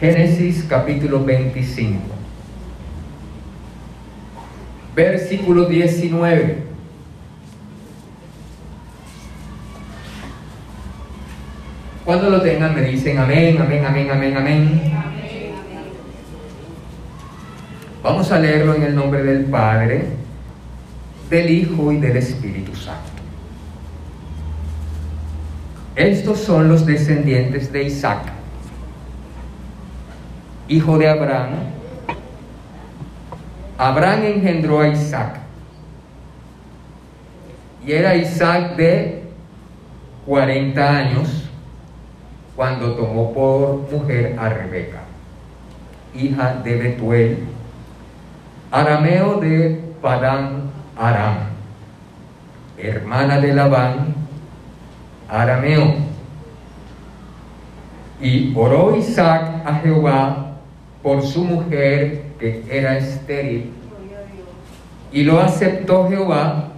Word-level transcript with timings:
Génesis 0.00 0.64
capítulo 0.68 1.24
25, 1.24 2.00
versículo 4.94 5.66
19. 5.66 6.64
Cuando 12.04 12.28
lo 12.28 12.42
tengan 12.42 12.74
me 12.74 12.82
dicen 12.82 13.18
amén, 13.18 13.56
amén, 13.60 13.84
amén, 13.86 14.10
amén, 14.10 14.36
amén. 14.36 14.92
Vamos 18.02 18.30
a 18.32 18.38
leerlo 18.38 18.74
en 18.74 18.82
el 18.82 18.94
nombre 18.94 19.22
del 19.22 19.44
Padre, 19.44 20.08
del 21.30 21.50
Hijo 21.50 21.92
y 21.92 21.98
del 21.98 22.16
Espíritu 22.16 22.74
Santo. 22.74 23.14
Estos 25.94 26.40
son 26.40 26.68
los 26.68 26.84
descendientes 26.84 27.72
de 27.72 27.84
Isaac 27.84 28.33
hijo 30.68 30.98
de 30.98 31.08
Abraham, 31.08 31.50
Abraham 33.76 34.22
engendró 34.24 34.80
a 34.80 34.88
Isaac. 34.88 35.40
Y 37.86 37.92
era 37.92 38.14
Isaac 38.14 38.76
de 38.76 39.24
40 40.26 40.96
años 40.96 41.50
cuando 42.56 42.94
tomó 42.94 43.32
por 43.32 43.90
mujer 43.90 44.36
a 44.38 44.48
Rebeca, 44.48 45.00
hija 46.14 46.60
de 46.64 46.76
Betuel, 46.76 47.38
arameo 48.70 49.40
de 49.40 49.82
Padán 50.00 50.70
Aram, 50.96 51.36
hermana 52.78 53.40
de 53.40 53.52
Labán, 53.52 54.14
arameo. 55.28 55.96
Y 58.20 58.54
oró 58.56 58.96
Isaac 58.96 59.62
a 59.66 59.74
Jehová 59.80 60.43
por 61.04 61.22
su 61.22 61.44
mujer 61.44 62.22
que 62.40 62.64
era 62.70 62.96
estéril. 62.96 63.70
Y 65.12 65.22
lo 65.22 65.38
aceptó 65.38 66.08
Jehová 66.08 66.70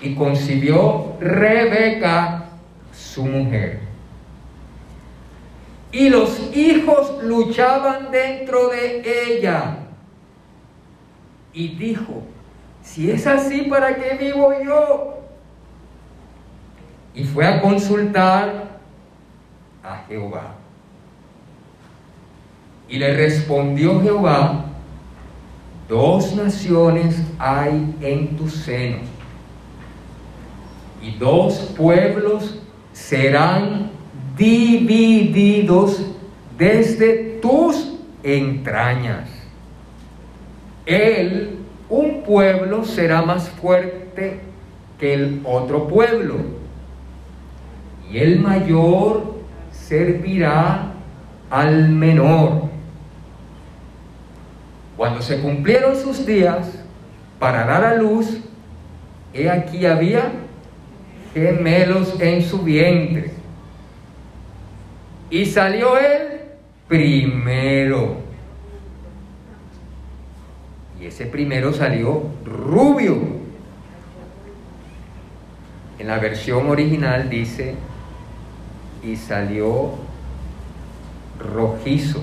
y 0.00 0.14
concibió 0.14 1.16
Rebeca, 1.20 2.44
su 2.92 3.24
mujer. 3.24 3.80
Y 5.90 6.08
los 6.08 6.56
hijos 6.56 7.20
luchaban 7.24 8.12
dentro 8.12 8.68
de 8.68 9.02
ella. 9.26 9.78
Y 11.52 11.74
dijo, 11.74 12.22
si 12.80 13.10
es 13.10 13.26
así, 13.26 13.62
¿para 13.62 13.96
qué 13.96 14.16
vivo 14.18 14.52
yo? 14.64 15.18
Y 17.12 17.24
fue 17.24 17.44
a 17.44 17.60
consultar 17.60 18.68
a 19.82 19.96
Jehová. 20.06 20.54
Y 22.90 22.98
le 22.98 23.14
respondió 23.14 24.02
Jehová, 24.02 24.64
dos 25.88 26.34
naciones 26.34 27.22
hay 27.38 27.94
en 28.00 28.36
tu 28.36 28.48
seno, 28.48 28.96
y 31.00 31.12
dos 31.12 31.72
pueblos 31.76 32.60
serán 32.92 33.92
divididos 34.36 36.04
desde 36.58 37.38
tus 37.40 37.94
entrañas. 38.24 39.30
Él, 40.84 41.58
un 41.88 42.22
pueblo, 42.24 42.84
será 42.84 43.22
más 43.22 43.48
fuerte 43.50 44.40
que 44.98 45.14
el 45.14 45.42
otro 45.44 45.86
pueblo, 45.86 46.38
y 48.10 48.18
el 48.18 48.40
mayor 48.40 49.36
servirá 49.70 50.92
al 51.50 51.88
menor. 51.88 52.69
Cuando 55.00 55.22
se 55.22 55.40
cumplieron 55.40 55.96
sus 55.96 56.26
días 56.26 56.72
para 57.38 57.64
dar 57.64 57.82
a 57.84 57.94
luz, 57.94 58.38
he 59.32 59.48
aquí 59.48 59.86
había 59.86 60.30
gemelos 61.32 62.20
en 62.20 62.42
su 62.42 62.58
vientre. 62.58 63.30
Y 65.30 65.46
salió 65.46 65.96
él 65.96 66.42
primero. 66.86 68.18
Y 71.00 71.06
ese 71.06 71.24
primero 71.24 71.72
salió 71.72 72.24
rubio. 72.44 73.16
En 75.98 76.08
la 76.08 76.18
versión 76.18 76.68
original 76.68 77.30
dice, 77.30 77.74
y 79.02 79.16
salió 79.16 79.92
rojizo, 81.38 82.22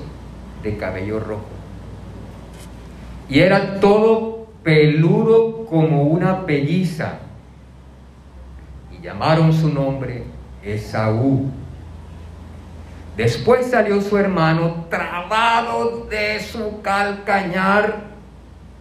de 0.62 0.78
cabello 0.78 1.20
rojo 1.20 1.57
y 3.30 3.40
era 3.40 3.80
todo 3.80 4.48
peludo 4.64 5.66
como 5.66 6.04
una 6.04 6.46
pelliza. 6.46 7.20
Y 8.92 9.04
llamaron 9.04 9.54
su 9.54 9.70
nombre 9.70 10.24
Esaú. 10.64 11.50
Después 13.16 13.68
salió 13.68 14.02
su 14.02 14.18
hermano 14.18 14.86
trabado 14.90 16.06
de 16.06 16.40
su 16.40 16.82
calcañar 16.82 18.08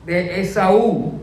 de 0.04 0.40
Esaú. 0.40 1.20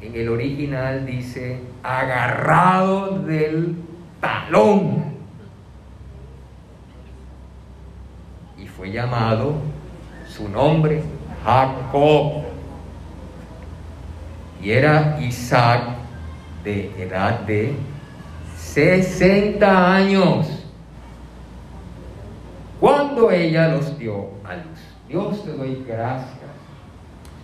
En 0.00 0.14
el 0.14 0.28
original 0.28 1.04
dice 1.04 1.60
agarrado 1.82 3.18
del 3.18 3.76
talón. 4.20 5.10
Y 8.56 8.66
fue 8.66 8.90
llamado 8.90 9.54
su 10.26 10.48
nombre 10.48 11.02
Jacob. 11.44 12.44
Y 14.62 14.70
era 14.70 15.18
Isaac 15.20 15.82
de 16.64 16.90
edad 17.02 17.40
de 17.40 17.74
60 18.56 19.94
años 19.94 20.46
cuando 22.78 23.30
ella 23.30 23.68
los 23.68 23.98
dio 23.98 24.28
a 24.44 24.56
luz. 24.56 24.80
Dios 25.08 25.44
te 25.44 25.52
doy 25.52 25.82
gracias. 25.86 26.38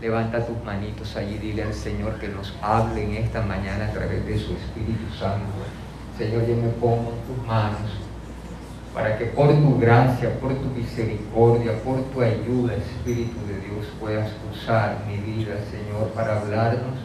Levanta 0.00 0.44
tus 0.44 0.62
manitos 0.62 1.16
allí, 1.16 1.38
dile 1.38 1.62
al 1.62 1.72
Señor 1.72 2.18
que 2.18 2.28
nos 2.28 2.54
hable 2.60 3.02
en 3.02 3.24
esta 3.24 3.40
mañana 3.40 3.86
a 3.86 3.92
través 3.92 4.26
de 4.26 4.38
su 4.38 4.52
Espíritu 4.52 5.10
Santo. 5.18 5.46
Señor, 6.18 6.46
yo 6.46 6.56
me 6.56 6.68
pongo 6.68 7.12
en 7.12 7.34
tus 7.34 7.46
manos 7.46 8.05
para 8.96 9.18
que 9.18 9.26
por 9.26 9.48
tu 9.48 9.78
gracia, 9.78 10.30
por 10.40 10.54
tu 10.54 10.68
misericordia, 10.70 11.72
por 11.84 12.00
tu 12.04 12.22
ayuda, 12.22 12.72
Espíritu 12.76 13.36
de 13.46 13.60
Dios, 13.60 13.86
puedas 14.00 14.30
usar 14.50 15.04
mi 15.06 15.18
vida, 15.18 15.56
Señor, 15.70 16.08
para 16.14 16.40
hablarnos. 16.40 16.96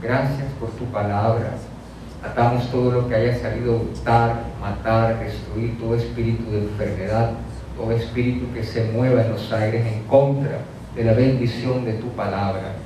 Gracias 0.00 0.46
por 0.58 0.70
tu 0.70 0.86
palabra. 0.86 1.56
Atamos 2.22 2.70
todo 2.70 2.90
lo 2.90 3.06
que 3.06 3.16
haya 3.16 3.38
salido 3.38 3.74
a 3.74 3.76
hurtar, 3.76 4.44
matar, 4.58 5.20
destruir, 5.20 5.78
todo 5.78 5.94
espíritu 5.94 6.50
de 6.50 6.60
enfermedad, 6.60 7.32
todo 7.76 7.92
espíritu 7.92 8.50
que 8.54 8.64
se 8.64 8.84
mueva 8.84 9.24
en 9.24 9.32
los 9.32 9.52
aires 9.52 9.84
en 9.86 10.04
contra 10.04 10.60
de 10.96 11.04
la 11.04 11.12
bendición 11.12 11.84
de 11.84 11.92
tu 11.92 12.08
palabra. 12.12 12.76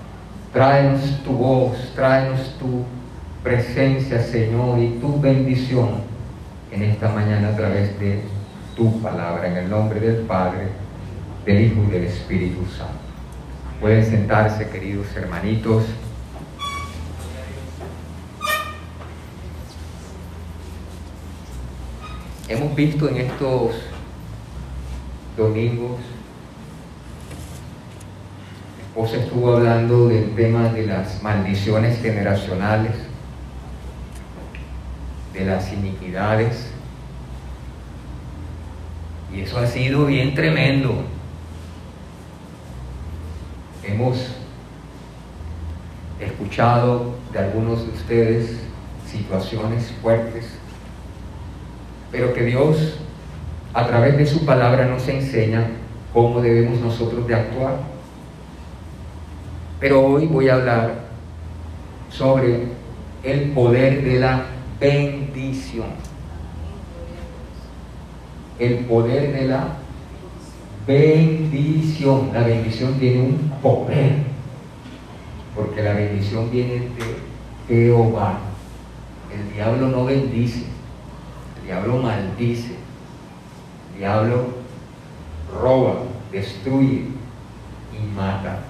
Tráenos 0.52 1.22
tu 1.22 1.34
voz, 1.34 1.92
tráenos 1.94 2.56
tu 2.58 2.82
presencia, 3.44 4.20
Señor, 4.20 4.80
y 4.80 4.98
tu 5.00 5.20
bendición 5.20 6.17
en 6.70 6.82
esta 6.82 7.08
mañana 7.08 7.48
a 7.48 7.56
través 7.56 7.98
de 7.98 8.20
tu 8.76 9.00
palabra, 9.00 9.48
en 9.48 9.56
el 9.56 9.70
nombre 9.70 10.00
del 10.00 10.18
Padre, 10.26 10.68
del 11.44 11.60
Hijo 11.62 11.82
y 11.88 11.90
del 11.90 12.04
Espíritu 12.04 12.64
Santo. 12.66 12.94
Pueden 13.80 14.04
sentarse, 14.04 14.68
queridos 14.68 15.06
hermanitos. 15.16 15.84
Hemos 22.48 22.74
visto 22.74 23.08
en 23.08 23.16
estos 23.18 23.72
domingos, 25.36 25.98
mi 28.76 29.02
esposa 29.02 29.22
estuvo 29.22 29.56
hablando 29.56 30.08
del 30.08 30.34
tema 30.34 30.68
de 30.70 30.86
las 30.86 31.22
maldiciones 31.22 32.00
generacionales 32.00 33.07
de 35.32 35.44
las 35.44 35.72
iniquidades 35.72 36.72
Y 39.34 39.42
eso 39.42 39.58
ha 39.58 39.66
sido 39.66 40.06
bien 40.06 40.34
tremendo. 40.34 41.04
Hemos 43.84 44.38
escuchado 46.18 47.14
de 47.32 47.38
algunos 47.38 47.86
de 47.86 47.92
ustedes 47.92 48.58
situaciones 49.06 49.92
fuertes, 50.02 50.46
pero 52.10 52.32
que 52.32 52.42
Dios 52.42 52.98
a 53.74 53.86
través 53.86 54.16
de 54.16 54.26
su 54.26 54.44
palabra 54.44 54.86
nos 54.86 55.06
enseña 55.08 55.66
cómo 56.12 56.40
debemos 56.40 56.80
nosotros 56.80 57.26
de 57.26 57.34
actuar. 57.34 57.76
Pero 59.78 60.04
hoy 60.06 60.26
voy 60.26 60.48
a 60.48 60.54
hablar 60.54 60.94
sobre 62.10 62.64
el 63.22 63.50
poder 63.52 64.02
de 64.02 64.20
la 64.20 64.46
bendición 64.80 65.86
el 68.58 68.78
poder 68.86 69.32
de 69.32 69.48
la 69.48 69.68
bendición. 70.86 72.30
La 72.32 72.42
bendición 72.42 72.94
tiene 72.94 73.22
un 73.22 73.52
poder, 73.62 74.16
porque 75.54 75.82
la 75.82 75.94
bendición 75.94 76.50
viene 76.50 76.74
de 76.74 76.88
Jehová. 77.68 78.40
El 79.32 79.52
diablo 79.54 79.88
no 79.88 80.04
bendice, 80.04 80.64
el 81.60 81.66
diablo 81.66 81.98
maldice, 81.98 82.76
el 83.92 83.98
diablo 83.98 84.46
roba, 85.60 86.02
destruye 86.32 87.04
y 87.92 88.16
mata. 88.16 88.60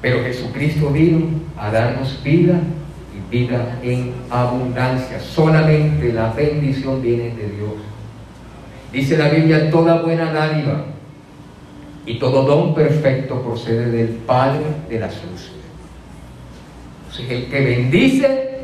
Pero 0.00 0.22
Jesucristo 0.22 0.90
vino 0.90 1.26
a 1.56 1.70
darnos 1.70 2.22
vida 2.22 2.60
y 3.14 3.36
vida 3.36 3.78
en 3.82 4.12
abundancia. 4.30 5.20
Solamente 5.20 6.12
la 6.12 6.32
bendición 6.32 7.00
viene 7.00 7.24
de 7.24 7.48
Dios. 7.56 7.74
Dice 8.92 9.16
la 9.16 9.28
Biblia, 9.28 9.70
toda 9.70 10.02
buena 10.02 10.32
dádiva 10.32 10.86
y 12.06 12.18
todo 12.18 12.42
don 12.44 12.74
perfecto 12.74 13.42
procede 13.42 13.90
del 13.90 14.08
Padre 14.08 14.64
de 14.88 15.00
las 15.00 15.14
luces. 15.24 15.52
Entonces 17.08 17.30
el 17.30 17.50
que 17.50 17.60
bendice 17.60 18.58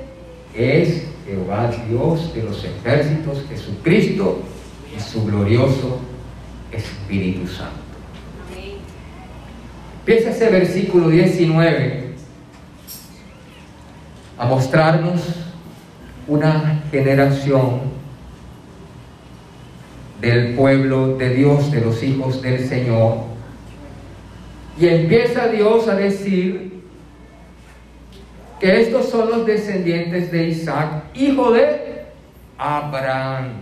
es 0.54 1.06
Jehová 1.26 1.70
Dios 1.88 2.34
de 2.34 2.42
los 2.42 2.64
ejércitos, 2.64 3.44
Jesucristo 3.48 4.40
y 4.96 5.00
su 5.00 5.24
glorioso 5.24 6.00
Espíritu 6.72 7.46
Santo. 7.46 7.80
Empieza 10.00 10.30
ese 10.30 10.50
versículo 10.50 11.08
19 11.08 12.09
a 14.40 14.46
mostrarnos 14.46 15.20
una 16.26 16.80
generación 16.90 17.80
del 20.18 20.54
pueblo 20.54 21.18
de 21.18 21.28
Dios, 21.34 21.70
de 21.70 21.82
los 21.82 22.02
hijos 22.02 22.40
del 22.40 22.66
Señor. 22.66 23.18
Y 24.78 24.88
empieza 24.88 25.48
Dios 25.48 25.86
a 25.88 25.94
decir 25.94 26.82
que 28.58 28.80
estos 28.80 29.10
son 29.10 29.28
los 29.28 29.44
descendientes 29.44 30.32
de 30.32 30.48
Isaac, 30.48 31.04
hijo 31.14 31.52
de 31.52 32.06
Abraham. 32.56 33.60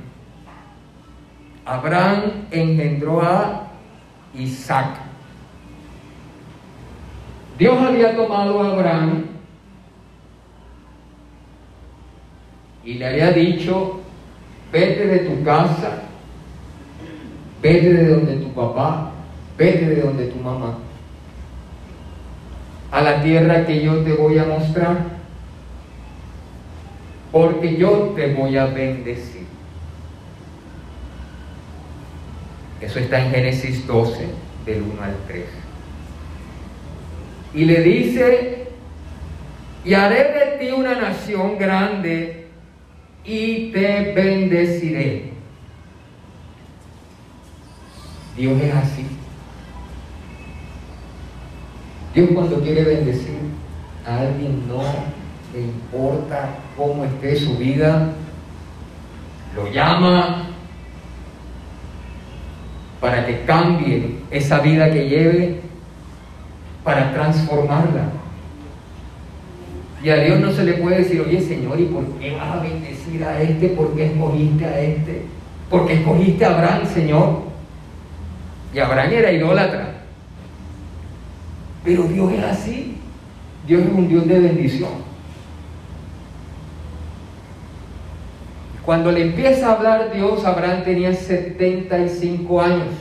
Abraham 1.66 2.46
engendró 2.52 3.20
a 3.20 3.68
Isaac. 4.32 4.94
Dios 7.58 7.76
había 7.82 8.14
tomado 8.14 8.62
a 8.62 8.70
Abraham 8.74 9.37
y 12.88 12.94
le 12.94 13.06
había 13.06 13.32
dicho, 13.32 14.00
vete 14.72 15.06
de 15.06 15.18
tu 15.18 15.44
casa 15.44 16.08
Vete 17.60 17.92
de 17.92 18.08
donde 18.08 18.36
tu 18.36 18.52
papá, 18.52 19.10
vete 19.56 19.86
de 19.86 20.00
donde 20.02 20.26
tu 20.26 20.38
mamá, 20.38 20.78
a 22.92 23.02
la 23.02 23.22
tierra 23.22 23.66
que 23.66 23.82
yo 23.82 23.98
te 23.98 24.12
voy 24.12 24.38
a 24.38 24.44
mostrar, 24.44 24.96
porque 27.32 27.76
yo 27.76 28.12
te 28.14 28.32
voy 28.32 28.56
a 28.56 28.66
bendecir. 28.66 29.46
Eso 32.80 33.00
está 33.00 33.24
en 33.24 33.32
Génesis 33.32 33.86
12, 33.88 34.26
del 34.64 34.82
1 34.82 35.02
al 35.02 35.16
3. 35.26 35.44
Y 37.54 37.64
le 37.64 37.82
dice, 37.82 38.68
y 39.84 39.94
haré 39.94 40.32
de 40.32 40.58
ti 40.60 40.70
una 40.70 40.94
nación 40.94 41.58
grande 41.58 42.37
y 43.28 43.70
te 43.72 44.12
bendeciré 44.14 45.28
Dios 48.38 48.62
es 48.62 48.72
así. 48.72 49.04
Dios 52.14 52.30
cuando 52.32 52.60
quiere 52.62 52.84
bendecir 52.84 53.34
a 54.06 54.20
alguien 54.20 54.62
no 54.68 54.80
le 55.52 55.62
importa 55.62 56.50
cómo 56.76 57.04
esté 57.04 57.34
su 57.34 57.56
vida, 57.56 58.12
lo 59.56 59.72
llama 59.72 60.50
para 63.00 63.26
que 63.26 63.42
cambie 63.42 64.20
esa 64.30 64.60
vida 64.60 64.88
que 64.92 65.08
lleve, 65.08 65.60
para 66.84 67.12
transformarla. 67.12 68.17
Y 70.08 70.10
a 70.10 70.16
Dios 70.24 70.40
no 70.40 70.50
se 70.50 70.64
le 70.64 70.72
puede 70.72 71.00
decir, 71.00 71.20
oye 71.20 71.38
Señor, 71.38 71.78
¿y 71.78 71.84
por 71.84 72.02
qué 72.18 72.34
vas 72.34 72.56
a 72.56 72.60
bendecir 72.62 73.22
a 73.22 73.42
este? 73.42 73.68
¿Por 73.68 73.94
qué 73.94 74.06
escogiste 74.06 74.64
a 74.64 74.80
este? 74.80 75.22
¿Por 75.68 75.86
qué 75.86 75.92
escogiste 75.92 76.46
a 76.46 76.54
Abraham, 76.56 76.86
Señor? 76.86 77.42
Y 78.72 78.78
Abraham 78.78 79.12
era 79.12 79.32
idólatra. 79.32 80.04
Pero 81.84 82.04
Dios 82.04 82.32
es 82.32 82.42
así. 82.42 82.96
Dios 83.66 83.82
es 83.82 83.92
un 83.92 84.08
Dios 84.08 84.26
de 84.26 84.38
bendición. 84.38 84.92
Cuando 88.86 89.12
le 89.12 89.20
empieza 89.24 89.68
a 89.68 89.76
hablar 89.76 90.10
Dios, 90.14 90.42
Abraham 90.42 90.84
tenía 90.84 91.12
75 91.12 92.62
años. 92.62 92.94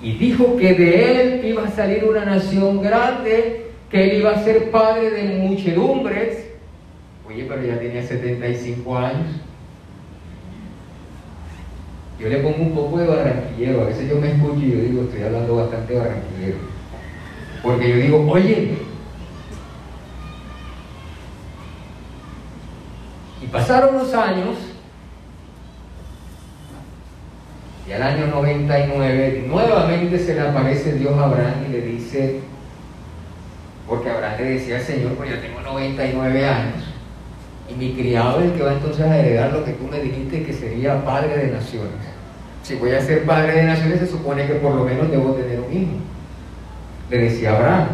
Y 0.00 0.12
dijo 0.12 0.56
que 0.56 0.74
de 0.74 1.22
él 1.22 1.44
iba 1.44 1.64
a 1.64 1.70
salir 1.72 2.04
una 2.04 2.24
nación 2.24 2.80
grande, 2.80 3.67
que 3.90 4.04
él 4.04 4.18
iba 4.18 4.30
a 4.32 4.44
ser 4.44 4.70
padre 4.70 5.10
de 5.10 5.38
muchedumbres. 5.38 6.46
Oye, 7.26 7.46
pero 7.48 7.62
ya 7.62 7.78
tenía 7.78 8.02
75 8.02 8.98
años. 8.98 9.26
Yo 12.18 12.28
le 12.28 12.38
pongo 12.38 12.62
un 12.62 12.74
poco 12.74 12.98
de 12.98 13.06
barranquillero, 13.06 13.82
a 13.82 13.86
veces 13.86 14.08
yo 14.08 14.20
me 14.20 14.32
escucho 14.32 14.60
y 14.60 14.72
yo 14.72 14.80
digo, 14.80 15.02
estoy 15.02 15.22
hablando 15.22 15.56
bastante 15.56 15.94
barranquillero. 15.94 16.56
Porque 17.62 17.88
yo 17.88 17.96
digo, 17.96 18.26
oye, 18.28 18.74
y 23.40 23.46
pasaron 23.46 23.98
los 23.98 24.12
años, 24.14 24.56
y 27.86 27.92
al 27.92 28.02
año 28.02 28.26
99 28.26 29.44
nuevamente 29.46 30.18
se 30.18 30.34
le 30.34 30.40
aparece 30.40 30.94
Dios 30.94 31.16
a 31.18 31.24
Abraham 31.24 31.66
y 31.68 31.72
le 31.72 31.80
dice, 31.82 32.40
porque 33.88 34.10
Abraham 34.10 34.34
le 34.38 34.50
decía 34.50 34.76
al 34.76 34.82
Señor, 34.82 35.12
pues 35.12 35.30
yo 35.30 35.38
tengo 35.38 35.60
99 35.60 36.46
años, 36.46 36.84
y 37.70 37.74
mi 37.74 37.92
criado 37.94 38.40
es 38.40 38.46
el 38.46 38.52
que 38.52 38.62
va 38.62 38.72
entonces 38.72 39.00
a 39.06 39.18
heredar 39.18 39.52
lo 39.52 39.64
que 39.64 39.72
tú 39.72 39.84
me 39.84 40.00
dijiste 40.00 40.42
que 40.42 40.52
sería 40.52 41.04
padre 41.04 41.36
de 41.36 41.52
naciones. 41.52 41.92
Si 42.62 42.74
voy 42.74 42.92
a 42.92 43.00
ser 43.00 43.24
padre 43.24 43.52
de 43.52 43.62
naciones, 43.64 44.00
se 44.00 44.06
supone 44.06 44.46
que 44.46 44.54
por 44.54 44.74
lo 44.74 44.84
menos 44.84 45.10
debo 45.10 45.32
tener 45.32 45.60
un 45.60 45.72
hijo. 45.72 45.92
Le 47.10 47.18
decía 47.18 47.56
Abraham. 47.56 47.88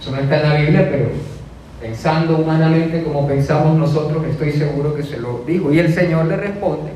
Eso 0.00 0.10
no 0.12 0.18
está 0.18 0.40
en 0.40 0.48
la 0.48 0.56
Biblia, 0.56 0.88
pero 0.90 1.10
pensando 1.80 2.38
humanamente 2.38 3.02
como 3.02 3.26
pensamos 3.26 3.76
nosotros, 3.76 4.24
estoy 4.26 4.52
seguro 4.52 4.94
que 4.94 5.02
se 5.02 5.18
lo 5.18 5.42
dijo. 5.46 5.72
Y 5.72 5.78
el 5.78 5.92
Señor 5.92 6.26
le 6.26 6.36
responde, 6.36 6.90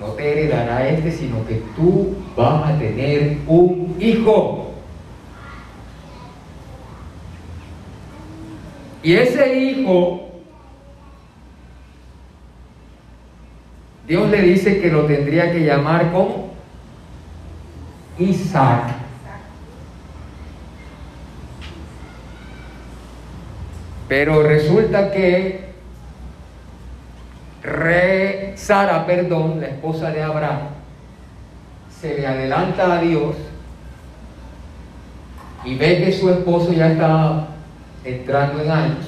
no 0.00 0.06
te 0.08 0.32
heredará 0.32 0.88
este, 0.88 1.10
sino 1.10 1.44
que 1.46 1.62
tú 1.74 2.14
vas 2.36 2.70
a 2.70 2.78
tener 2.78 3.38
un 3.46 3.96
hijo. 3.98 4.65
Y 9.06 9.14
ese 9.14 9.56
hijo 9.56 10.32
Dios 14.08 14.28
le 14.28 14.42
dice 14.42 14.80
que 14.80 14.90
lo 14.90 15.04
tendría 15.04 15.52
que 15.52 15.60
llamar 15.60 16.10
como 16.10 16.48
Isaac. 18.18 18.96
Pero 24.08 24.42
resulta 24.42 25.12
que 25.12 25.66
Re 27.62 28.54
Sara, 28.56 29.06
perdón, 29.06 29.60
la 29.60 29.68
esposa 29.68 30.10
de 30.10 30.20
Abraham, 30.20 30.70
se 32.00 32.16
le 32.16 32.26
adelanta 32.26 32.92
a 32.92 33.00
Dios 33.00 33.36
y 35.64 35.76
ve 35.76 36.02
que 36.04 36.12
su 36.12 36.28
esposo 36.28 36.72
ya 36.72 36.88
está 36.88 37.50
entrando 38.06 38.62
en 38.62 38.70
años 38.70 39.06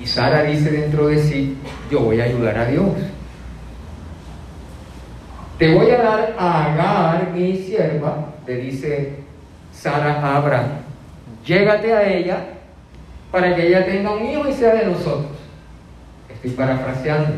Y 0.00 0.06
Sara 0.06 0.42
dice 0.42 0.70
dentro 0.70 1.08
de 1.08 1.18
sí, 1.18 1.56
yo 1.90 2.00
voy 2.00 2.20
a 2.20 2.24
ayudar 2.24 2.58
a 2.58 2.66
Dios. 2.66 2.90
Te 5.58 5.74
voy 5.74 5.90
a 5.90 5.98
dar 5.98 6.36
a 6.38 6.66
Agar, 6.66 7.30
mi 7.32 7.56
sierva, 7.56 8.32
le 8.46 8.56
dice 8.56 9.14
Sara 9.72 10.20
a 10.20 10.36
Abraham, 10.36 10.68
llégate 11.44 11.92
a 11.94 12.06
ella 12.06 12.44
para 13.30 13.54
que 13.54 13.68
ella 13.68 13.86
tenga 13.86 14.12
un 14.12 14.26
hijo 14.26 14.48
y 14.48 14.52
sea 14.52 14.74
de 14.74 14.86
nosotros. 14.86 15.32
Estoy 16.28 16.50
parafraseando. 16.50 17.32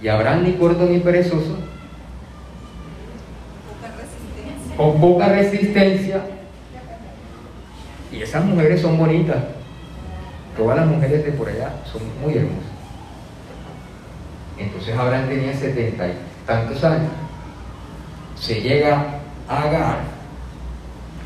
Y 0.00 0.08
Abraham 0.08 0.44
ni 0.44 0.52
corto 0.52 0.84
ni 0.84 0.98
perezoso, 0.98 1.56
con 4.76 5.00
poca 5.00 5.28
resistencia. 5.28 6.20
Y 8.16 8.22
esas 8.22 8.44
mujeres 8.44 8.80
son 8.80 8.96
bonitas. 8.96 9.36
Todas 10.56 10.78
las 10.78 10.86
mujeres 10.86 11.24
de 11.24 11.32
por 11.32 11.48
allá 11.48 11.74
son 11.84 12.00
muy 12.22 12.34
hermosas. 12.34 12.70
Entonces 14.58 14.96
Abraham 14.96 15.28
tenía 15.28 15.52
setenta 15.52 16.08
y 16.08 16.12
tantos 16.46 16.82
años. 16.82 17.10
Se 18.36 18.62
llega 18.62 19.18
a 19.48 19.62
Agar 19.62 19.98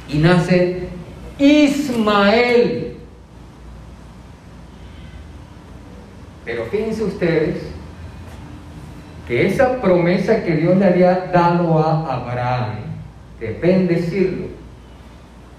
y 0.08 0.18
nace 0.18 0.88
Ismael. 1.38 2.96
Pero 6.44 6.64
fíjense 6.66 7.04
ustedes 7.04 7.62
que 9.28 9.46
esa 9.46 9.80
promesa 9.80 10.42
que 10.42 10.56
Dios 10.56 10.76
le 10.76 10.86
había 10.86 11.14
dado 11.32 11.78
a 11.78 12.14
Abraham 12.14 12.80
de 13.38 13.52
bendecirlo, 13.52 14.48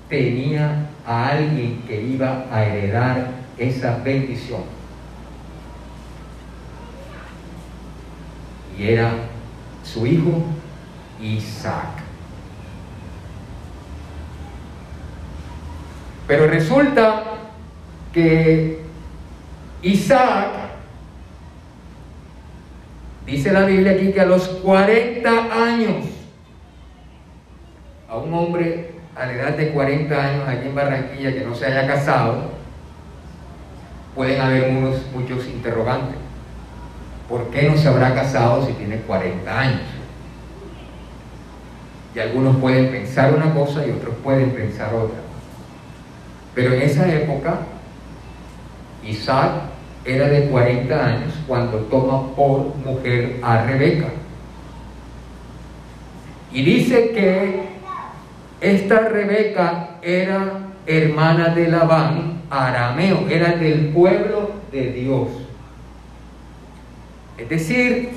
tenía 0.09 0.90
a 1.05 1.29
alguien 1.29 1.83
que 1.87 2.01
iba 2.01 2.45
a 2.51 2.65
heredar 2.65 3.31
esa 3.57 3.97
bendición. 4.03 4.61
Y 8.77 8.87
era 8.87 9.11
su 9.83 10.05
hijo 10.05 10.43
Isaac. 11.21 12.01
Pero 16.27 16.47
resulta 16.47 17.23
que 18.13 18.81
Isaac, 19.81 20.49
dice 23.25 23.51
la 23.51 23.65
Biblia 23.65 23.93
aquí 23.93 24.11
que 24.11 24.21
a 24.21 24.25
los 24.25 24.47
40 24.47 25.29
años, 25.29 26.05
a 28.07 28.17
un 28.17 28.33
hombre 28.33 28.90
a 29.15 29.25
la 29.25 29.33
edad 29.33 29.57
de 29.57 29.71
40 29.71 30.15
años 30.15 30.47
aquí 30.47 30.67
en 30.67 30.75
Barranquilla 30.75 31.33
que 31.33 31.43
no 31.43 31.53
se 31.55 31.65
haya 31.65 31.87
casado, 31.87 32.51
pueden 34.15 34.41
haber 34.41 34.69
unos, 34.69 35.05
muchos 35.13 35.45
interrogantes. 35.47 36.17
¿Por 37.29 37.49
qué 37.49 37.69
no 37.69 37.77
se 37.77 37.87
habrá 37.87 38.13
casado 38.13 38.65
si 38.65 38.73
tiene 38.73 38.97
40 38.97 39.59
años? 39.59 39.81
Y 42.13 42.19
algunos 42.19 42.57
pueden 42.57 42.91
pensar 42.91 43.33
una 43.33 43.53
cosa 43.53 43.85
y 43.85 43.91
otros 43.91 44.15
pueden 44.21 44.51
pensar 44.51 44.93
otra. 44.93 45.19
Pero 46.53 46.73
en 46.73 46.81
esa 46.81 47.09
época, 47.13 47.59
Isaac 49.05 49.51
era 50.03 50.27
de 50.27 50.49
40 50.49 51.05
años 51.05 51.33
cuando 51.47 51.77
toma 51.77 52.35
por 52.35 52.75
mujer 52.77 53.39
a 53.41 53.63
Rebeca. 53.63 54.07
Y 56.51 56.63
dice 56.63 57.11
que 57.11 57.80
esta 58.61 58.99
Rebeca 59.09 59.97
era 60.01 60.59
hermana 60.85 61.49
de 61.49 61.67
Labán, 61.67 62.41
arameo, 62.49 63.27
era 63.27 63.55
del 63.55 63.89
pueblo 63.89 64.51
de 64.71 64.93
Dios. 64.93 65.27
Es 67.37 67.49
decir, 67.49 68.09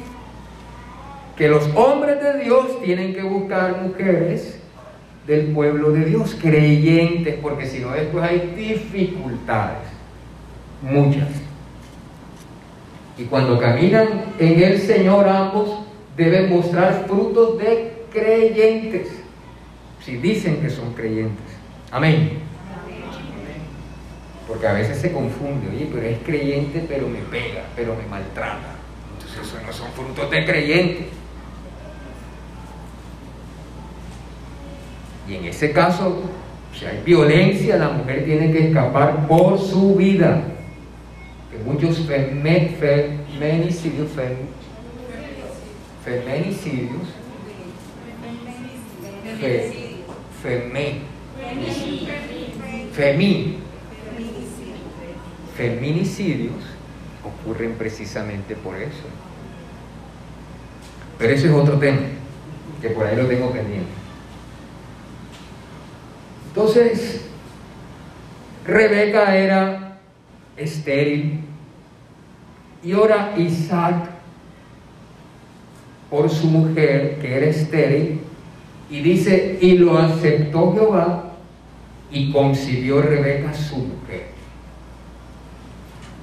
que 1.37 1.49
los 1.49 1.69
hombres 1.75 2.23
de 2.23 2.45
Dios 2.45 2.83
tienen 2.83 3.15
que 3.15 3.23
buscar 3.23 3.81
mujeres 3.83 4.61
del 5.27 5.47
pueblo 5.47 5.91
de 5.91 6.05
Dios, 6.05 6.37
creyentes, 6.41 7.37
porque 7.41 7.67
si 7.67 7.81
no 7.81 7.93
después 7.93 8.23
hay 8.23 8.53
dificultades, 8.55 9.89
muchas. 10.83 11.29
Y 13.17 13.25
cuando 13.25 13.59
caminan 13.59 14.27
en 14.39 14.63
el 14.63 14.79
Señor 14.81 15.27
ambos 15.27 15.81
deben 16.17 16.51
mostrar 16.51 17.07
frutos 17.09 17.59
de 17.59 18.05
creyentes, 18.13 19.24
si 20.05 20.17
dicen 20.17 20.61
que 20.61 20.69
son 20.69 20.93
creyentes. 20.93 21.57
Amén. 21.91 22.39
Porque 24.47 24.67
a 24.67 24.75
veces 24.75 24.99
se 24.99 25.11
confunde, 25.11 25.69
oye, 25.69 25.89
pero 25.91 26.07
es 26.07 26.19
creyente, 26.19 26.85
pero 26.87 27.09
me 27.09 27.21
pega, 27.21 27.63
pero 27.75 27.97
me 27.97 28.07
maltrata. 28.07 28.77
Entonces 29.15 29.41
eso 29.41 29.57
no 29.67 29.73
son 29.73 29.91
frutos 29.93 30.31
de 30.31 30.45
creyentes. 30.45 31.07
Y 35.27 35.37
en 35.37 35.47
ese 35.47 35.73
caso, 35.73 36.23
si 36.79 36.85
hay 36.85 37.01
violencia, 37.03 37.77
la 37.79 37.89
mujer 37.89 38.27
tiene 38.27 38.53
que 38.53 38.69
escapar 38.69 39.27
por 39.27 39.59
su 39.59 39.95
vida. 39.95 40.43
Que 41.51 41.57
muchos 41.59 42.01
feminicidios, 42.01 42.79
feminicidios, 43.39 44.11
feminicidios 46.05 47.09
ocurren 57.25 57.73
precisamente 57.75 58.55
por 58.55 58.77
eso. 58.77 59.05
Pero 61.19 61.33
ese 61.33 61.47
es 61.47 61.53
otro 61.53 61.79
tema, 61.79 62.03
que 62.83 62.91
por 62.91 63.07
ahí 63.07 63.17
lo 63.17 63.27
tengo 63.27 63.51
pendiente. 63.51 63.89
Entonces, 66.49 67.25
Rebeca 68.67 69.35
era 69.37 69.99
estéril 70.57 71.41
y 72.83 72.93
ahora 72.93 73.35
Isaac 73.39 74.11
por 76.11 76.29
su 76.29 76.47
mujer 76.47 77.19
que 77.21 77.37
era 77.37 77.47
estéril 77.47 78.21
y 78.91 79.01
dice, 79.01 79.59
y 79.61 79.79
lo 79.79 79.99
aceptó 79.99 80.73
Jehová 80.75 81.33
y 82.11 82.33
concibió 82.33 83.03
Rebeca 83.03 83.53
su 83.55 83.77
mujer. 83.77 84.27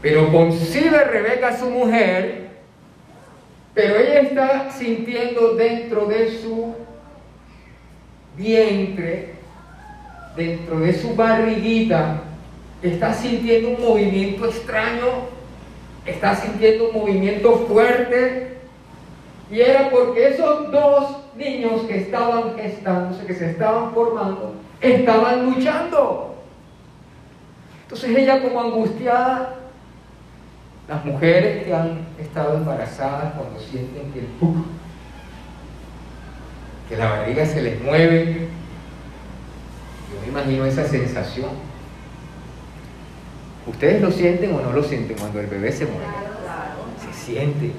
Pero 0.02 0.32
concibe 0.32 1.04
Rebeca 1.04 1.58
su 1.58 1.70
mujer, 1.70 2.50
pero 3.74 3.96
ella 3.98 4.22
está 4.22 4.72
sintiendo 4.72 5.56
dentro 5.56 6.06
de 6.06 6.32
su 6.40 6.76
vientre 8.38 9.42
dentro 10.36 10.80
de 10.80 10.94
su 10.94 11.16
barriguita 11.16 12.22
está 12.82 13.14
sintiendo 13.14 13.70
un 13.70 13.82
movimiento 13.82 14.46
extraño, 14.46 15.30
está 16.06 16.36
sintiendo 16.36 16.90
un 16.90 17.00
movimiento 17.00 17.66
fuerte, 17.68 18.58
y 19.52 19.60
era 19.60 19.90
porque 19.90 20.30
esos 20.30 20.72
dos 20.72 21.01
niños 21.62 21.82
que 21.88 21.98
estaban 21.98 22.56
gestándose, 22.56 23.26
que 23.26 23.34
se 23.34 23.52
estaban 23.52 23.94
formando, 23.94 24.56
estaban 24.80 25.46
luchando. 25.46 26.36
Entonces 27.84 28.18
ella 28.18 28.42
como 28.42 28.62
angustiada, 28.62 29.56
las 30.88 31.06
mujeres 31.06 31.64
que 31.64 31.74
han 31.74 32.08
estado 32.20 32.56
embarazadas 32.56 33.34
cuando 33.34 33.60
sienten 33.60 34.12
que 34.12 34.20
el 34.20 34.28
que 36.90 36.98
la 36.98 37.10
barriga 37.10 37.46
se 37.46 37.62
les 37.62 37.82
mueve, 37.82 38.48
yo 40.14 40.22
me 40.22 40.28
imagino 40.28 40.66
esa 40.66 40.86
sensación. 40.86 41.50
¿Ustedes 43.66 44.02
lo 44.02 44.12
sienten 44.12 44.54
o 44.56 44.62
no 44.62 44.74
lo 44.74 44.84
sienten 44.84 45.18
cuando 45.18 45.40
el 45.40 45.48
bebé 45.48 45.72
se 45.72 45.86
mueve? 45.86 46.06
Se 47.00 47.26
siente. 47.26 47.72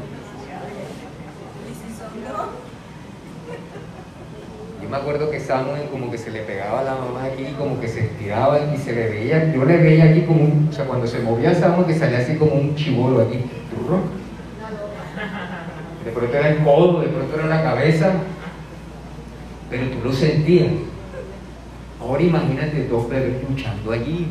Yo 4.82 4.82
me 4.93 4.99
acuerdo 4.99 5.31
que 5.31 5.41
Samuel 5.41 5.89
como 5.91 6.11
que 6.11 6.19
se 6.19 6.31
le 6.31 6.41
pegaba 6.41 6.81
a 6.81 6.85
la 6.85 6.95
mamá 6.97 7.25
aquí, 7.25 7.47
como 7.57 7.81
que 7.81 7.89
se 7.89 8.01
estiraba 8.01 8.59
y 8.75 8.77
se 8.77 8.93
le 8.93 9.09
veía, 9.09 9.51
yo 9.51 9.65
le 9.65 9.79
veía 9.79 10.05
aquí 10.05 10.21
como 10.21 10.45
un, 10.45 10.69
o 10.71 10.73
sea, 10.73 10.85
cuando 10.85 11.07
se 11.07 11.21
movía 11.21 11.55
Samuel 11.55 11.87
que 11.87 11.95
salía 11.95 12.19
así 12.19 12.37
como 12.37 12.53
un 12.53 12.75
chivolo 12.75 13.23
aquí. 13.23 13.39
De 16.05 16.11
pronto 16.11 16.37
era 16.37 16.49
el 16.51 16.59
codo, 16.59 17.01
de 17.01 17.09
pronto 17.09 17.35
era 17.35 17.47
la 17.47 17.63
cabeza, 17.63 18.13
pero 19.71 19.87
tú 19.89 19.97
lo 20.05 20.13
sentías. 20.13 20.73
Ahora 21.99 22.23
imagínate 22.23 22.87
dos 22.87 23.09
bebés 23.09 23.49
luchando 23.49 23.93
allí. 23.93 24.31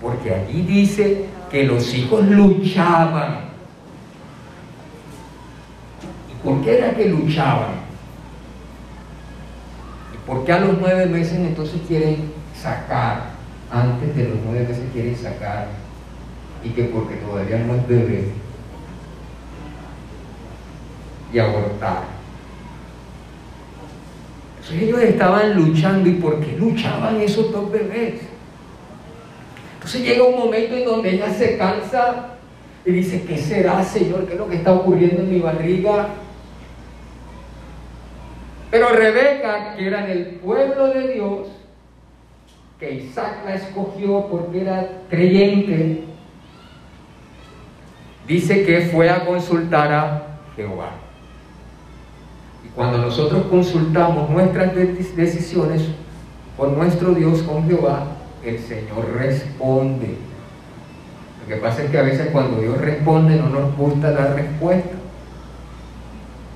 Porque 0.00 0.32
allí 0.32 0.62
dice 0.62 1.26
que 1.50 1.64
los 1.64 1.92
hijos 1.92 2.24
luchaban. 2.24 3.50
¿Y 6.32 6.42
por 6.42 6.62
qué 6.62 6.78
era 6.78 6.94
que 6.94 7.10
luchaban? 7.10 7.85
¿Y 10.26 10.28
por 10.28 10.44
qué 10.44 10.52
a 10.52 10.60
los 10.60 10.78
nueve 10.80 11.06
meses 11.06 11.34
entonces 11.34 11.80
quieren 11.86 12.32
sacar 12.60 13.36
antes 13.70 14.16
de 14.16 14.24
los 14.24 14.38
nueve 14.44 14.66
meses 14.68 14.84
quieren 14.92 15.16
sacar 15.16 15.68
y 16.62 16.70
que 16.70 16.84
porque 16.84 17.16
todavía 17.16 17.58
no 17.58 17.74
es 17.74 17.86
bebé 17.86 18.28
y 21.32 21.38
abortar. 21.38 22.02
Entonces 24.58 24.82
ellos 24.82 25.00
estaban 25.00 25.54
luchando 25.54 26.08
y 26.08 26.14
por 26.14 26.40
qué 26.40 26.56
luchaban 26.56 27.20
esos 27.20 27.52
dos 27.52 27.70
bebés. 27.70 28.14
Entonces 29.74 30.02
llega 30.02 30.24
un 30.24 30.38
momento 30.38 30.74
en 30.74 30.84
donde 30.84 31.14
ella 31.14 31.32
se 31.32 31.56
cansa 31.56 32.36
y 32.84 32.90
dice, 32.92 33.22
¿qué 33.22 33.36
será, 33.38 33.84
Señor? 33.84 34.26
¿Qué 34.26 34.34
es 34.34 34.38
lo 34.38 34.48
que 34.48 34.56
está 34.56 34.72
ocurriendo 34.72 35.22
en 35.22 35.30
mi 35.30 35.40
barriga? 35.40 36.08
Pero 38.76 38.90
Rebeca, 38.90 39.74
que 39.74 39.86
era 39.86 40.04
del 40.04 40.26
pueblo 40.44 40.88
de 40.88 41.14
Dios, 41.14 41.48
que 42.78 42.92
Isaac 42.92 43.36
la 43.46 43.54
escogió 43.54 44.26
porque 44.26 44.60
era 44.60 44.86
creyente, 45.08 46.04
dice 48.28 48.66
que 48.66 48.82
fue 48.82 49.08
a 49.08 49.24
consultar 49.24 49.90
a 49.90 50.26
Jehová. 50.56 50.90
Y 52.66 52.68
cuando 52.74 52.98
nosotros 52.98 53.46
consultamos 53.46 54.28
nuestras 54.28 54.74
decisiones 54.74 55.80
con 56.58 56.76
nuestro 56.76 57.14
Dios, 57.14 57.40
con 57.44 57.66
Jehová, 57.66 58.08
el 58.44 58.58
Señor 58.58 59.10
responde. 59.16 60.16
Lo 61.40 61.48
que 61.48 61.62
pasa 61.62 61.82
es 61.82 61.90
que 61.90 61.98
a 61.98 62.02
veces 62.02 62.28
cuando 62.30 62.60
Dios 62.60 62.76
responde 62.76 63.36
no 63.36 63.48
nos 63.48 63.74
gusta 63.74 64.10
la 64.10 64.34
respuesta. 64.34 64.96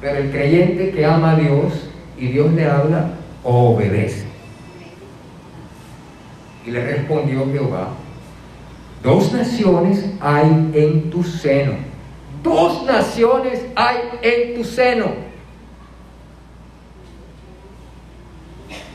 Pero 0.02 0.18
el 0.18 0.30
creyente 0.30 0.90
que 0.90 1.06
ama 1.06 1.30
a 1.30 1.36
Dios 1.36 1.89
y 2.20 2.26
Dios 2.26 2.52
le 2.52 2.66
habla, 2.66 3.10
obedece. 3.42 4.26
Y 6.66 6.70
le 6.70 6.84
respondió 6.84 7.50
Jehová, 7.50 7.88
dos 9.02 9.32
naciones 9.32 10.04
hay 10.20 10.70
en 10.74 11.10
tu 11.10 11.24
seno. 11.24 11.72
Dos 12.42 12.84
naciones 12.84 13.64
hay 13.74 13.96
en 14.22 14.54
tu 14.54 14.64
seno. 14.64 15.06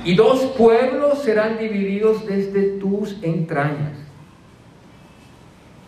Y 0.04 0.14
dos 0.14 0.42
pueblos 0.56 1.24
serán 1.24 1.58
divididos 1.58 2.28
desde 2.28 2.78
tus 2.78 3.18
entrañas. 3.24 3.98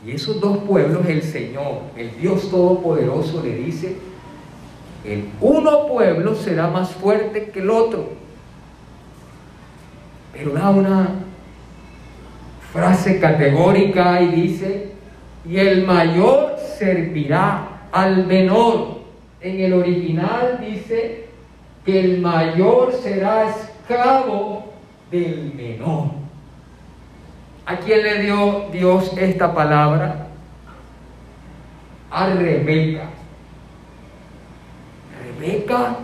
Y 0.04 0.12
esos 0.12 0.40
dos 0.40 0.60
pueblos 0.60 1.06
el 1.08 1.22
Señor, 1.22 1.82
el 1.96 2.18
Dios 2.20 2.50
Todopoderoso, 2.50 3.44
le 3.44 3.54
dice, 3.56 3.98
el 5.08 5.30
uno 5.40 5.88
pueblo 5.88 6.36
será 6.36 6.68
más 6.68 6.92
fuerte 6.92 7.50
que 7.50 7.60
el 7.60 7.70
otro. 7.70 8.10
Pero 10.34 10.52
da 10.52 10.70
una 10.70 11.10
frase 12.74 13.20
categórica 13.20 14.22
y 14.22 14.28
dice, 14.28 14.92
y 15.48 15.58
el 15.58 15.86
mayor 15.88 16.58
servirá 16.78 17.88
al 17.92 18.28
menor. 18.28 18.98
En 19.40 19.62
el 19.62 19.74
original 19.74 20.60
dice 20.60 21.28
que 21.86 22.00
el 22.00 22.20
mayor 22.20 22.92
será 22.94 23.50
esclavo 23.50 24.74
del 25.10 25.54
menor. 25.56 26.10
¿A 27.66 27.78
quién 27.78 28.04
le 28.04 28.24
dio 28.24 28.66
Dios 28.72 29.12
esta 29.18 29.54
palabra? 29.54 30.28
A 32.12 32.28
Rebeca. 32.28 33.17
Rebeca 35.48 35.98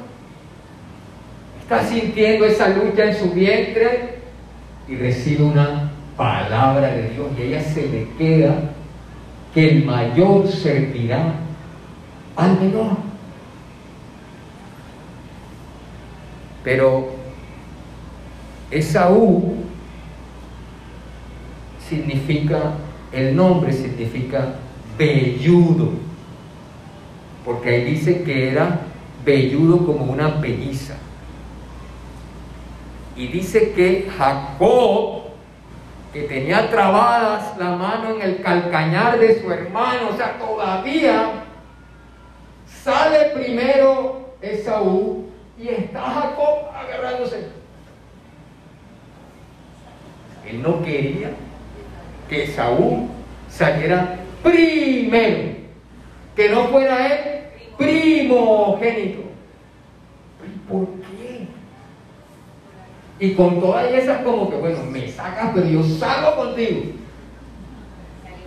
está 1.62 1.86
sintiendo 1.86 2.46
esa 2.46 2.70
lucha 2.70 3.06
en 3.06 3.16
su 3.16 3.32
vientre 3.32 4.20
y 4.88 4.96
recibe 4.96 5.44
una 5.44 5.92
palabra 6.16 6.88
de 6.94 7.10
Dios 7.10 7.28
y 7.38 7.42
ella 7.42 7.62
se 7.62 7.88
le 7.88 8.08
queda 8.18 8.56
que 9.54 9.70
el 9.70 9.86
mayor 9.86 10.48
servirá 10.48 11.34
al 12.36 12.60
menor. 12.60 12.98
Pero 16.63 17.12
Esaú 18.72 19.56
significa, 21.89 22.76
el 23.12 23.36
nombre 23.36 23.74
significa 23.74 24.56
velludo, 24.98 25.91
porque 27.44 27.70
ahí 27.70 27.84
dice 27.84 28.24
que 28.24 28.50
era 28.50 28.92
velludo 29.24 29.86
como 29.86 30.12
una 30.12 30.40
pelliza. 30.42 30.96
Y 33.16 33.28
dice 33.28 33.74
que 33.74 34.10
Jacob, 34.18 35.24
que 36.12 36.24
tenía 36.24 36.70
trabadas 36.70 37.58
la 37.58 37.76
mano 37.76 38.16
en 38.16 38.22
el 38.22 38.42
calcañar 38.42 39.20
de 39.20 39.42
su 39.42 39.52
hermano, 39.52 40.10
o 40.14 40.18
sea, 40.18 40.38
todavía 40.38 41.44
sale 42.66 43.32
primero 43.36 44.36
Esaú 44.42 45.26
y 45.58 45.70
está 45.70 46.02
Jacob 46.02 46.70
agarrándose. 46.76 47.48
Él 50.48 50.62
no 50.62 50.84
quería 50.84 51.32
que 52.30 52.44
Esaú 52.44 53.10
saliera 53.50 54.18
primero, 54.42 55.56
que 56.36 56.50
no 56.50 56.66
fuera 56.66 57.14
él 57.14 57.44
primogénito. 57.78 59.22
¿Por 60.70 60.88
qué? 60.88 61.48
Y 63.20 63.34
con 63.34 63.60
todas 63.60 63.92
esas 63.94 64.22
como 64.24 64.50
que, 64.50 64.58
bueno, 64.58 64.84
me 64.90 65.08
sacas, 65.08 65.52
pero 65.54 65.68
yo 65.68 65.84
salgo 65.84 66.36
contigo. 66.36 66.82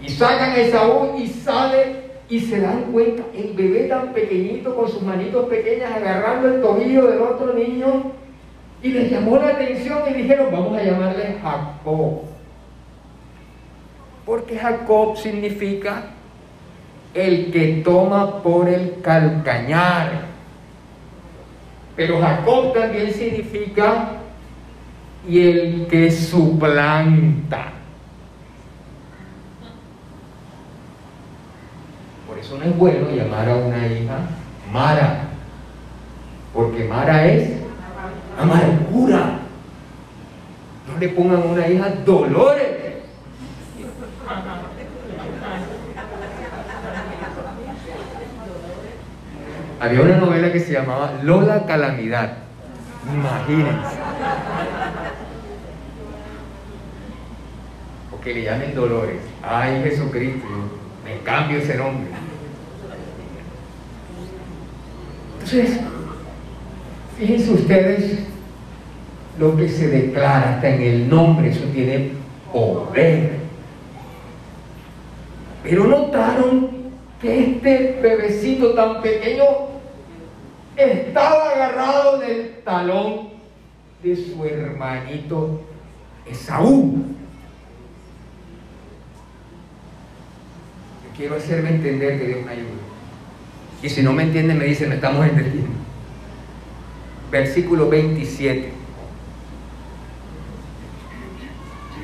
Y 0.02 0.08
sacan 0.08 0.50
a 0.50 0.56
Esaú 0.56 1.18
y 1.18 1.26
sale 1.26 2.06
y 2.28 2.40
se 2.40 2.60
dan 2.60 2.92
cuenta, 2.92 3.22
el 3.34 3.52
bebé 3.54 3.84
tan 3.84 4.12
pequeñito 4.12 4.74
con 4.74 4.88
sus 4.88 5.02
manitos 5.02 5.46
pequeñas 5.48 5.92
agarrando 5.92 6.48
el 6.48 6.60
tobillo 6.60 7.06
del 7.06 7.20
otro 7.20 7.54
niño 7.54 8.12
y 8.82 8.88
les 8.88 9.10
llamó 9.10 9.38
la 9.38 9.48
atención 9.48 10.00
y 10.10 10.14
dijeron, 10.14 10.48
vamos 10.50 10.76
a 10.76 10.82
llamarle 10.82 11.36
Jacob. 11.40 12.22
Porque 14.24 14.58
Jacob 14.58 15.16
significa 15.16 16.15
el 17.16 17.50
que 17.50 17.82
toma 17.82 18.42
por 18.42 18.68
el 18.68 19.00
calcañar. 19.02 20.26
Pero 21.96 22.20
Jacob 22.20 22.74
también 22.74 23.12
significa 23.12 24.10
y 25.26 25.40
el 25.40 25.86
que 25.86 26.10
suplanta. 26.10 27.72
Por 32.28 32.38
eso 32.38 32.58
no 32.58 32.64
es 32.64 32.76
bueno 32.76 33.10
llamar 33.10 33.48
a 33.48 33.56
una 33.56 33.86
hija 33.86 34.18
Mara, 34.70 35.28
porque 36.52 36.84
Mara 36.84 37.26
es 37.26 37.50
amargura. 38.38 39.38
No 40.86 40.98
le 40.98 41.08
pongan 41.08 41.42
a 41.42 41.46
una 41.46 41.66
hija 41.66 41.88
Dolores. 42.04 42.76
Había 49.78 50.00
una 50.00 50.16
novela 50.16 50.52
que 50.52 50.60
se 50.60 50.72
llamaba 50.72 51.12
Lola 51.22 51.66
Calamidad. 51.66 52.38
Imagínense. 53.12 53.96
O 58.10 58.24
le 58.24 58.42
llamen 58.42 58.74
Dolores. 58.74 59.20
Ay, 59.42 59.82
Jesucristo, 59.84 60.48
me 61.04 61.18
cambio 61.22 61.58
ese 61.58 61.76
nombre. 61.76 62.08
Entonces, 65.34 65.80
fíjense 67.18 67.52
ustedes 67.52 68.18
lo 69.38 69.56
que 69.56 69.68
se 69.68 69.88
declara 69.88 70.54
hasta 70.54 70.68
en 70.70 70.82
el 70.82 71.08
nombre, 71.08 71.50
eso 71.50 71.64
tiene 71.72 72.12
poder. 72.52 73.36
Pero 75.62 75.84
notaron 75.84 76.70
que 77.20 77.50
este 77.50 77.98
bebecito 78.02 78.74
tan 78.74 79.02
pequeño 79.02 79.44
estaba 80.76 81.50
agarrado 81.50 82.18
del 82.18 82.60
talón 82.64 83.30
de 84.02 84.16
su 84.16 84.44
hermanito 84.44 85.62
Esaú. 86.26 87.16
Quiero 91.16 91.36
hacerme 91.36 91.70
entender 91.70 92.18
que 92.18 92.26
Dios 92.26 92.44
me 92.44 92.52
ayuda. 92.52 92.68
Y 93.82 93.88
si 93.88 94.02
no 94.02 94.12
me 94.12 94.24
entiende, 94.24 94.54
me 94.54 94.66
dice, 94.66 94.86
me 94.86 94.96
estamos 94.96 95.24
entendiendo. 95.26 95.70
Versículo 97.30 97.88
27. 97.88 98.72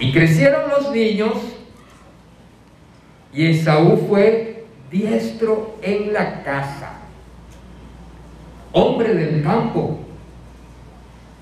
Y 0.01 0.13
crecieron 0.13 0.71
los 0.71 0.91
niños 0.91 1.35
y 3.35 3.47
Esaú 3.47 4.07
fue 4.09 4.65
diestro 4.91 5.77
en 5.83 6.13
la 6.13 6.43
casa, 6.43 7.02
hombre 8.73 9.15
del 9.15 9.43
campo. 9.43 9.99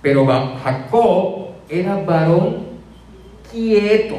Pero 0.03 0.27
Jacob 0.27 1.49
era 1.69 1.97
varón 1.97 2.71
quieto, 3.51 4.17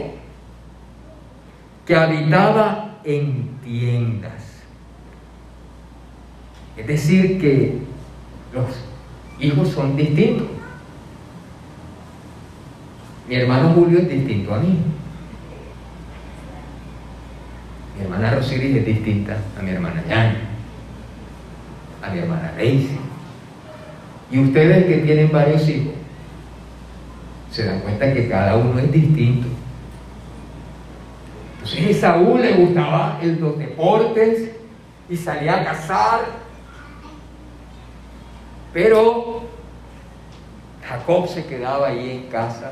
que 1.86 1.96
habitaba 1.96 3.00
en 3.04 3.50
tiendas. 3.64 4.62
Es 6.78 6.88
decir, 6.88 7.40
que 7.40 7.80
los 8.54 8.66
hijos 9.40 9.70
son 9.70 9.96
distintos. 9.96 10.48
Mi 13.28 13.36
hermano 13.36 13.70
Julio 13.74 14.00
es 14.00 14.10
distinto 14.10 14.54
a 14.54 14.60
mí. 14.60 14.78
Mi 17.98 18.04
hermana 18.04 18.36
Rosiris 18.36 18.78
es 18.78 18.86
distinta 18.86 19.38
a 19.58 19.62
mi 19.62 19.72
hermana 19.72 20.04
Yani, 20.08 20.38
a 22.02 22.10
mi 22.10 22.20
hermana 22.20 22.54
Daisy. 22.58 23.01
Y 24.32 24.40
ustedes 24.40 24.86
que 24.86 24.98
tienen 25.00 25.32
varios 25.32 25.68
hijos, 25.68 25.94
se 27.52 27.66
dan 27.66 27.82
cuenta 27.82 28.14
que 28.14 28.30
cada 28.30 28.56
uno 28.56 28.80
es 28.80 28.92
distinto. 28.92 29.48
Entonces 31.56 31.98
a 31.98 32.14
Saúl 32.14 32.42
le 32.42 32.54
gustaba 32.54 33.20
el, 33.22 33.40
los 33.40 33.58
deportes 33.58 34.52
y 35.10 35.18
salía 35.18 35.62
a 35.62 35.66
cazar. 35.66 36.22
Pero 38.74 39.44
Jacob 40.88 41.28
se 41.28 41.46
quedaba 41.46 41.90
ahí 41.90 42.10
en 42.10 42.32
casa. 42.32 42.72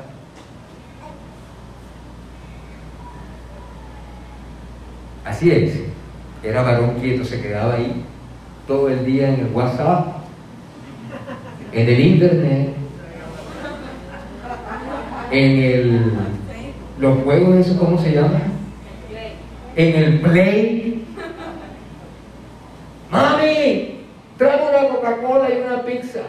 Así 5.26 5.52
es, 5.52 5.80
era 6.42 6.64
varón 6.64 6.96
quieto, 7.00 7.24
se 7.24 7.42
quedaba 7.42 7.76
ahí 7.76 8.04
todo 8.66 8.90
el 8.90 9.06
día 9.06 9.30
en 9.30 9.42
el 9.42 9.52
WhatsApp, 9.54 10.19
en 11.72 11.90
el 11.90 12.00
internet, 12.00 12.70
en 15.32 15.60
el, 15.60 16.12
los 17.00 17.20
juegos, 17.24 17.58
¿eso 17.58 17.78
cómo 17.78 17.98
se 17.98 18.14
llama? 18.14 18.42
En 19.76 19.96
el 19.96 20.20
play. 20.22 21.06
Mami, 23.12 24.02
trae 24.38 24.62
una 24.62 24.90
Coca-Cola 24.90 25.50
y 25.50 25.62
una 25.62 25.84
pizza. 25.84 26.22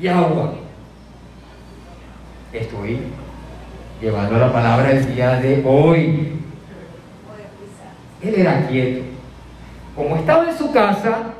Y 0.00 0.08
agua. 0.08 0.54
Estoy 2.52 3.00
llevando 4.00 4.38
la 4.38 4.52
palabra 4.52 4.90
el 4.92 5.14
día 5.14 5.36
de 5.36 5.62
hoy. 5.66 6.32
Él 8.22 8.34
era 8.34 8.66
quieto. 8.66 9.02
Como 9.94 10.16
estaba 10.16 10.50
en 10.50 10.56
su 10.56 10.72
casa, 10.72 11.34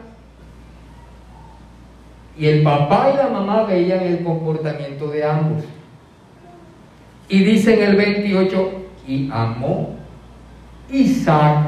y 2.38 2.46
el 2.46 2.62
papá 2.62 3.10
y 3.12 3.16
la 3.16 3.28
mamá 3.28 3.64
veían 3.64 4.00
el 4.00 4.24
comportamiento 4.24 5.08
de 5.08 5.24
ambos. 5.24 5.64
Y 7.28 7.44
dice 7.44 7.74
en 7.74 7.90
el 7.90 7.96
28, 7.96 8.72
y 9.06 9.30
amó 9.32 9.96
Isaac 10.90 11.66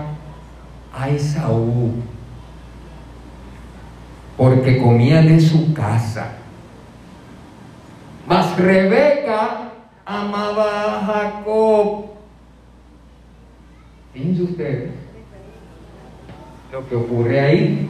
a 0.92 1.08
Esaú, 1.08 1.92
porque 4.36 4.78
comía 4.78 5.22
de 5.22 5.40
su 5.40 5.72
casa. 5.72 6.32
Mas 8.26 8.56
Rebeca 8.56 9.70
amaba 10.04 10.96
a 10.98 11.04
Jacob. 11.04 12.06
Fíjense 14.12 14.42
ustedes 14.42 14.90
lo 16.72 16.88
que 16.88 16.96
ocurre 16.96 17.40
ahí. 17.40 17.88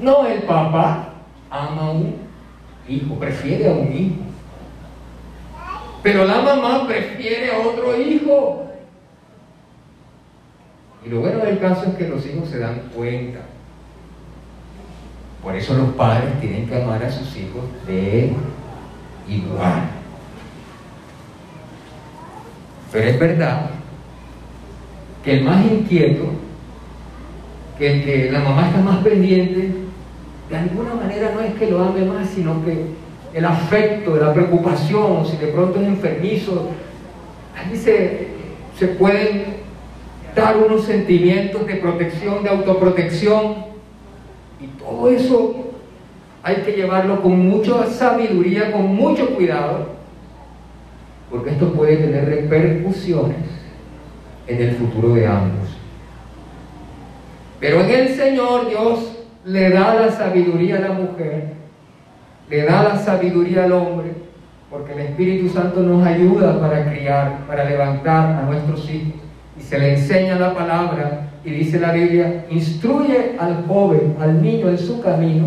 No, 0.00 0.26
el 0.26 0.42
papá 0.42 1.10
ama 1.50 1.82
a 1.82 1.90
un 1.90 2.16
hijo, 2.88 3.14
prefiere 3.18 3.68
a 3.68 3.72
un 3.72 3.92
hijo. 3.92 4.22
Pero 6.02 6.24
la 6.24 6.42
mamá 6.42 6.86
prefiere 6.86 7.50
a 7.50 7.66
otro 7.66 7.98
hijo. 7.98 8.64
Y 11.04 11.08
lo 11.08 11.20
bueno 11.20 11.38
del 11.38 11.58
caso 11.58 11.84
es 11.86 11.94
que 11.96 12.08
los 12.08 12.26
hijos 12.26 12.48
se 12.48 12.58
dan 12.58 12.90
cuenta. 12.94 13.40
Por 15.42 15.54
eso 15.54 15.74
los 15.74 15.90
padres 15.90 16.40
tienen 16.40 16.66
que 16.66 16.82
amar 16.82 17.04
a 17.04 17.10
sus 17.10 17.36
hijos 17.36 17.64
de 17.86 18.32
igual. 19.28 19.82
Pero 22.90 23.08
es 23.08 23.18
verdad 23.18 23.70
que 25.22 25.38
el 25.38 25.44
más 25.44 25.64
inquieto, 25.66 26.24
que 27.78 27.92
el 27.92 28.04
que 28.04 28.30
la 28.30 28.40
mamá 28.40 28.68
está 28.68 28.80
más 28.80 28.98
pendiente, 29.04 29.72
de 30.50 30.56
alguna 30.56 30.94
manera 30.94 31.32
no 31.34 31.40
es 31.40 31.54
que 31.54 31.70
lo 31.70 31.82
ame 31.82 32.04
más, 32.04 32.28
sino 32.30 32.64
que 32.64 32.86
el 33.32 33.44
afecto, 33.44 34.16
la 34.16 34.32
preocupación, 34.32 35.26
si 35.26 35.36
de 35.36 35.48
pronto 35.48 35.80
es 35.80 35.88
enfermizo, 35.88 36.68
ahí 37.56 37.76
se, 37.76 38.28
se 38.78 38.88
pueden 38.88 39.64
dar 40.34 40.56
unos 40.56 40.84
sentimientos 40.84 41.66
de 41.66 41.76
protección, 41.76 42.44
de 42.44 42.50
autoprotección, 42.50 43.56
y 44.60 44.66
todo 44.78 45.08
eso 45.10 45.64
hay 46.42 46.56
que 46.56 46.72
llevarlo 46.72 47.22
con 47.22 47.48
mucha 47.48 47.86
sabiduría, 47.86 48.70
con 48.70 48.94
mucho 48.94 49.34
cuidado, 49.34 49.94
porque 51.30 51.50
esto 51.50 51.72
puede 51.72 51.96
tener 51.96 52.26
repercusiones 52.26 53.38
en 54.46 54.62
el 54.62 54.76
futuro 54.76 55.14
de 55.14 55.26
ambos. 55.26 55.63
Pero 57.64 57.80
en 57.80 57.90
el 57.90 58.08
Señor 58.10 58.68
Dios 58.68 59.16
le 59.46 59.70
da 59.70 59.94
la 59.94 60.10
sabiduría 60.10 60.76
a 60.76 60.80
la 60.80 60.92
mujer, 60.92 61.44
le 62.50 62.62
da 62.62 62.82
la 62.82 62.98
sabiduría 62.98 63.64
al 63.64 63.72
hombre, 63.72 64.12
porque 64.68 64.92
el 64.92 64.98
Espíritu 64.98 65.48
Santo 65.48 65.80
nos 65.80 66.06
ayuda 66.06 66.60
para 66.60 66.84
criar, 66.92 67.46
para 67.46 67.64
levantar 67.64 68.38
a 68.38 68.42
nuestros 68.42 68.86
hijos. 68.90 69.14
Y 69.58 69.62
se 69.62 69.78
le 69.78 69.94
enseña 69.94 70.38
la 70.38 70.52
palabra 70.52 71.30
y 71.42 71.52
dice 71.52 71.80
la 71.80 71.92
Biblia, 71.92 72.44
instruye 72.50 73.34
al 73.40 73.64
joven, 73.66 74.14
al 74.20 74.42
niño 74.42 74.68
en 74.68 74.76
su 74.76 75.00
camino, 75.00 75.46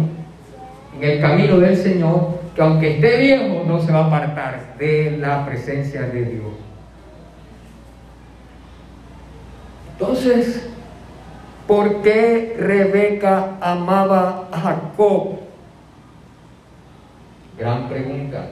en 0.99 1.07
el 1.07 1.21
camino 1.21 1.59
del 1.59 1.77
Señor, 1.77 2.39
que 2.55 2.61
aunque 2.63 2.95
esté 2.95 3.19
viejo 3.19 3.63
no 3.67 3.79
se 3.79 3.91
va 3.91 3.99
a 3.99 4.07
apartar 4.07 4.75
de 4.79 5.17
la 5.19 5.45
presencia 5.45 6.01
de 6.01 6.25
Dios. 6.25 6.45
Entonces, 9.91 10.67
¿Por 11.67 12.01
qué 12.01 12.55
Rebeca 12.57 13.57
amaba 13.59 14.47
a 14.51 14.59
Jacob? 14.59 15.39
Gran 17.59 17.89
pregunta. 17.89 18.47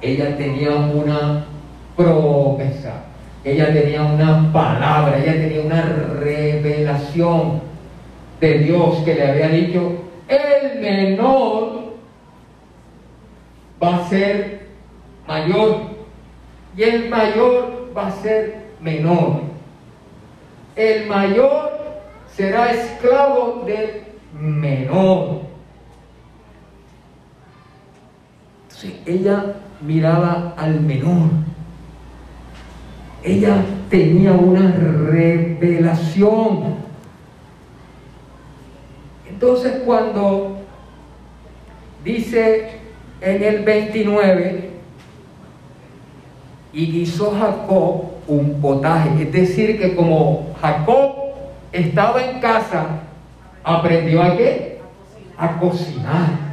Ella 0.00 0.36
tenía 0.36 0.70
una 0.70 1.44
promesa, 1.96 3.02
ella 3.44 3.72
tenía 3.72 4.02
una 4.02 4.52
palabra, 4.52 5.18
ella 5.18 5.32
tenía 5.32 5.62
una 5.62 5.82
revelación 5.82 7.60
de 8.40 8.58
Dios 8.60 8.98
que 9.04 9.14
le 9.14 9.28
había 9.28 9.48
dicho, 9.48 9.92
el 10.28 10.80
menor 10.80 11.94
va 13.82 13.96
a 13.96 14.08
ser 14.08 14.60
mayor 15.26 15.76
y 16.76 16.82
el 16.82 17.08
mayor 17.08 17.92
va 17.96 18.06
a 18.06 18.12
ser 18.12 18.66
menor. 18.80 19.42
El 20.76 21.06
mayor 21.06 21.69
será 22.36 22.72
esclavo 22.72 23.64
del 23.66 24.02
menor. 24.32 25.42
Entonces 28.62 28.92
ella 29.06 29.56
miraba 29.80 30.54
al 30.56 30.80
menor. 30.80 31.30
Ella 33.22 33.62
tenía 33.90 34.32
una 34.32 34.72
revelación. 34.72 36.76
Entonces 39.28 39.82
cuando 39.84 40.58
dice 42.04 42.78
en 43.20 43.42
el 43.42 43.64
29, 43.64 44.70
y 46.72 46.86
guisó 46.86 47.32
Jacob 47.32 48.04
un 48.28 48.60
potaje, 48.60 49.22
es 49.22 49.32
decir, 49.32 49.78
que 49.78 49.96
como 49.96 50.54
Jacob 50.60 51.19
estaba 51.72 52.22
en 52.22 52.40
casa, 52.40 52.86
aprendió 53.64 54.22
a 54.22 54.36
qué? 54.36 54.80
A 55.36 55.58
cocinar. 55.58 56.50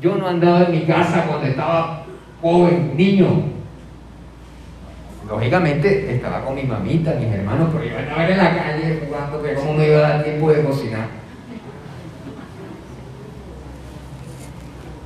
Yo 0.00 0.16
no 0.16 0.28
andaba 0.28 0.64
en 0.64 0.72
mi 0.72 0.82
casa 0.82 1.24
cuando 1.26 1.46
estaba 1.46 2.02
joven, 2.42 2.96
niño. 2.96 3.44
Lógicamente 5.28 6.14
estaba 6.14 6.44
con 6.44 6.54
mi 6.54 6.62
mamita, 6.62 7.14
mis 7.14 7.32
hermanos, 7.32 7.70
pero 7.72 7.84
yo 7.84 7.98
andaba 7.98 8.28
en 8.28 8.36
la 8.36 8.56
calle 8.56 9.02
jugando, 9.04 9.40
pero 9.42 9.60
¿cómo 9.60 9.74
me 9.74 9.88
iba 9.88 9.98
a 9.98 10.10
dar 10.10 10.24
tiempo 10.24 10.52
de 10.52 10.62
cocinar? 10.62 11.08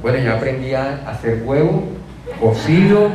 Bueno, 0.03 0.19
yo 0.19 0.35
aprendí 0.35 0.75
a 0.75 1.03
hacer 1.07 1.43
huevo, 1.45 1.85
cocido, 2.41 3.11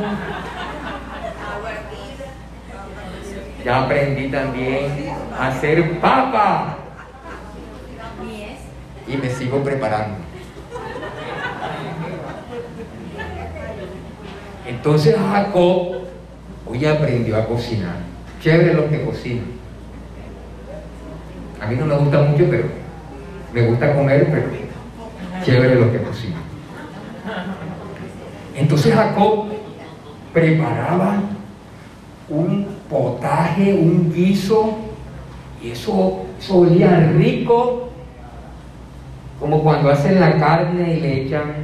Ya 3.66 3.82
aprendí 3.82 4.28
también 4.28 4.92
a 5.36 5.48
hacer 5.48 5.98
papa. 5.98 6.76
Y 9.08 9.16
me 9.16 9.28
sigo 9.28 9.60
preparando. 9.64 10.18
Entonces 14.68 15.16
Jacob 15.16 15.96
hoy 16.64 16.86
aprendió 16.86 17.36
a 17.38 17.46
cocinar. 17.46 17.96
Chévere 18.40 18.72
lo 18.72 18.88
que 18.88 19.02
cocina. 19.02 19.42
A 21.60 21.66
mí 21.66 21.74
no 21.74 21.86
me 21.86 21.96
gusta 21.96 22.22
mucho, 22.22 22.44
pero 22.48 22.66
me 23.52 23.66
gusta 23.66 23.96
comer, 23.96 24.28
pero 24.30 24.46
chévere 25.44 25.74
lo 25.74 25.90
que 25.90 26.02
cocina. 26.02 26.36
Entonces 28.54 28.94
Jacob 28.94 29.46
preparaba 30.32 31.20
un 32.28 32.66
potaje, 32.88 33.72
un 33.74 34.12
guiso, 34.12 34.76
y 35.62 35.70
eso, 35.70 36.26
solía 36.38 37.12
rico, 37.16 37.90
como 39.40 39.62
cuando 39.62 39.90
hacen 39.90 40.20
la 40.20 40.38
carne 40.38 40.94
y 40.96 41.00
le 41.00 41.22
echan 41.22 41.54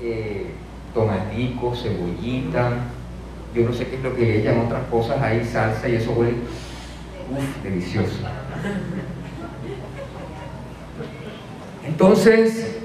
eh, 0.00 0.52
tomatico, 0.94 1.74
cebollita, 1.74 2.70
yo 3.54 3.64
no 3.64 3.72
sé 3.72 3.88
qué 3.88 3.96
es 3.96 4.02
lo 4.02 4.14
que 4.14 4.22
le 4.22 4.40
echan 4.40 4.58
otras 4.60 4.84
cosas 4.90 5.20
ahí, 5.20 5.44
salsa, 5.44 5.88
y 5.88 5.96
eso 5.96 6.12
huele 6.12 6.36
delicioso. 7.62 8.18
Entonces, 11.86 12.78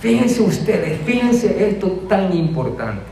fíjense 0.00 0.42
ustedes, 0.42 1.00
fíjense 1.02 1.68
esto 1.68 1.88
tan 2.08 2.32
importante. 2.36 3.11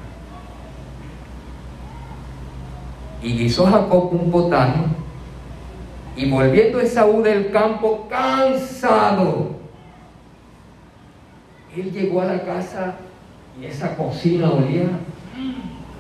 Y 3.23 3.43
hizo 3.43 3.67
Jacob 3.67 4.11
un 4.13 4.31
potaje 4.31 4.81
y 6.17 6.29
volviendo 6.31 6.81
Esaú 6.81 7.23
del 7.23 7.51
campo 7.51 8.07
cansado, 8.11 9.53
él 11.75 11.91
llegó 11.93 12.21
a 12.21 12.27
la 12.27 12.43
casa 12.45 12.97
y 13.61 13.65
esa 13.65 13.97
cocina 13.97 14.51
olía, 14.51 14.89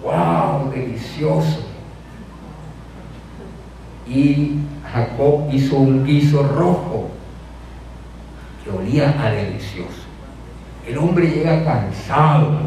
wow, 0.02 0.70
delicioso. 0.70 1.60
Y 4.06 4.56
Jacob 4.92 5.48
hizo 5.52 5.76
un 5.76 6.04
guiso 6.04 6.42
rojo 6.42 7.08
que 8.64 8.70
olía 8.70 9.14
a 9.22 9.30
delicioso. 9.30 10.02
El 10.86 10.98
hombre 10.98 11.30
llega 11.30 11.64
cansado, 11.64 12.58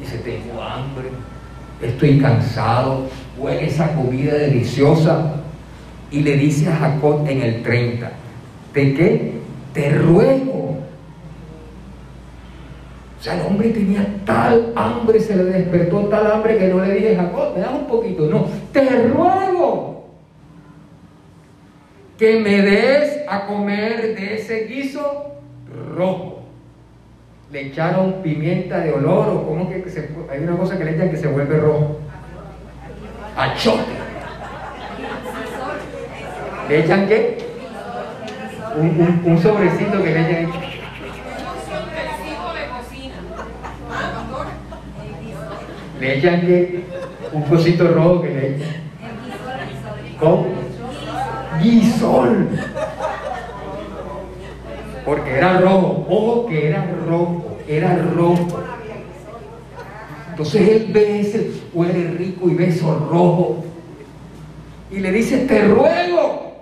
dice, 0.00 0.18
tengo 0.18 0.60
hambre, 0.60 1.10
estoy 1.80 2.18
cansado, 2.20 3.06
huele 3.38 3.66
esa 3.66 3.94
comida 3.94 4.34
deliciosa. 4.34 5.34
Y 6.10 6.20
le 6.20 6.36
dice 6.36 6.68
a 6.70 6.76
Jacob 6.76 7.26
en 7.28 7.42
el 7.42 7.62
30, 7.62 8.10
¿de 8.72 8.94
qué? 8.94 9.32
Te 9.72 9.90
ruego. 9.90 10.76
O 13.18 13.22
sea, 13.22 13.34
el 13.34 13.46
hombre 13.46 13.70
tenía 13.70 14.06
tal 14.24 14.72
hambre, 14.76 15.18
se 15.18 15.36
le 15.36 15.44
despertó 15.44 16.06
tal 16.06 16.30
hambre 16.30 16.58
que 16.58 16.68
no 16.68 16.84
le 16.84 16.94
dije, 16.94 17.16
Jacob, 17.16 17.54
me 17.54 17.60
das 17.60 17.72
un 17.72 17.86
poquito. 17.86 18.26
No, 18.26 18.46
te 18.72 19.08
ruego 19.08 19.96
que 22.18 22.40
me 22.40 22.62
des 22.62 23.22
a 23.28 23.46
comer 23.46 24.14
de 24.14 24.34
ese 24.34 24.66
guiso 24.66 25.32
rojo. 25.94 26.42
Le 27.52 27.68
echaron 27.68 28.22
pimienta 28.22 28.80
de 28.80 28.92
olor 28.92 29.28
o 29.28 29.46
como 29.46 29.68
que 29.68 29.88
se, 29.88 30.08
hay 30.30 30.40
una 30.40 30.56
cosa 30.56 30.78
que 30.78 30.84
le 30.84 30.94
echan 30.94 31.10
que 31.10 31.16
se 31.16 31.28
vuelve 31.28 31.58
rojo. 31.58 31.98
Achote. 33.36 33.92
¿Le 36.68 36.80
echan 36.80 37.06
qué? 37.06 37.38
Un, 38.76 39.38
sobrecito 39.42 40.02
que 40.02 40.10
le 40.10 40.20
echan. 40.20 40.52
Le 46.00 46.18
echan 46.18 46.40
qué? 46.40 46.84
Un 47.32 47.42
cosito 47.42 47.88
rojo 47.88 48.22
que 48.22 48.28
le 48.28 48.56
echan. 48.56 48.68
¿Cómo? 50.18 50.46
Guisol. 51.60 52.48
Porque 55.04 55.36
era 55.36 55.60
rojo. 55.60 56.06
Ojo 56.08 56.46
que 56.46 56.68
era 56.68 56.90
rojo. 57.06 57.58
Era 57.68 57.96
rojo. 58.14 58.75
Entonces 60.36 60.68
él 60.68 60.88
ve 60.92 61.20
ese 61.20 61.50
huele 61.72 62.10
rico 62.10 62.50
y 62.50 62.54
beso 62.54 63.08
rojo. 63.10 63.64
Y 64.90 64.98
le 64.98 65.10
dice, 65.10 65.46
te 65.46 65.62
ruego 65.66 66.52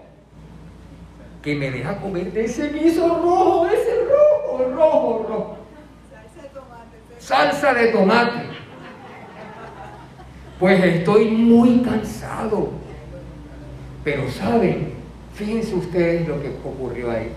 que 1.42 1.56
me 1.56 1.72
deja 1.72 1.96
comer 1.96 2.32
de 2.32 2.44
ese 2.44 2.68
guiso 2.68 3.08
rojo, 3.08 3.66
ese 3.66 3.90
rojo, 4.04 4.70
rojo, 4.76 5.26
rojo. 5.28 5.56
Salsa 7.18 7.74
de 7.74 7.88
tomate. 7.88 8.42
Pues 10.60 10.84
estoy 10.84 11.32
muy 11.32 11.80
cansado. 11.80 12.68
Pero 14.04 14.30
saben, 14.30 14.92
fíjense 15.34 15.74
ustedes 15.74 16.28
lo 16.28 16.40
que 16.40 16.50
ocurrió 16.64 17.10
ahí. 17.10 17.32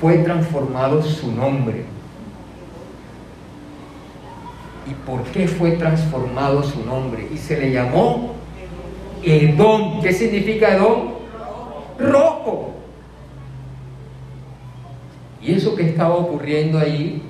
Fue 0.00 0.16
transformado 0.16 1.02
su 1.02 1.30
nombre. 1.30 1.84
¿Y 4.86 4.94
por 5.06 5.22
qué 5.24 5.46
fue 5.46 5.72
transformado 5.72 6.62
su 6.62 6.84
nombre? 6.84 7.28
Y 7.32 7.38
se 7.38 7.58
le 7.58 7.72
llamó 7.72 8.34
Edom. 9.22 10.00
¿Qué 10.00 10.12
significa 10.12 10.74
Edom? 10.74 11.12
Rojo. 11.98 12.74
Y 15.40 15.52
eso 15.54 15.74
que 15.74 15.88
estaba 15.88 16.14
ocurriendo 16.14 16.78
allí 16.78 17.22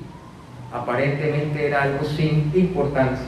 aparentemente 0.72 1.66
era 1.66 1.82
algo 1.82 2.04
sin 2.04 2.50
importancia 2.54 3.26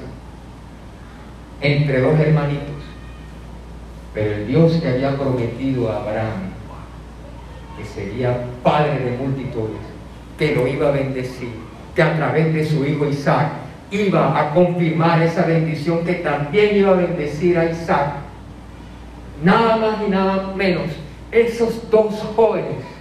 entre 1.61 2.01
dos 2.01 2.19
hermanitos. 2.19 2.75
Pero 4.13 4.35
el 4.35 4.47
Dios 4.47 4.73
que 4.81 4.89
había 4.89 5.17
prometido 5.17 5.91
a 5.91 5.97
Abraham 5.97 6.55
que 7.77 7.85
sería 7.85 8.45
padre 8.63 8.99
de 8.99 9.17
multitudes, 9.17 9.81
que 10.39 10.55
lo 10.55 10.67
iba 10.67 10.89
a 10.89 10.93
bendecir, 10.93 11.51
que 11.95 12.03
a 12.03 12.17
través 12.17 12.55
de 12.55 12.65
su 12.65 12.85
hijo 12.85 13.07
Isaac 13.07 13.51
iba 13.95 14.39
a 14.39 14.55
confirmar 14.55 15.23
esa 15.23 15.47
bendición, 15.47 16.05
que 16.05 16.15
también 16.15 16.77
iba 16.77 16.91
a 16.91 16.95
bendecir 16.95 17.59
a 17.59 17.71
Isaac. 17.71 18.15
Nada 19.43 19.77
más 19.77 19.97
y 20.07 20.11
nada 20.11 20.53
menos, 20.57 20.91
esos 21.31 21.91
dos 21.91 22.15
jóvenes 22.35 22.95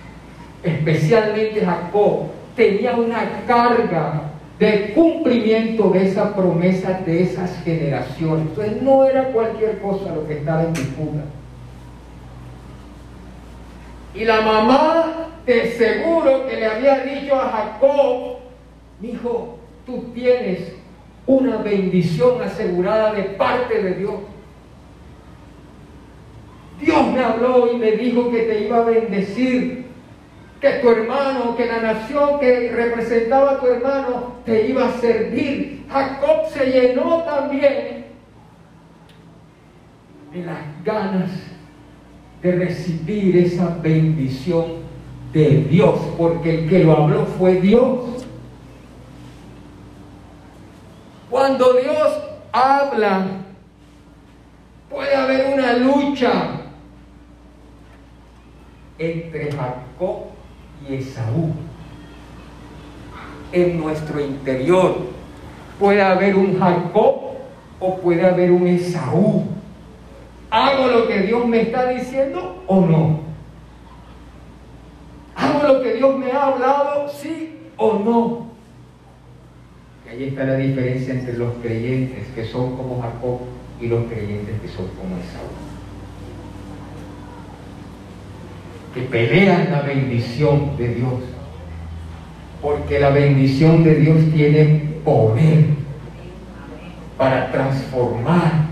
especialmente 0.64 1.64
Jacob, 1.64 2.28
tenía 2.56 2.94
una 2.94 3.44
carga 3.46 4.32
de 4.58 4.94
cumplimiento 4.94 5.90
de 5.90 6.08
esa 6.08 6.34
promesa 6.34 7.02
de 7.06 7.24
esas 7.24 7.62
generaciones. 7.64 8.48
Entonces 8.48 8.82
no 8.82 9.04
era 9.06 9.26
cualquier 9.26 9.80
cosa 9.80 10.16
lo 10.16 10.26
que 10.26 10.38
estaba 10.38 10.64
en 10.64 10.74
disputa. 10.74 11.24
Y 14.16 14.26
la 14.26 14.42
mamá 14.42 15.06
de 15.46 15.72
seguro 15.72 16.48
que 16.48 16.56
le 16.56 16.68
había 16.68 17.00
dicho 17.00 17.36
a 17.36 17.50
Jacob, 17.50 18.38
hijo, 19.02 19.58
tú 19.86 20.06
tienes 20.14 20.76
una 21.26 21.58
bendición 21.58 22.42
asegurada 22.42 23.14
de 23.14 23.24
parte 23.24 23.82
de 23.82 23.94
Dios. 23.96 24.16
Dios 26.82 27.08
me 27.14 27.24
habló 27.24 27.72
y 27.72 27.78
me 27.78 27.92
dijo 27.94 28.30
que 28.30 28.40
te 28.40 28.66
iba 28.66 28.78
a 28.78 28.84
bendecir 28.84 29.86
que 30.60 30.70
tu 30.76 30.90
hermano, 30.90 31.56
que 31.58 31.66
la 31.66 31.82
nación 31.82 32.40
que 32.40 32.72
representaba 32.72 33.52
a 33.52 33.60
tu 33.60 33.68
hermano 33.68 34.34
te 34.46 34.68
iba 34.68 34.88
a 34.88 34.92
servir. 34.94 35.86
Jacob 35.90 36.50
se 36.54 36.66
llenó 36.72 37.24
también 37.24 38.06
de 40.34 40.46
las 40.46 40.60
ganas 40.84 41.32
de 42.42 42.52
recibir 42.54 43.38
esa 43.38 43.78
bendición 43.82 44.84
de 45.32 45.66
Dios, 45.70 46.00
porque 46.18 46.60
el 46.60 46.70
que 46.70 46.84
lo 46.84 46.98
habló 46.98 47.26
fue 47.26 47.56
Dios. 47.62 48.23
Cuando 51.34 51.74
Dios 51.74 52.20
habla, 52.52 53.26
puede 54.88 55.16
haber 55.16 55.52
una 55.56 55.74
lucha 55.74 56.32
entre 59.00 59.52
Jacob 59.52 60.26
y 60.88 60.94
Esaú. 60.94 61.52
En 63.52 63.80
nuestro 63.80 64.22
interior 64.22 64.96
puede 65.80 66.04
haber 66.04 66.36
un 66.36 66.60
Jacob 66.60 67.16
o 67.80 67.98
puede 67.98 68.28
haber 68.28 68.52
un 68.52 68.68
Esaú. 68.68 69.48
¿Hago 70.52 70.86
lo 70.86 71.08
que 71.08 71.22
Dios 71.22 71.48
me 71.48 71.62
está 71.62 71.88
diciendo 71.88 72.64
o 72.68 72.80
no? 72.82 73.22
¿Hago 75.36 75.68
lo 75.68 75.82
que 75.82 75.96
Dios 75.96 76.16
me 76.16 76.32
ha 76.32 76.44
hablado, 76.44 77.10
sí 77.10 77.72
o 77.76 77.94
no? 77.94 78.53
Ahí 80.14 80.26
está 80.26 80.44
la 80.44 80.58
diferencia 80.58 81.16
entre 81.16 81.38
los 81.38 81.56
creyentes 81.56 82.28
que 82.36 82.46
son 82.46 82.78
como 82.78 83.02
Jacob 83.02 83.40
y 83.82 83.88
los 83.88 84.06
creyentes 84.06 84.62
que 84.62 84.68
son 84.68 84.86
como 84.90 85.18
Esaú. 85.18 85.50
que 88.94 89.02
pelean 89.02 89.72
la 89.72 89.82
bendición 89.82 90.78
de 90.78 90.88
Dios. 90.90 91.14
Porque 92.62 93.00
la 93.00 93.10
bendición 93.10 93.84
de 93.84 93.96
Dios 93.96 94.20
tiene 94.34 94.94
poder. 95.04 95.82
para 97.18 97.52
transformar, 97.52 98.66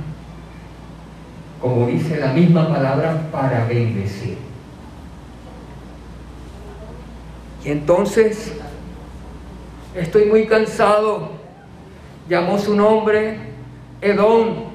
como 1.62 1.88
dice 1.88 2.19
la 2.19 2.34
misma 2.34 2.67
palabra, 2.67 3.30
para 3.32 3.65
bendecir. 3.65 4.36
Y 7.63 7.69
entonces, 7.69 8.51
estoy 9.95 10.25
muy 10.25 10.45
cansado, 10.45 11.32
llamó 12.30 12.58
su 12.58 12.75
nombre 12.75 13.38
Edom. 14.01 14.71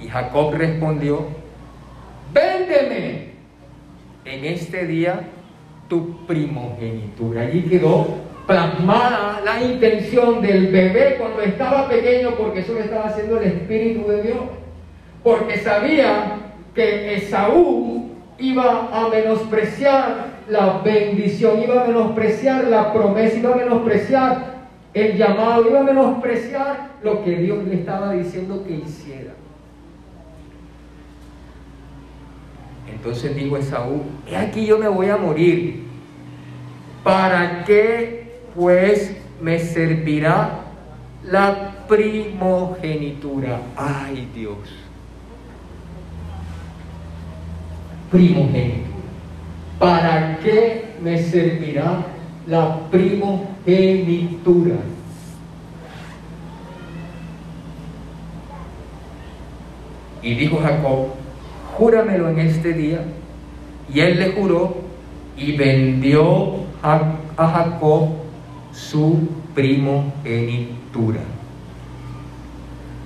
Y 0.00 0.08
Jacob 0.08 0.54
respondió, 0.54 1.26
véndeme 2.32 3.32
en 4.24 4.44
este 4.44 4.86
día 4.86 5.20
tu 5.88 6.26
primogenitura. 6.26 7.42
Allí 7.42 7.62
quedó 7.62 8.06
plasmada 8.46 9.40
la 9.44 9.62
intención 9.62 10.42
del 10.42 10.68
bebé 10.68 11.16
cuando 11.18 11.42
estaba 11.42 11.88
pequeño, 11.88 12.34
porque 12.36 12.60
eso 12.60 12.72
lo 12.72 12.80
estaba 12.80 13.06
haciendo 13.06 13.38
el 13.38 13.46
Espíritu 13.46 14.08
de 14.08 14.22
Dios. 14.22 14.38
Porque 15.22 15.58
sabía 15.58 16.38
que 16.74 17.14
Esaú 17.14 18.10
iba 18.38 18.88
a 18.92 19.08
menospreciar 19.08 20.31
la 20.52 20.82
bendición, 20.84 21.62
iba 21.62 21.82
a 21.82 21.86
menospreciar 21.86 22.64
la 22.64 22.92
promesa, 22.92 23.38
iba 23.38 23.54
a 23.54 23.56
menospreciar 23.56 24.52
el 24.92 25.16
llamado, 25.16 25.68
iba 25.68 25.80
a 25.80 25.82
menospreciar 25.82 26.90
lo 27.02 27.24
que 27.24 27.36
Dios 27.36 27.64
le 27.64 27.76
estaba 27.76 28.12
diciendo 28.12 28.62
que 28.62 28.74
hiciera. 28.74 29.32
Entonces 32.86 33.34
dijo 33.34 33.56
Esaú, 33.56 34.02
he 34.30 34.36
aquí 34.36 34.66
yo 34.66 34.78
me 34.78 34.88
voy 34.88 35.08
a 35.08 35.16
morir. 35.16 35.84
¿Para 37.02 37.64
qué 37.64 38.42
pues 38.54 39.16
me 39.40 39.58
servirá 39.58 40.60
la 41.24 41.86
primogenitura? 41.88 43.58
Ay 43.74 44.28
Dios. 44.34 44.58
Primogenitura. 48.10 48.91
¿Para 49.82 50.38
qué 50.38 50.94
me 51.02 51.20
servirá 51.20 52.06
la 52.46 52.88
primogenitura? 52.88 54.76
Y 60.22 60.34
dijo 60.36 60.60
Jacob, 60.62 61.08
júramelo 61.76 62.28
en 62.28 62.38
este 62.38 62.74
día. 62.74 63.02
Y 63.92 63.98
él 63.98 64.20
le 64.20 64.30
juró 64.34 64.76
y 65.36 65.56
vendió 65.56 66.58
a, 66.80 67.16
Jacob 67.36 68.10
su 68.72 69.28
primogenitura. 69.52 71.22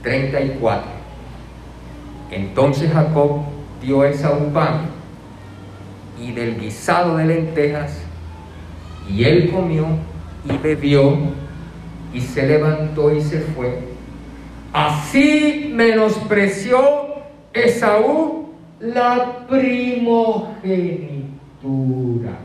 34. 0.03 0.91
Entonces 2.33 2.93
Jacob 2.93 3.45
dio 3.81 4.03
a 4.03 4.11
Esaú 4.11 4.53
y 6.21 6.33
del 6.33 6.61
guisado 6.61 7.17
de 7.17 7.27
lentejas, 7.27 7.99
y 9.09 9.25
él 9.25 9.51
comió 9.51 9.87
y 10.45 10.57
bebió 10.59 11.17
y 12.13 12.21
se 12.21 12.47
levantó 12.47 13.15
y 13.15 13.21
se 13.21 13.41
fue. 13.41 13.79
Así 14.73 15.73
menospreció 15.75 17.17
Esaú 17.53 18.51
la 18.81 19.47
primogenitura. 19.49 22.39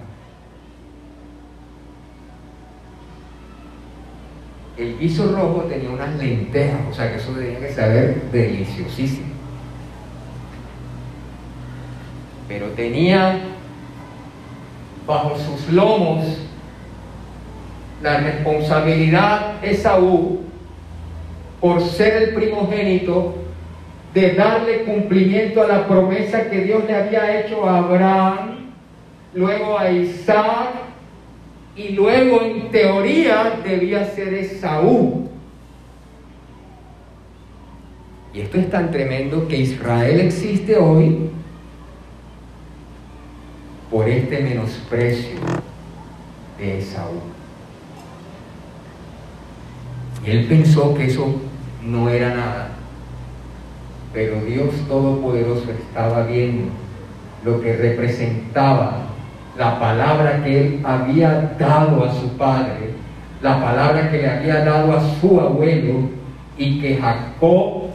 El 4.78 4.98
guiso 4.98 5.36
rojo 5.36 5.66
tenía 5.70 5.90
unas 5.90 6.16
lentejas, 6.16 6.80
o 6.90 6.94
sea 6.94 7.12
que 7.12 7.18
eso 7.18 7.34
tenía 7.34 7.60
que 7.60 7.74
saber 7.74 8.22
deliciosísimo. 8.32 9.28
Pero 12.48 12.68
tenía 12.70 13.51
bajo 15.08 15.36
sus 15.38 15.72
lomos 15.72 16.26
la 18.02 18.18
responsabilidad 18.20 19.64
Esaú 19.64 20.42
por 21.60 21.82
ser 21.82 22.24
el 22.24 22.34
primogénito 22.34 23.36
de 24.14 24.34
darle 24.34 24.84
cumplimiento 24.84 25.62
a 25.62 25.68
la 25.68 25.88
promesa 25.88 26.50
que 26.50 26.62
Dios 26.62 26.84
le 26.86 26.96
había 26.96 27.40
hecho 27.40 27.66
a 27.66 27.78
Abraham, 27.78 28.72
luego 29.34 29.78
a 29.78 29.92
Isaac 29.92 30.70
y 31.76 31.90
luego 31.90 32.42
en 32.42 32.70
teoría 32.72 33.60
debía 33.64 34.06
ser 34.06 34.34
Esaú. 34.34 35.30
Y 38.34 38.42
esto 38.42 38.58
es 38.58 38.70
tan 38.70 38.92
tremendo 38.92 39.48
que 39.48 39.58
Israel 39.58 40.22
existe 40.22 40.78
hoy 40.78 41.30
por 43.92 44.10
este 44.10 44.42
menosprecio 44.42 45.40
de 46.58 46.80
Esaú. 46.80 47.20
Y 50.26 50.32
él 50.32 50.46
pensó 50.48 50.94
que 50.96 51.06
eso 51.06 51.36
no 51.84 52.10
era 52.10 52.34
nada 52.34 52.72
pero 54.14 54.42
Dios 54.42 54.70
Todopoderoso 54.88 55.72
estaba 55.72 56.24
viendo 56.24 56.70
lo 57.46 57.62
que 57.62 57.76
representaba 57.76 58.98
la 59.58 59.80
palabra 59.80 60.44
que 60.44 60.60
él 60.60 60.82
había 60.84 61.56
dado 61.60 62.06
a 62.06 62.14
su 62.14 62.30
padre, 62.38 62.92
la 63.42 63.62
palabra 63.62 64.10
que 64.10 64.18
le 64.18 64.30
había 64.30 64.66
dado 64.66 64.96
a 64.96 65.02
su 65.20 65.40
abuelo 65.40 66.10
y 66.58 66.80
que 66.80 66.98
Jacob 66.98 67.88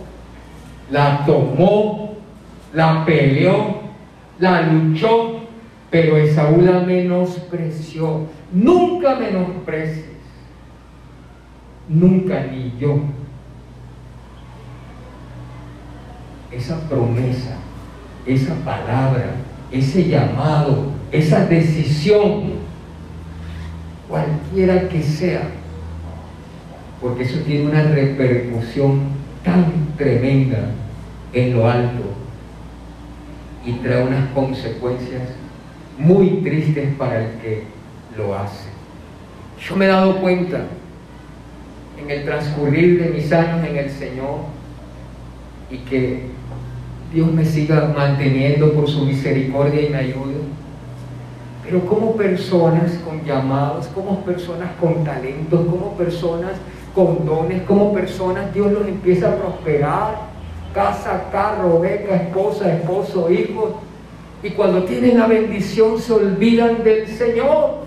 la 0.90 1.24
tomó, 1.24 2.14
la 2.72 3.04
peleó, 3.04 3.80
la 4.38 4.62
luchó, 4.62 5.35
pero 5.90 6.16
Esaú 6.16 6.60
la 6.62 6.80
menospreció. 6.80 8.26
Nunca 8.52 9.16
menosprecies, 9.16 10.16
nunca 11.88 12.46
ni 12.50 12.72
yo 12.78 13.00
esa 16.50 16.80
promesa, 16.88 17.56
esa 18.24 18.54
palabra, 18.64 19.36
ese 19.70 20.08
llamado, 20.08 20.92
esa 21.12 21.44
decisión, 21.46 22.56
cualquiera 24.08 24.88
que 24.88 25.02
sea, 25.02 25.42
porque 27.00 27.24
eso 27.24 27.40
tiene 27.40 27.66
una 27.66 27.82
repercusión 27.82 29.00
tan 29.44 29.94
tremenda 29.96 30.70
en 31.32 31.54
lo 31.54 31.68
alto 31.68 32.14
y 33.64 33.72
trae 33.74 34.02
unas 34.04 34.28
consecuencias 34.30 35.22
muy 35.98 36.42
tristes 36.42 36.94
para 36.96 37.24
el 37.24 37.30
que 37.40 37.62
lo 38.16 38.36
hace. 38.36 38.68
Yo 39.60 39.76
me 39.76 39.86
he 39.86 39.88
dado 39.88 40.20
cuenta 40.20 40.66
en 42.00 42.10
el 42.10 42.24
transcurrir 42.24 43.02
de 43.02 43.10
mis 43.10 43.32
años 43.32 43.66
en 43.66 43.76
el 43.76 43.90
Señor 43.90 44.40
y 45.70 45.78
que 45.78 46.22
Dios 47.12 47.32
me 47.32 47.44
siga 47.44 47.92
manteniendo 47.96 48.72
por 48.72 48.88
su 48.88 49.04
misericordia 49.04 49.82
y 49.82 49.88
me 49.88 49.98
ayude. 49.98 50.34
Pero 51.64 51.84
como 51.86 52.16
personas 52.16 52.92
con 53.04 53.24
llamados, 53.24 53.88
como 53.88 54.20
personas 54.24 54.70
con 54.80 55.02
talentos, 55.04 55.66
como 55.66 55.96
personas 55.96 56.52
con 56.94 57.26
dones, 57.26 57.62
como 57.62 57.92
personas, 57.92 58.54
Dios 58.54 58.70
los 58.72 58.86
empieza 58.86 59.28
a 59.28 59.36
prosperar. 59.36 60.36
Casa, 60.72 61.24
carro, 61.32 61.80
beca, 61.80 62.16
esposa, 62.16 62.72
esposo, 62.72 63.30
hijos. 63.30 63.72
Y 64.42 64.50
cuando 64.50 64.84
tienen 64.84 65.18
la 65.18 65.26
bendición 65.26 66.00
se 66.00 66.12
olvidan 66.12 66.84
del 66.84 67.06
Señor. 67.08 67.86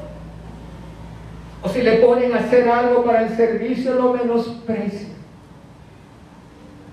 O 1.61 1.69
si 1.69 1.81
le 1.81 1.97
ponen 1.97 2.33
a 2.33 2.39
hacer 2.39 2.67
algo 2.69 3.03
para 3.03 3.27
el 3.27 3.35
servicio, 3.35 3.95
lo 3.95 4.13
menosprecian. 4.13 5.11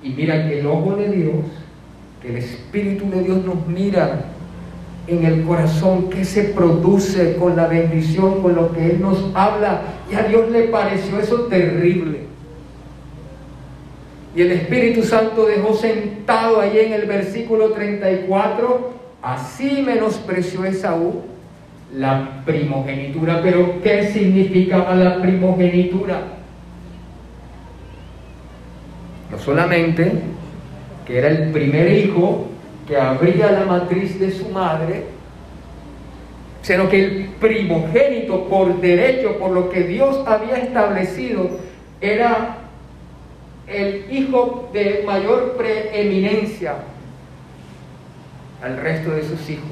Y 0.02 0.10
mira 0.10 0.46
que 0.46 0.60
el 0.60 0.66
ojo 0.66 0.96
de 0.96 1.08
Dios 1.08 1.44
el 2.28 2.36
Espíritu 2.38 3.08
de 3.10 3.22
Dios 3.22 3.44
nos 3.44 3.66
mira 3.66 4.24
en 5.06 5.24
el 5.24 5.44
corazón, 5.44 6.10
que 6.10 6.24
se 6.24 6.44
produce 6.44 7.36
con 7.36 7.54
la 7.54 7.68
bendición, 7.68 8.42
con 8.42 8.56
lo 8.56 8.72
que 8.72 8.86
Él 8.86 9.00
nos 9.00 9.30
habla. 9.34 9.82
Y 10.10 10.16
a 10.16 10.24
Dios 10.24 10.50
le 10.50 10.64
pareció 10.64 11.20
eso 11.20 11.42
terrible. 11.42 12.26
Y 14.34 14.42
el 14.42 14.50
Espíritu 14.50 15.02
Santo 15.02 15.46
dejó 15.46 15.74
sentado 15.74 16.60
ahí 16.60 16.80
en 16.80 16.92
el 16.92 17.06
versículo 17.06 17.70
34, 17.70 18.95
así 19.22 19.82
menospreció 19.82 20.64
Esaú 20.64 21.22
la 21.94 22.42
primogenitura. 22.44 23.40
Pero 23.42 23.80
¿qué 23.82 24.10
significaba 24.10 24.94
la 24.94 25.20
primogenitura? 25.20 26.20
No 29.30 29.38
solamente 29.38 30.12
que 31.06 31.18
era 31.18 31.28
el 31.28 31.52
primer 31.52 31.90
hijo 31.92 32.46
que 32.86 32.96
abría 32.96 33.50
la 33.50 33.64
matriz 33.64 34.18
de 34.18 34.30
su 34.30 34.48
madre, 34.48 35.04
sino 36.62 36.88
que 36.88 37.04
el 37.04 37.24
primogénito 37.40 38.44
por 38.48 38.80
derecho, 38.80 39.38
por 39.38 39.50
lo 39.52 39.70
que 39.70 39.84
Dios 39.84 40.26
había 40.26 40.56
establecido, 40.56 41.48
era 42.00 42.58
el 43.66 44.06
hijo 44.10 44.68
de 44.72 45.02
mayor 45.06 45.56
preeminencia 45.56 46.74
al 48.66 48.78
resto 48.78 49.12
de 49.12 49.22
sus 49.22 49.48
hijos. 49.48 49.70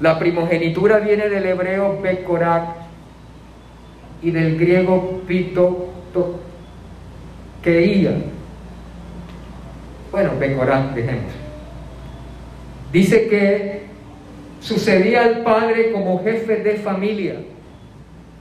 La 0.00 0.18
primogenitura 0.18 0.98
viene 0.98 1.28
del 1.28 1.46
hebreo 1.46 2.00
Bekorak 2.00 2.64
y 4.22 4.30
del 4.32 4.58
griego 4.58 5.22
Pito 5.28 5.90
Keia. 7.62 8.12
Bueno, 10.10 10.32
Bekorak, 10.40 10.94
dejemos. 10.94 11.32
Dice 12.92 13.28
que 13.28 13.82
sucedía 14.60 15.22
al 15.22 15.42
padre 15.42 15.92
como 15.92 16.24
jefe 16.24 16.56
de 16.56 16.74
familia. 16.78 17.36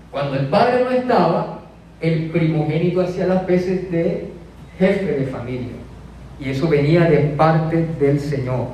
Cuando 0.09 0.35
el 0.35 0.47
padre 0.47 0.83
no 0.83 0.89
estaba, 0.89 1.59
el 2.01 2.31
primogénito 2.31 3.01
hacía 3.01 3.27
las 3.27 3.45
veces 3.45 3.91
de 3.91 4.29
jefe 4.79 5.11
de 5.19 5.25
familia. 5.27 5.88
Y 6.39 6.49
eso 6.49 6.67
venía 6.67 7.01
de 7.01 7.17
parte 7.35 7.85
del 7.99 8.19
Señor. 8.19 8.67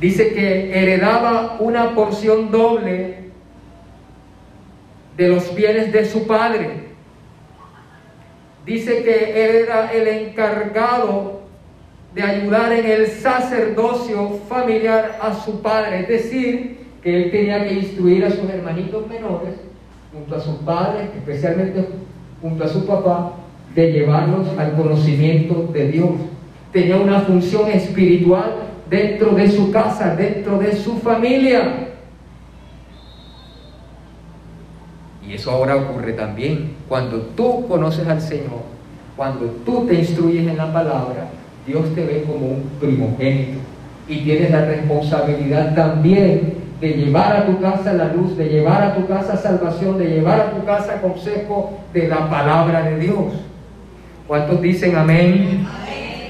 Dice 0.00 0.32
que 0.32 0.78
heredaba 0.78 1.56
una 1.58 1.94
porción 1.94 2.50
doble 2.50 3.26
de 5.16 5.28
los 5.28 5.54
bienes 5.54 5.92
de 5.92 6.04
su 6.04 6.26
padre. 6.26 6.86
Dice 8.64 9.02
que 9.02 9.60
era 9.62 9.92
el 9.92 10.08
encargado 10.08 11.40
de 12.14 12.22
ayudar 12.22 12.72
en 12.72 12.86
el 12.86 13.06
sacerdocio 13.08 14.40
familiar 14.48 15.18
a 15.20 15.34
su 15.34 15.60
padre, 15.60 16.00
es 16.00 16.08
decir, 16.08 16.86
que 17.02 17.24
él 17.24 17.30
tenía 17.30 17.64
que 17.66 17.74
instruir 17.74 18.24
a 18.24 18.30
sus 18.30 18.48
hermanitos 18.50 19.06
menores, 19.06 19.54
junto 20.12 20.36
a 20.36 20.40
su 20.40 20.64
padre, 20.64 21.10
especialmente 21.16 21.86
junto 22.40 22.64
a 22.64 22.68
su 22.68 22.86
papá, 22.86 23.34
de 23.76 23.92
llevarlos 23.92 24.48
al 24.58 24.72
conocimiento 24.72 25.68
de 25.72 25.88
Dios. 25.88 26.10
Tenía 26.72 26.96
una 26.96 27.20
función 27.20 27.70
espiritual 27.70 28.54
dentro 28.88 29.32
de 29.32 29.50
su 29.50 29.70
casa, 29.70 30.16
dentro 30.16 30.58
de 30.58 30.74
su 30.74 30.96
familia. 30.98 31.90
Y 35.28 35.34
eso 35.34 35.50
ahora 35.50 35.76
ocurre 35.76 36.14
también 36.14 36.72
cuando 36.88 37.18
tú 37.36 37.66
conoces 37.68 38.08
al 38.08 38.20
Señor, 38.20 38.62
cuando 39.14 39.44
tú 39.64 39.86
te 39.86 39.94
instruyes 39.94 40.46
en 40.46 40.56
la 40.56 40.72
palabra, 40.72 41.28
Dios 41.66 41.94
te 41.94 42.04
ve 42.04 42.24
como 42.26 42.46
un 42.46 42.62
primogénito 42.80 43.58
y 44.08 44.20
tienes 44.20 44.50
la 44.52 44.64
responsabilidad 44.64 45.74
también 45.74 46.54
de 46.80 46.88
llevar 46.90 47.36
a 47.36 47.46
tu 47.46 47.60
casa 47.60 47.92
la 47.92 48.12
luz, 48.12 48.36
de 48.36 48.48
llevar 48.48 48.82
a 48.82 48.94
tu 48.94 49.06
casa 49.06 49.36
salvación, 49.36 49.98
de 49.98 50.08
llevar 50.08 50.40
a 50.40 50.50
tu 50.52 50.64
casa 50.64 51.00
consejo 51.02 51.78
de 51.92 52.08
la 52.08 52.30
palabra 52.30 52.82
de 52.84 52.98
Dios. 53.00 53.32
¿Cuántos 54.26 54.60
dicen 54.60 54.96
amén? 54.96 55.64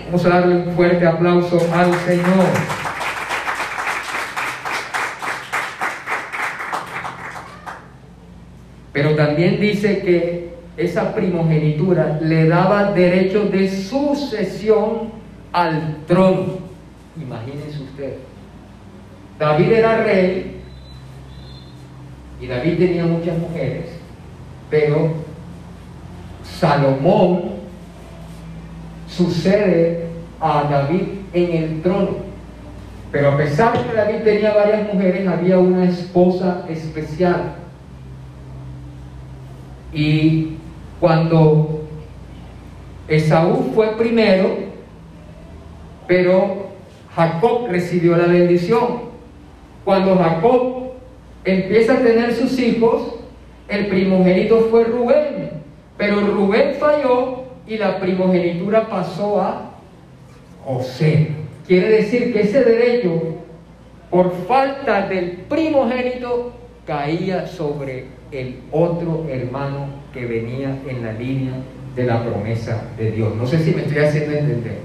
Vamos 0.07 0.25
a 0.27 0.29
darle 0.29 0.57
un 0.57 0.75
fuerte 0.75 1.07
aplauso 1.07 1.59
al 1.73 1.95
Señor. 2.01 2.47
Pero 8.93 9.17
también 9.17 9.59
dice 9.59 10.01
que 10.01 10.55
esa 10.77 11.15
primogenitura 11.15 12.19
le 12.21 12.47
daba 12.49 12.93
derecho 12.93 13.45
de 13.47 13.69
sucesión 13.71 15.13
al 15.53 15.97
trono. 16.07 16.59
Imagínense 17.19 17.83
ustedes. 17.83 18.19
David 19.39 19.73
era 19.73 20.03
rey 20.03 20.61
y 22.41 22.47
David 22.47 22.79
tenía 22.79 23.07
muchas 23.07 23.39
mujeres, 23.39 23.87
pero 24.69 25.15
Salomón 26.43 27.56
sucede 29.09 30.07
a 30.41 30.65
David 30.65 31.03
en 31.33 31.53
el 31.53 31.83
trono. 31.83 32.27
Pero 33.13 33.33
a 33.33 33.37
pesar 33.37 33.73
de 33.79 33.89
que 33.89 33.97
David 33.97 34.25
tenía 34.25 34.55
varias 34.55 34.93
mujeres, 34.93 35.27
había 35.27 35.59
una 35.59 35.85
esposa 35.85 36.65
especial. 36.69 37.55
Y 39.93 40.57
cuando 41.01 41.85
Esaú 43.09 43.73
fue 43.75 43.97
primero, 43.97 44.49
pero 46.07 46.67
Jacob 47.15 47.69
recibió 47.71 48.17
la 48.17 48.27
bendición. 48.27 49.07
Cuando 49.85 50.17
Jacob 50.17 50.91
empieza 51.45 51.95
a 51.95 52.03
tener 52.03 52.35
sus 52.35 52.59
hijos, 52.59 53.15
el 53.69 53.87
primogénito 53.87 54.69
fue 54.71 54.85
Rubén, 54.85 55.51
pero 55.97 56.21
Rubén 56.21 56.75
falló 56.79 57.46
y 57.67 57.77
la 57.77 57.99
primogenitura 57.99 58.89
pasó 58.89 59.41
a 59.41 59.71
José. 60.65 61.31
Quiere 61.67 61.89
decir 61.89 62.33
que 62.33 62.43
ese 62.43 62.63
derecho, 62.65 63.11
por 64.11 64.33
falta 64.47 65.09
del 65.09 65.33
primogénito, 65.49 66.53
caía 66.87 67.47
sobre 67.47 68.07
el 68.31 68.61
otro 68.71 69.27
hermano 69.29 69.89
que 70.13 70.27
venía 70.27 70.77
en 70.89 71.03
la 71.03 71.13
línea 71.13 71.55
de 71.95 72.05
la 72.05 72.23
promesa 72.23 72.85
de 72.97 73.11
Dios. 73.11 73.35
No 73.35 73.47
sé 73.47 73.59
si 73.59 73.73
me 73.73 73.83
estoy 73.83 73.99
haciendo 73.99 74.37
entender. 74.37 74.79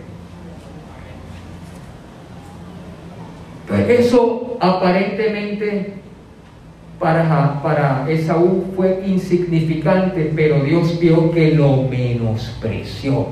Eso 3.88 4.58
aparentemente 4.60 6.01
para, 7.02 7.62
para 7.62 8.10
Esaú 8.10 8.66
fue 8.76 9.04
insignificante, 9.06 10.32
pero 10.36 10.64
Dios 10.64 11.00
vio 11.00 11.32
que 11.32 11.52
lo 11.52 11.84
menospreció. 11.90 13.28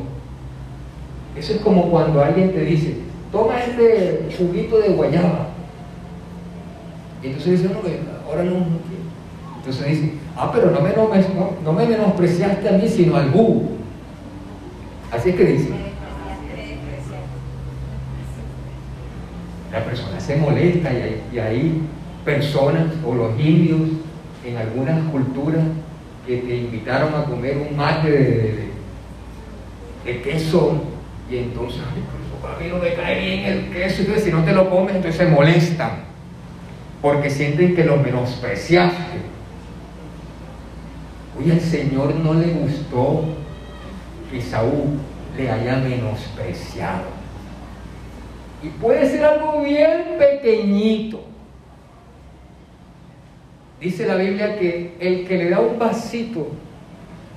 Eso 1.38 1.54
es 1.54 1.62
como 1.62 1.90
cuando 1.90 2.22
alguien 2.22 2.52
te 2.52 2.66
dice, 2.66 2.96
toma 3.32 3.60
este 3.60 4.28
juguito 4.38 4.80
de 4.80 4.90
guayaba. 4.90 5.50
Y 7.24 7.28
entonces 7.28 7.62
dice, 7.62 7.74
no, 7.74 7.80
ahora 8.28 8.44
no, 8.44 8.56
Entonces 9.58 9.88
dice, 9.88 10.14
ah, 10.36 10.52
pero 10.54 10.72
no 10.72 10.82
me, 10.82 10.90
no, 10.90 11.52
no 11.64 11.74
me 11.74 11.86
menospreciaste 11.86 12.68
a 12.68 12.72
mí, 12.74 12.88
sino 12.88 13.16
al 13.16 13.32
jugo. 13.32 13.70
Así 15.12 15.30
es 15.30 15.36
que 15.36 15.46
dice. 15.46 15.70
la 19.72 19.84
persona 19.86 20.20
se 20.20 20.36
molesta 20.36 20.90
y 21.32 21.40
hay, 21.40 21.82
personas 22.30 22.86
o 23.04 23.16
los 23.16 23.40
indios 23.40 23.82
en 24.46 24.58
algunas 24.58 25.00
culturas 25.10 25.64
que 26.28 26.38
te 26.38 26.58
invitaron 26.58 27.16
a 27.16 27.24
comer 27.24 27.58
un 27.58 27.76
mate 27.76 28.12
de, 28.12 28.70
queso 30.24 30.82
y 31.30 31.38
entonces 31.38 31.82
a 31.82 32.60
mí 32.60 32.68
no 32.68 32.78
me 32.78 32.94
cae 32.94 33.20
bien 33.20 33.46
el 33.46 33.70
queso, 33.72 34.02
entonces 34.02 34.24
si 34.26 34.32
no 34.32 34.44
te 34.44 34.54
lo 34.54 34.68
comes 34.70 34.96
entonces 34.96 35.18
se 35.18 35.28
molestan 35.28 36.04
porque 37.02 37.30
sienten 37.30 37.76
que 37.76 37.84
lo 37.84 37.98
menospreciaste. 37.98 39.20
Oye, 41.40 41.54
al 41.54 41.62
Señor 41.62 42.16
no 42.16 42.34
le 42.34 42.48
gustó 42.54 43.26
que 44.32 44.42
Saúl 44.42 45.00
le 45.38 45.50
haya 45.50 45.78
menospreciado. 45.78 47.06
Y 48.62 48.70
puede 48.70 49.10
ser 49.10 49.24
algo 49.24 49.62
bien 49.62 50.18
pequeñito. 50.18 51.30
Dice 53.80 54.06
la 54.06 54.16
Biblia 54.16 54.58
que 54.58 54.96
el 55.00 55.26
que 55.28 55.38
le 55.38 55.50
da 55.50 55.60
un 55.60 55.80
vasito 55.80 56.48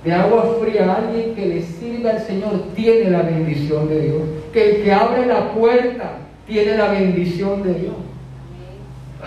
de 0.03 0.11
agua 0.11 0.57
fría 0.61 0.91
a 0.91 0.95
alguien 0.97 1.33
que 1.35 1.45
le 1.45 1.61
sirva 1.61 2.11
al 2.11 2.21
Señor 2.21 2.63
tiene 2.75 3.09
la 3.09 3.21
bendición 3.21 3.87
de 3.87 4.01
Dios. 4.01 4.21
Que 4.51 4.69
el 4.71 4.83
que 4.83 4.91
abre 4.91 5.25
la 5.25 5.53
puerta 5.53 6.17
tiene 6.45 6.75
la 6.75 6.89
bendición 6.89 7.63
de 7.63 7.73
Dios. 7.75 7.93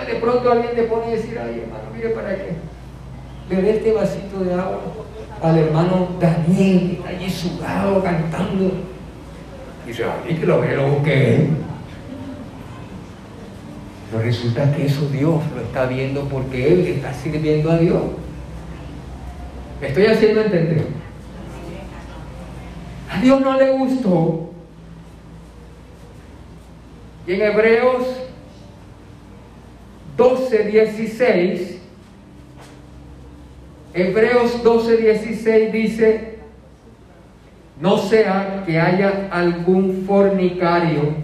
De 0.07 0.15
pronto 0.17 0.53
alguien 0.53 0.75
te 0.75 0.83
pone 0.83 1.07
a 1.07 1.11
decir, 1.11 1.39
ay 1.39 1.63
hermano, 1.63 1.85
mire 1.95 2.11
para 2.11 2.37
qué. 2.37 2.53
Le 3.49 3.63
dé 3.63 3.71
este 3.71 3.93
vasito 3.93 4.45
de 4.45 4.53
agua 4.53 4.81
al 5.43 5.59
hermano 5.59 6.09
Daniel, 6.21 6.81
que 6.81 6.93
está 6.97 7.09
allí 7.09 7.31
sudado, 7.31 8.03
cantando. 8.03 8.73
Y 9.85 9.89
dice, 9.89 10.05
ay, 10.05 10.35
que 10.35 10.47
lo 10.47 10.61
ve, 10.61 10.77
lo 10.77 10.89
busque. 10.89 11.49
Pero 14.11 14.23
resulta 14.23 14.75
que 14.75 14.87
eso 14.87 15.09
Dios 15.09 15.43
lo 15.55 15.63
está 15.63 15.87
viendo 15.87 16.29
porque 16.29 16.73
Él 16.73 16.87
está 16.87 17.13
sirviendo 17.13 17.71
a 17.71 17.79
Dios. 17.79 18.03
¿Me 19.81 19.89
estoy 19.89 20.07
haciendo 20.07 20.43
entender? 20.43 20.87
A 23.11 23.21
Dios 23.21 23.41
no 23.41 23.59
le 23.59 23.71
gustó. 23.73 24.51
Y 27.27 27.33
en 27.33 27.43
Hebreos 27.43 28.07
12, 30.17 30.65
16, 30.65 31.79
Hebreos 33.93 34.63
12, 34.63 34.97
16 34.97 35.73
dice, 35.73 36.39
no 37.81 37.99
sea 37.99 38.63
que 38.65 38.79
haya 38.79 39.29
algún 39.31 40.05
fornicario 40.07 41.15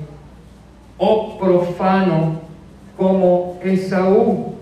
o 0.99 1.39
profano 1.39 2.42
como 2.97 3.59
Esaú, 3.65 4.55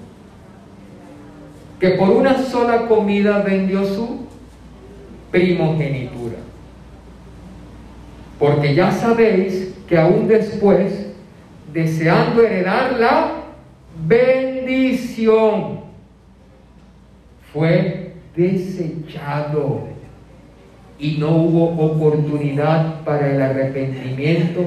que 1.79 1.91
por 1.91 2.11
una 2.11 2.43
sola 2.43 2.87
comida 2.87 3.39
vendió 3.39 3.85
su 3.85 4.27
primogenitura. 5.31 6.37
Porque 8.39 8.75
ya 8.75 8.91
sabéis 8.91 9.75
que 9.89 9.99
aún 9.99 10.29
después, 10.29 11.09
deseando 11.73 12.43
heredar 12.43 12.99
la 12.99 13.33
bendición, 14.07 15.81
fue 17.53 18.13
desechado 18.37 19.89
y 20.99 21.17
no 21.19 21.31
hubo 21.31 21.87
oportunidad 21.87 23.03
para 23.05 23.35
el 23.35 23.43
arrepentimiento, 23.43 24.61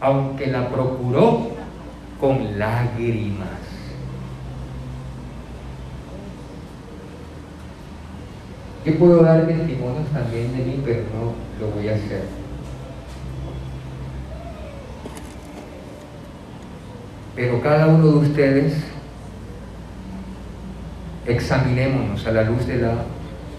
aunque 0.00 0.46
la 0.46 0.68
procuró 0.68 1.55
con 2.20 2.58
lágrimas. 2.58 3.48
Yo 8.84 8.94
puedo 8.98 9.22
dar 9.22 9.46
testimonios 9.46 10.06
también 10.12 10.56
de 10.56 10.64
mí, 10.64 10.82
pero 10.84 11.00
no 11.12 11.34
lo 11.60 11.72
voy 11.74 11.88
a 11.88 11.94
hacer. 11.94 12.22
Pero 17.34 17.60
cada 17.60 17.88
uno 17.88 18.06
de 18.06 18.28
ustedes 18.28 18.74
examinémonos 21.26 22.24
a 22.26 22.32
la 22.32 22.44
luz 22.44 22.66
de 22.66 22.78
la 22.78 22.94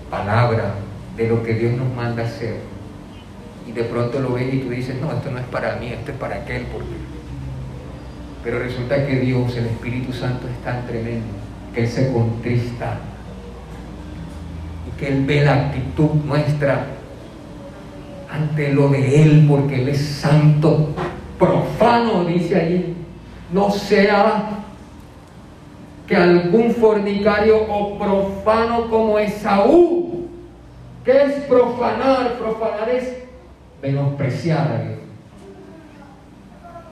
palabra, 0.09 0.75
de 1.17 1.27
lo 1.27 1.43
que 1.43 1.53
Dios 1.53 1.73
nos 1.73 1.93
manda 1.93 2.23
hacer. 2.23 2.57
Y 3.67 3.73
de 3.73 3.83
pronto 3.83 4.19
lo 4.19 4.33
ves 4.33 4.53
y 4.53 4.59
tú 4.59 4.69
dices, 4.69 4.95
no, 5.01 5.11
esto 5.11 5.29
no 5.29 5.39
es 5.39 5.45
para 5.47 5.75
mí, 5.75 5.89
esto 5.89 6.11
es 6.11 6.17
para 6.17 6.37
aquel. 6.37 6.63
Porque... 6.67 7.16
Pero 8.47 8.59
resulta 8.59 9.05
que 9.05 9.17
Dios, 9.17 9.57
el 9.57 9.65
Espíritu 9.65 10.13
Santo 10.13 10.47
es 10.47 10.57
tan 10.63 10.87
tremendo 10.87 11.25
que 11.73 11.81
Él 11.81 11.87
se 11.89 12.13
contrista 12.13 12.97
y 14.87 14.97
que 14.97 15.09
Él 15.09 15.25
ve 15.25 15.43
la 15.43 15.65
actitud 15.65 16.11
nuestra 16.23 16.85
ante 18.31 18.71
lo 18.71 18.87
de 18.87 19.21
Él, 19.21 19.45
porque 19.49 19.81
Él 19.81 19.89
es 19.89 19.99
santo, 19.99 20.91
profano, 21.37 22.23
dice 22.23 22.55
allí. 22.55 22.95
No 23.51 23.69
sea 23.69 24.61
que 26.07 26.15
algún 26.15 26.71
fornicario 26.71 27.63
o 27.69 27.99
profano 27.99 28.89
como 28.89 29.19
Esaú 29.19 30.29
¿Qué 31.03 31.21
es 31.21 31.33
profanar? 31.49 32.37
Profanar 32.39 32.89
es 32.91 33.13
menospreciar 33.81 34.71
a 34.71 34.81
Dios. 34.83 34.99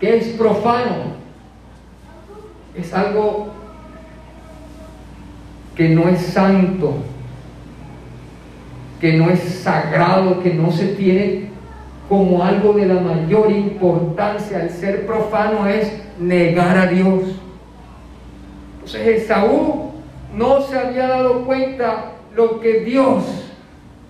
¿Qué 0.01 0.17
es 0.17 0.27
profano? 0.37 1.15
Es 2.77 2.93
algo 2.93 3.47
que 5.75 5.89
no 5.89 6.07
es 6.09 6.21
santo, 6.21 6.95
que 8.99 9.13
no 9.13 9.29
es 9.29 9.39
sagrado, 9.39 10.41
que 10.41 10.53
no 10.53 10.71
se 10.71 10.87
tiene 10.87 11.49
como 12.07 12.43
algo 12.43 12.73
de 12.73 12.85
la 12.85 13.01
mayor 13.01 13.51
importancia. 13.51 14.63
El 14.63 14.69
ser 14.69 15.05
profano 15.05 15.67
es 15.67 15.91
negar 16.19 16.77
a 16.77 16.87
Dios. 16.87 17.23
Entonces 18.75 19.23
Esaú 19.23 19.91
no 20.35 20.61
se 20.61 20.77
había 20.77 21.07
dado 21.07 21.45
cuenta 21.45 22.11
lo 22.35 22.59
que 22.59 22.81
Dios 22.81 23.23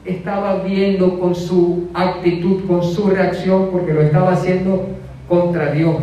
estaba 0.04 0.58
viendo 0.64 1.20
con 1.20 1.34
su 1.34 1.88
actitud, 1.94 2.68
con 2.68 2.84
su 2.84 3.10
reacción, 3.10 3.70
porque 3.72 3.94
lo 3.94 4.02
estaba 4.02 4.34
haciendo 4.34 4.88
contra 5.28 5.72
Dios. 5.72 5.98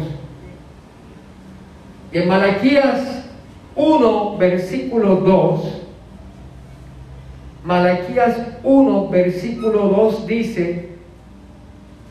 Y 2.12 2.18
en 2.18 2.28
Malaquías 2.28 3.24
1, 3.74 4.36
versículo 4.36 5.16
2, 5.16 5.82
Malaquías 7.64 8.36
1, 8.62 9.08
versículo 9.08 9.88
2 9.88 10.26
dice, 10.26 10.88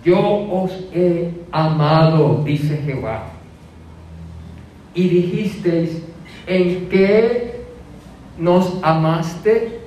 yo 0.04 0.20
os 0.20 0.72
he 0.92 1.32
amado, 1.52 2.42
dice 2.44 2.78
Jehová. 2.78 3.26
Y 4.96 5.08
dijisteis, 5.08 6.02
¿en 6.48 6.90
qué 6.90 7.62
nos 8.38 8.80
amaste? 8.82 9.82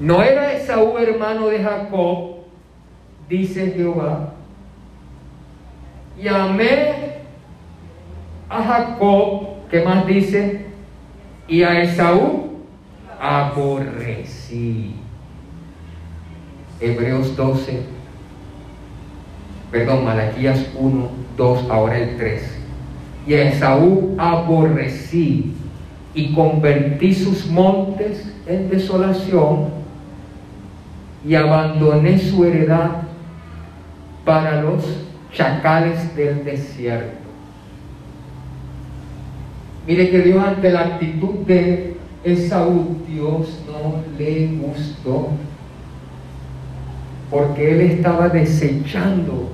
No 0.00 0.22
era 0.22 0.52
Esaú 0.52 0.98
hermano 0.98 1.46
de 1.46 1.62
Jacob, 1.62 2.38
dice 3.28 3.72
Jehová. 3.72 4.32
Y 6.20 6.26
amé 6.26 7.17
a 8.48 8.62
Jacob, 8.62 9.48
¿qué 9.70 9.82
más 9.82 10.06
dice? 10.06 10.66
Y 11.46 11.62
a 11.62 11.82
Esaú 11.82 12.50
aborrecí. 13.20 14.94
Hebreos 16.80 17.36
12, 17.36 17.82
perdón, 19.72 20.04
Malaquías 20.04 20.70
1, 20.76 21.08
2, 21.36 21.70
ahora 21.70 21.98
el 21.98 22.16
3. 22.16 22.58
Y 23.26 23.34
a 23.34 23.50
Esaú 23.50 24.14
aborrecí 24.16 25.54
y 26.14 26.32
convertí 26.34 27.12
sus 27.14 27.46
montes 27.46 28.32
en 28.46 28.70
desolación 28.70 29.68
y 31.26 31.34
abandoné 31.34 32.18
su 32.18 32.44
heredad 32.44 33.02
para 34.24 34.62
los 34.62 34.84
chacales 35.32 36.14
del 36.16 36.44
desierto. 36.44 37.17
Mire 39.88 40.10
que 40.10 40.20
Dios 40.20 40.44
ante 40.44 40.70
la 40.70 40.80
actitud 40.80 41.46
de 41.46 41.94
Esaú, 42.22 42.98
Dios 43.08 43.58
no 43.66 44.02
le 44.18 44.48
gustó, 44.48 45.28
porque 47.30 47.72
él 47.72 47.80
estaba 47.92 48.28
desechando 48.28 49.48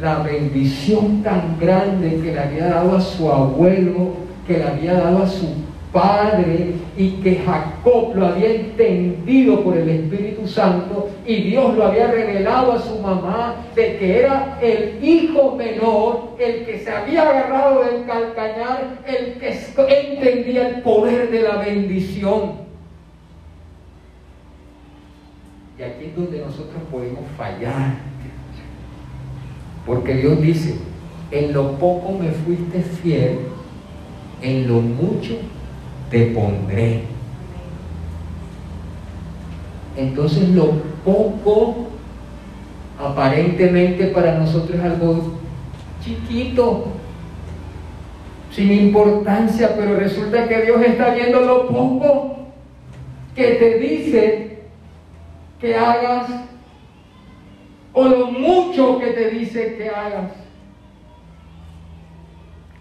la 0.00 0.20
bendición 0.20 1.24
tan 1.24 1.58
grande 1.58 2.20
que 2.22 2.32
le 2.32 2.38
había 2.38 2.66
dado 2.68 2.96
a 2.96 3.00
su 3.00 3.28
abuelo, 3.32 4.12
que 4.46 4.58
le 4.58 4.64
había 4.64 4.94
dado 4.94 5.24
a 5.24 5.26
su 5.26 5.48
Padre 5.92 6.74
y 6.96 7.10
que 7.22 7.36
Jacob 7.44 8.14
lo 8.14 8.26
había 8.26 8.50
entendido 8.50 9.64
por 9.64 9.76
el 9.76 9.88
Espíritu 9.88 10.46
Santo 10.46 11.10
y 11.26 11.42
Dios 11.42 11.76
lo 11.76 11.86
había 11.86 12.06
revelado 12.06 12.72
a 12.72 12.78
su 12.78 12.98
mamá 13.00 13.56
de 13.74 13.96
que 13.96 14.20
era 14.20 14.58
el 14.62 15.02
hijo 15.02 15.56
menor, 15.56 16.36
el 16.38 16.64
que 16.64 16.78
se 16.78 16.90
había 16.90 17.22
agarrado 17.22 17.84
del 17.84 18.04
calcañar, 18.04 18.98
el 19.04 19.34
que 19.34 19.58
entendía 19.88 20.68
el 20.68 20.82
poder 20.82 21.28
de 21.30 21.42
la 21.42 21.56
bendición. 21.56 22.52
Y 25.76 25.82
aquí 25.82 26.04
es 26.04 26.16
donde 26.16 26.38
nosotros 26.38 26.82
podemos 26.90 27.24
fallar. 27.36 27.94
Porque 29.86 30.14
Dios 30.14 30.40
dice, 30.40 30.76
en 31.32 31.52
lo 31.52 31.72
poco 31.78 32.12
me 32.12 32.30
fuiste 32.30 32.80
fiel, 32.80 33.38
en 34.42 34.68
lo 34.68 34.74
mucho 34.74 35.36
te 36.10 36.26
pondré. 36.26 37.04
Entonces 39.96 40.48
lo 40.50 40.72
poco 41.04 41.88
aparentemente 42.98 44.08
para 44.08 44.38
nosotros 44.38 44.78
es 44.78 44.84
algo 44.84 45.32
chiquito, 46.04 46.86
sin 48.52 48.72
importancia, 48.72 49.74
pero 49.76 49.96
resulta 49.96 50.48
que 50.48 50.62
Dios 50.62 50.82
está 50.82 51.14
viendo 51.14 51.40
lo 51.40 51.68
poco 51.68 52.36
que 53.34 53.52
te 53.54 53.78
dice 53.78 54.58
que 55.60 55.76
hagas 55.76 56.30
o 57.92 58.04
lo 58.04 58.30
mucho 58.30 58.98
que 58.98 59.08
te 59.08 59.30
dice 59.30 59.76
que 59.76 59.88
hagas. 59.88 60.32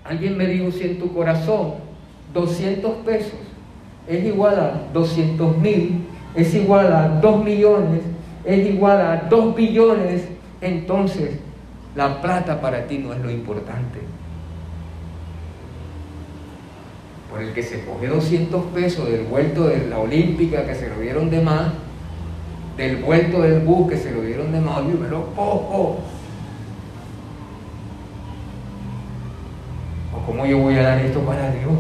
Alguien 0.04 0.38
me 0.38 0.48
dijo 0.48 0.72
si 0.72 0.86
en 0.86 1.00
tu 1.00 1.14
corazón 1.14 1.89
200 2.34 2.92
pesos 3.06 3.40
es 4.10 4.26
igual 4.26 4.60
a 4.60 4.82
200 4.92 5.58
mil, 5.58 6.08
es 6.36 6.54
igual 6.56 6.92
a 6.92 7.08
2 7.22 7.44
millones, 7.44 8.02
es 8.44 8.68
igual 8.68 9.00
a 9.00 9.28
2 9.30 9.56
billones, 9.56 10.24
entonces 10.62 11.40
la 11.96 12.20
plata 12.20 12.60
para 12.60 12.88
ti 12.88 12.98
no 12.98 13.14
es 13.14 13.20
lo 13.20 13.30
importante. 13.30 14.00
Por 17.30 17.44
el 17.44 17.54
que 17.54 17.62
se 17.62 17.86
coge 17.86 18.08
200 18.08 18.64
pesos 18.74 19.08
del 19.08 19.26
vuelto 19.26 19.68
de 19.68 19.88
la 19.88 20.00
olímpica 20.00 20.66
que 20.66 20.74
se 20.74 20.90
lo 20.90 21.00
dieron 21.00 21.30
de 21.30 21.42
más, 21.42 21.68
del 22.78 22.98
vuelto 22.98 23.42
del 23.44 23.60
bus 23.60 23.92
que 23.92 23.98
se 23.98 24.12
lo 24.12 24.22
dieron 24.22 24.52
de 24.52 24.60
más, 24.60 24.78
yo 24.78 24.98
me 25.00 25.08
lo 25.08 25.28
cojo. 25.36 26.00
¿O 30.16 30.26
cómo 30.26 30.48
yo 30.48 30.58
voy 30.58 30.76
a 30.76 30.82
dar 30.82 31.00
esto 31.00 31.20
para 31.20 31.52
Dios? 31.52 31.74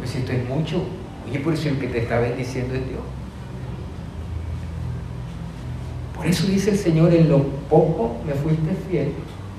Pues 0.00 0.16
esto 0.16 0.32
es 0.32 0.48
mucho. 0.48 0.82
Oye, 1.28 1.38
por 1.38 1.54
eso 1.54 1.68
el 1.68 1.78
que 1.78 1.86
te 1.86 1.98
está 1.98 2.18
bendiciendo 2.18 2.74
es 2.74 2.88
Dios. 2.88 3.02
Por 6.16 6.26
eso 6.26 6.46
dice 6.46 6.70
el 6.70 6.76
Señor, 6.76 7.14
en 7.14 7.28
lo 7.28 7.42
poco 7.70 8.16
me 8.26 8.34
fuiste 8.34 8.74
fiel, 8.90 9.12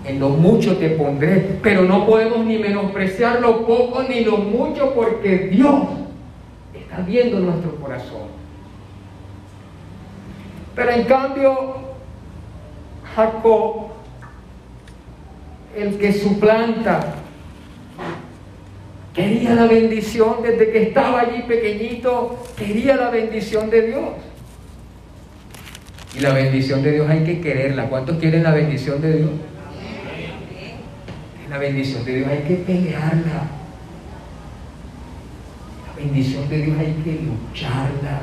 en 0.06 0.20
lo 0.20 0.30
mucho 0.30 0.78
te 0.78 0.90
pondré, 0.92 1.60
pero 1.64 1.84
no 1.84 2.06
podemos 2.06 2.46
ni 2.46 2.58
menospreciar 2.58 3.40
lo 3.40 3.66
poco 3.66 4.04
ni 4.04 4.24
lo 4.24 4.38
mucho 4.38 4.94
porque 4.94 5.50
Dios 5.52 5.84
está 6.74 7.02
viendo 7.02 7.40
nuestro 7.40 7.76
corazón. 7.78 8.30
Pero 10.76 10.92
en 10.92 11.04
cambio, 11.06 11.76
Jacob, 13.16 13.88
el 15.76 15.98
que 15.98 16.14
suplanta, 16.14 17.16
quería 19.14 19.54
la 19.56 19.66
bendición 19.66 20.38
desde 20.42 20.72
que 20.72 20.84
estaba 20.84 21.22
allí 21.22 21.44
pequeñito, 21.44 22.44
quería 22.58 22.96
la 22.96 23.10
bendición 23.10 23.70
de 23.70 23.88
Dios. 23.88 24.10
Y 26.16 26.20
la 26.20 26.34
bendición 26.34 26.84
de 26.84 26.92
Dios 26.92 27.10
hay 27.10 27.24
que 27.24 27.40
quererla. 27.40 27.88
¿Cuántos 27.88 28.18
quieren 28.18 28.44
la 28.44 28.52
bendición 28.52 29.02
de 29.02 29.18
Dios? 29.18 29.30
La 31.50 31.58
bendición 31.58 32.06
de 32.06 32.16
Dios 32.16 32.28
hay 32.30 32.40
que 32.40 32.56
pelearla. 32.56 33.48
La 35.88 35.96
bendición 35.98 36.50
de 36.50 36.58
Dios 36.58 36.78
hay 36.78 36.96
que 37.04 37.20
lucharla. 37.24 38.22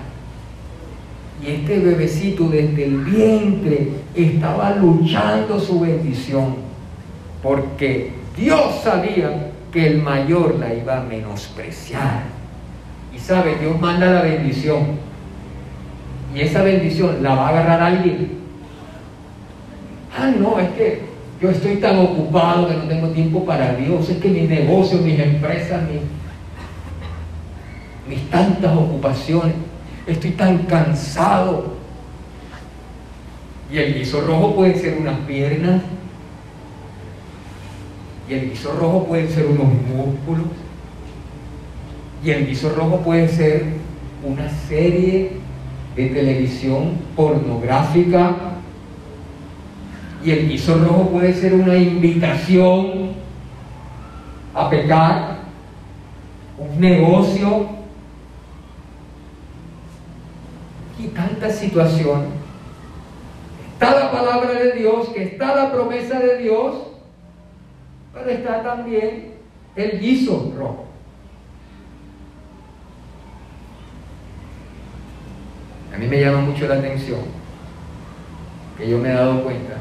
Y 1.43 1.51
este 1.53 1.78
bebecito 1.78 2.49
desde 2.49 2.84
el 2.84 2.97
vientre 3.05 3.89
estaba 4.14 4.74
luchando 4.74 5.59
su 5.61 5.80
bendición. 5.80 6.57
Porque 7.43 8.11
Dios 8.36 8.80
sabía 8.82 9.47
que 9.72 9.86
el 9.86 10.02
mayor 10.02 10.56
la 10.58 10.74
iba 10.74 10.98
a 10.98 11.02
menospreciar. 11.02 12.22
Y 13.14 13.18
sabe, 13.18 13.56
Dios 13.56 13.80
manda 13.80 14.06
la 14.06 14.22
bendición 14.22 15.08
y 16.34 16.40
esa 16.40 16.62
bendición 16.62 17.22
la 17.22 17.34
va 17.34 17.46
a 17.46 17.48
agarrar 17.48 17.82
alguien. 17.82 18.38
Ah, 20.16 20.30
no, 20.38 20.58
es 20.58 20.68
que 20.70 21.02
yo 21.40 21.50
estoy 21.50 21.76
tan 21.76 21.98
ocupado 21.98 22.68
que 22.68 22.74
no 22.74 22.84
tengo 22.84 23.08
tiempo 23.08 23.44
para 23.44 23.74
Dios. 23.74 24.08
Es 24.08 24.18
que 24.18 24.28
mis 24.28 24.48
negocios, 24.48 25.00
mis 25.02 25.18
empresas, 25.18 25.82
mis, 25.88 26.02
mis 28.08 28.30
tantas 28.30 28.76
ocupaciones, 28.76 29.54
estoy 30.06 30.32
tan 30.32 30.58
cansado. 30.58 31.78
Y 33.72 33.78
el 33.78 33.94
guiso 33.94 34.20
rojo 34.22 34.54
puede 34.54 34.78
ser 34.78 34.98
unas 34.98 35.18
piernas. 35.20 35.82
Y 38.28 38.34
el 38.34 38.50
guiso 38.50 38.72
rojo 38.72 39.06
puede 39.06 39.28
ser 39.28 39.46
unos 39.46 39.66
músculos. 39.66 40.46
Y 42.24 42.30
el 42.30 42.46
guiso 42.46 42.70
rojo 42.70 42.98
puede 42.98 43.28
ser 43.28 43.64
una 44.24 44.48
serie 44.68 45.32
de 45.96 46.08
televisión 46.08 46.98
pornográfica 47.16 48.36
y 50.24 50.30
el 50.32 50.48
guiso 50.48 50.78
rojo 50.78 51.10
puede 51.10 51.32
ser 51.32 51.54
una 51.54 51.76
invitación 51.76 53.12
a 54.54 54.68
pecar, 54.68 55.38
un 56.58 56.80
negocio 56.80 57.66
y 60.98 61.06
tantas 61.08 61.56
situaciones. 61.56 62.28
Está 63.74 63.98
la 63.98 64.10
palabra 64.10 64.54
de 64.54 64.72
Dios, 64.72 65.08
que 65.10 65.22
está 65.22 65.54
la 65.54 65.72
promesa 65.72 66.18
de 66.18 66.38
Dios, 66.38 66.74
pero 68.12 68.30
está 68.30 68.62
también 68.62 69.34
el 69.76 70.00
guiso 70.00 70.52
rojo. 70.56 70.86
A 75.94 75.98
mí 75.98 76.06
me 76.06 76.20
llama 76.20 76.40
mucho 76.42 76.66
la 76.68 76.76
atención 76.76 77.38
que 78.78 78.88
yo 78.88 78.98
me 78.98 79.11
he 79.11 79.12
dado 79.12 79.42
cuenta, 79.42 79.74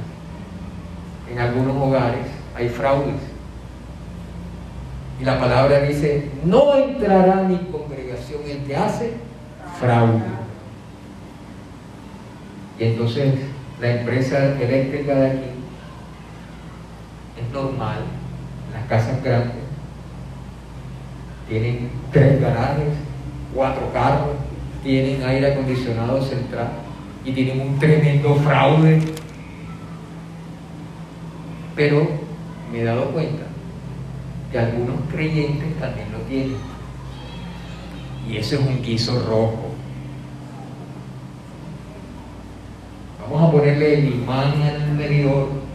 en 1.32 1.39
algunos 1.39 1.78
hogares 1.78 2.25
hay 2.55 2.67
fraudes. 2.67 3.21
Y 5.21 5.23
la 5.23 5.39
palabra 5.39 5.82
dice, 5.82 6.30
no 6.43 6.75
entrará 6.75 7.43
mi 7.43 7.57
congregación 7.71 8.41
el 8.47 8.63
que 8.63 8.75
hace 8.75 9.13
fraude. 9.80 10.23
Y 12.80 12.84
entonces 12.84 13.36
la 13.80 13.99
empresa 13.99 14.59
eléctrica 14.59 15.13
de 15.13 15.28
aquí 15.28 15.49
es 17.39 17.53
normal, 17.53 17.99
las 18.78 18.88
casas 18.88 19.23
grandes 19.23 19.67
tienen 21.49 21.89
tres 22.11 22.41
garajes, 22.41 22.93
cuatro 23.53 23.91
carros, 23.93 24.36
tienen 24.84 25.23
aire 25.23 25.53
acondicionado 25.53 26.21
central 26.21 26.69
y 27.23 27.32
tienen 27.32 27.61
un 27.61 27.80
tremendo 27.80 28.36
fraude. 28.36 29.01
Pero 31.75 32.07
me 32.71 32.82
he 32.82 32.84
dado 32.84 33.11
cuenta 33.11 33.43
que 34.51 34.59
algunos 34.59 34.95
creyentes 35.11 35.80
también 35.80 36.11
lo 36.11 36.19
tienen. 36.19 36.57
Y 38.30 38.38
ese 38.38 38.55
es 38.55 38.61
un 38.61 38.82
guiso 38.82 39.19
rojo. 39.25 39.71
Vamos 43.21 43.47
a 43.47 43.51
ponerle 43.51 43.99
el 43.99 44.13
imán 44.13 44.61
al 44.61 44.91
medidor. 44.93 45.66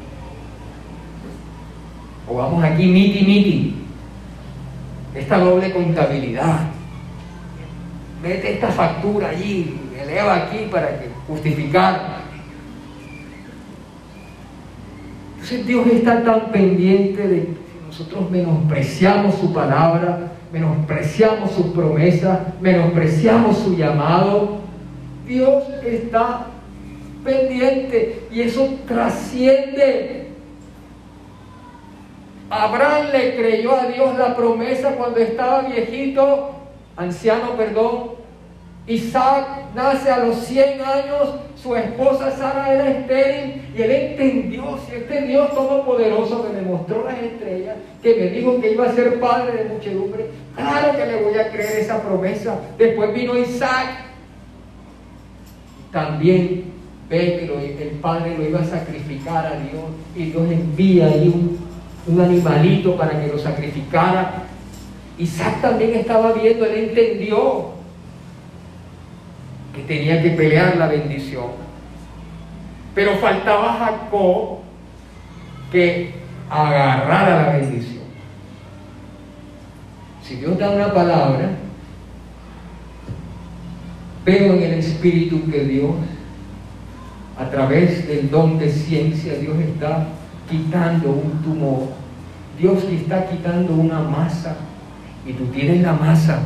Vamos 2.43 2.65
aquí 2.65 2.87
miti 2.87 3.23
miti. 3.23 3.75
Esta 5.15 5.39
doble 5.39 5.71
contabilidad 5.71 6.73
mete 8.21 8.55
esta 8.55 8.69
factura 8.69 9.29
allí, 9.29 9.79
eleva 9.97 10.35
aquí 10.35 10.67
para 10.69 10.99
que 10.99 11.07
justificar. 11.29 12.23
Entonces 15.35 15.67
Dios 15.67 15.87
está 15.87 16.25
tan 16.25 16.51
pendiente 16.51 17.29
de 17.29 17.41
que 17.43 17.57
nosotros 17.87 18.29
menospreciamos 18.29 19.37
su 19.37 19.53
palabra, 19.53 20.33
menospreciamos 20.53 21.53
su 21.53 21.73
promesa, 21.73 22.55
menospreciamos 22.61 23.57
su 23.59 23.77
llamado. 23.77 24.63
Dios 25.29 25.63
está 25.85 26.47
pendiente 27.25 28.27
y 28.33 28.41
eso 28.41 28.69
trasciende. 28.89 30.22
Abraham 32.53 33.07
le 33.13 33.35
creyó 33.35 33.75
a 33.75 33.87
Dios 33.87 34.19
la 34.19 34.37
promesa 34.37 34.91
cuando 34.91 35.21
estaba 35.21 35.63
viejito 35.63 36.51
anciano, 36.99 37.57
perdón, 37.57 38.11
Isaac 38.87 39.47
nace 39.75 40.11
a 40.11 40.19
los 40.19 40.37
100 40.37 40.83
años, 40.83 41.35
su 41.57 41.75
esposa 41.75 42.31
Sara 42.31 42.75
era 42.75 42.91
estéril 42.91 43.63
y 43.75 43.81
él 43.81 43.91
entendió, 43.91 44.79
si 44.87 44.97
este 44.97 45.23
Dios 45.23 45.55
todopoderoso 45.55 46.47
que 46.47 46.53
me 46.53 46.61
mostró 46.61 47.05
las 47.07 47.19
estrellas, 47.23 47.77
que 48.03 48.17
me 48.17 48.27
dijo 48.29 48.61
que 48.61 48.73
iba 48.73 48.87
a 48.87 48.93
ser 48.93 49.19
padre 49.19 49.65
de 49.65 49.71
muchedumbre, 49.71 50.27
claro 50.55 50.95
que 50.95 51.07
le 51.07 51.23
voy 51.23 51.39
a 51.39 51.51
creer 51.51 51.79
esa 51.79 52.03
promesa. 52.03 52.61
Después 52.77 53.15
vino 53.15 53.39
Isaac, 53.39 54.05
también 55.91 56.65
ve 57.09 57.75
que 57.79 57.83
el 57.83 57.91
padre 57.93 58.37
lo 58.37 58.47
iba 58.47 58.61
a 58.61 58.65
sacrificar 58.65 59.47
a 59.47 59.59
Dios 59.59 59.85
y 60.15 60.25
Dios 60.25 60.51
envía 60.51 61.07
ahí 61.07 61.29
un, 61.29 61.72
un 62.07 62.21
animalito 62.21 62.97
para 62.97 63.21
que 63.21 63.29
lo 63.29 63.39
sacrificara 63.39 64.47
Isaac 65.19 65.61
también 65.61 65.95
estaba 65.95 66.33
viendo, 66.33 66.65
él 66.65 66.91
entendió 66.91 67.73
que 69.75 69.83
tenía 69.83 70.23
que 70.23 70.31
pelear 70.31 70.77
la 70.77 70.89
bendición. 70.89 71.47
Pero 72.95 73.17
faltaba 73.17 73.75
Jacob 73.75 74.59
que 75.71 76.15
agarrara 76.51 77.43
la 77.43 77.53
bendición. 77.59 78.03
Si 80.23 80.37
Dios 80.37 80.59
da 80.59 80.71
una 80.71 80.93
palabra, 80.93 81.51
veo 84.25 84.55
en 84.55 84.63
el 84.63 84.75
Espíritu 84.75 85.51
que 85.51 85.65
Dios, 85.65 85.93
a 87.39 87.49
través 87.49 88.07
del 88.07 88.31
don 88.31 88.59
de 88.59 88.71
ciencia, 88.71 89.35
Dios 89.35 89.57
está 89.59 90.07
quitando 90.49 91.11
un 91.11 91.43
tumor. 91.43 91.89
Dios 92.59 92.85
está 92.85 93.27
quitando 93.27 93.75
una 93.75 94.01
masa 94.01 94.57
y 95.27 95.33
tú 95.33 95.47
tienes 95.47 95.83
la 95.83 95.95
masa 95.95 96.41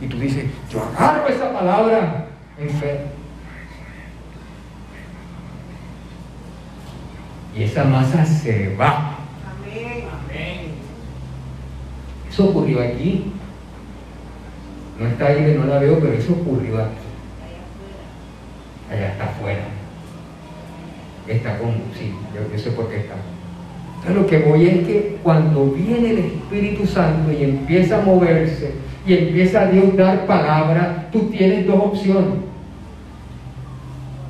y 0.00 0.06
tú 0.06 0.18
dices, 0.18 0.46
yo 0.70 0.82
agarro 0.82 1.28
esa 1.28 1.52
palabra 1.52 2.26
en 2.58 2.70
fe. 2.70 3.00
Y 7.56 7.64
esa 7.64 7.84
masa 7.84 8.24
se 8.24 8.74
va. 8.76 9.16
Amén. 9.44 10.04
Amén. 10.24 10.60
Eso 12.30 12.48
ocurrió 12.48 12.80
aquí. 12.80 13.32
No 14.98 15.06
está 15.06 15.26
ahí, 15.26 15.56
no 15.58 15.66
la 15.66 15.78
veo, 15.78 15.98
pero 15.98 16.12
eso 16.12 16.32
ocurrió 16.32 16.78
aquí. 16.78 16.94
Allá 18.90 19.12
está 19.12 19.24
afuera. 19.24 19.79
Está 21.30 21.58
con, 21.58 21.70
sí, 21.98 22.12
yo, 22.34 22.52
yo 22.52 22.58
sé 22.58 22.70
por 22.72 22.88
qué 22.88 22.98
está 22.98 23.14
lo 24.08 24.26
que 24.26 24.38
voy 24.38 24.66
es 24.66 24.86
que 24.86 25.18
cuando 25.22 25.66
viene 25.66 26.10
el 26.10 26.18
Espíritu 26.18 26.86
Santo 26.86 27.30
y 27.30 27.44
empieza 27.44 27.98
a 27.98 28.04
moverse 28.04 28.72
y 29.06 29.14
empieza 29.14 29.62
a 29.62 29.66
Dios 29.66 29.96
dar 29.96 30.26
palabra, 30.26 31.08
tú 31.12 31.28
tienes 31.30 31.66
dos 31.66 31.76
opciones. 31.76 32.38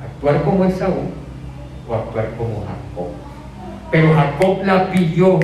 Actuar 0.03 0.43
como 0.43 0.65
Esaú 0.65 0.93
o 1.87 1.95
actuar 1.95 2.29
como 2.37 2.65
Jacob. 2.65 3.11
Pero 3.91 4.13
Jacob 4.13 4.57
la 4.63 4.91
pilló. 4.91 5.39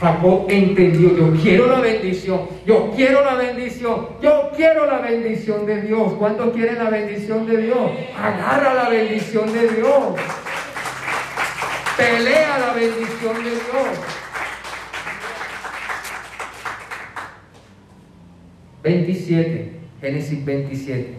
Jacob 0.00 0.46
entendió, 0.48 1.16
yo 1.16 1.32
quiero 1.42 1.66
la 1.66 1.80
bendición, 1.80 2.42
yo 2.64 2.92
quiero 2.94 3.24
la 3.24 3.34
bendición, 3.34 4.06
yo 4.22 4.50
quiero 4.54 4.86
la 4.86 4.98
bendición 4.98 5.66
de 5.66 5.82
Dios. 5.82 6.12
¿Cuántos 6.12 6.54
quieren 6.54 6.78
la 6.78 6.88
bendición 6.88 7.44
de 7.46 7.62
Dios? 7.62 7.90
Agarra 8.16 8.74
la 8.74 8.88
bendición 8.88 9.52
de 9.52 9.66
Dios. 9.66 10.14
Pelea 11.98 12.58
la 12.60 12.72
bendición 12.74 13.34
de 13.42 13.50
Dios. 13.50 13.98
27, 18.84 19.72
Génesis 20.00 20.44
27. 20.44 21.14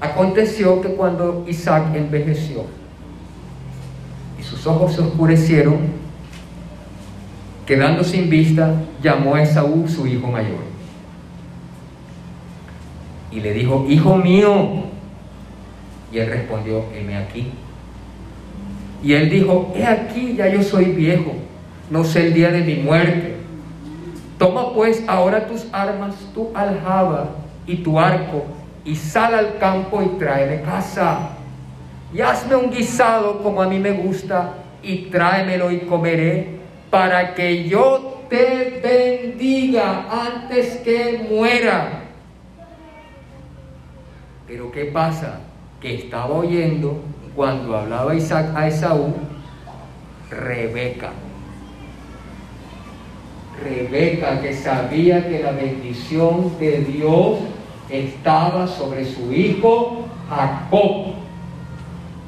Aconteció 0.00 0.80
que 0.80 0.88
cuando 0.88 1.44
Isaac 1.46 1.94
envejeció 1.94 2.66
y 4.36 4.42
sus 4.42 4.66
ojos 4.66 4.94
se 4.94 5.00
oscurecieron, 5.00 5.78
quedando 7.64 8.02
sin 8.02 8.28
vista, 8.28 8.82
llamó 9.00 9.36
a 9.36 9.42
Esaú 9.42 9.86
su 9.86 10.08
hijo 10.08 10.26
mayor. 10.26 10.72
Y 13.30 13.38
le 13.38 13.52
dijo, 13.52 13.86
hijo 13.88 14.16
mío. 14.16 14.86
Y 16.12 16.18
él 16.18 16.28
respondió, 16.28 16.84
heme 16.92 17.16
aquí. 17.16 17.52
Y 19.02 19.14
él 19.14 19.28
dijo, 19.28 19.72
he 19.74 19.84
aquí, 19.84 20.34
ya 20.36 20.48
yo 20.48 20.62
soy 20.62 20.86
viejo, 20.86 21.32
no 21.90 22.04
sé 22.04 22.26
el 22.26 22.34
día 22.34 22.50
de 22.50 22.60
mi 22.60 22.76
muerte. 22.76 23.34
Toma 24.38 24.72
pues 24.72 25.02
ahora 25.08 25.46
tus 25.46 25.66
armas, 25.72 26.14
tu 26.34 26.50
aljaba 26.54 27.30
y 27.66 27.76
tu 27.76 27.98
arco, 27.98 28.44
y 28.84 28.94
sal 28.94 29.34
al 29.34 29.58
campo 29.58 30.02
y 30.02 30.18
tráeme 30.18 30.62
casa. 30.62 31.30
Y 32.14 32.20
hazme 32.20 32.56
un 32.56 32.70
guisado 32.70 33.42
como 33.42 33.62
a 33.62 33.66
mí 33.66 33.78
me 33.78 33.92
gusta, 33.92 34.54
y 34.82 35.06
tráemelo 35.06 35.70
y 35.70 35.80
comeré, 35.80 36.60
para 36.90 37.34
que 37.34 37.68
yo 37.68 38.22
te 38.28 38.80
bendiga 38.82 40.06
antes 40.10 40.76
que 40.78 41.26
muera. 41.30 42.02
Pero 44.46 44.70
¿qué 44.70 44.84
pasa? 44.86 45.40
Que 45.80 45.94
estaba 45.94 46.34
oyendo 46.34 47.00
cuando 47.34 47.76
hablaba 47.76 48.14
Isaac 48.14 48.54
a 48.54 48.68
Esaú, 48.68 49.14
Rebeca. 50.30 51.10
Rebeca 53.62 54.40
que 54.40 54.54
sabía 54.54 55.28
que 55.28 55.42
la 55.42 55.52
bendición 55.52 56.58
de 56.58 56.78
Dios 56.78 57.38
estaba 57.88 58.66
sobre 58.66 59.04
su 59.04 59.32
hijo 59.32 60.06
Jacob. 60.28 61.14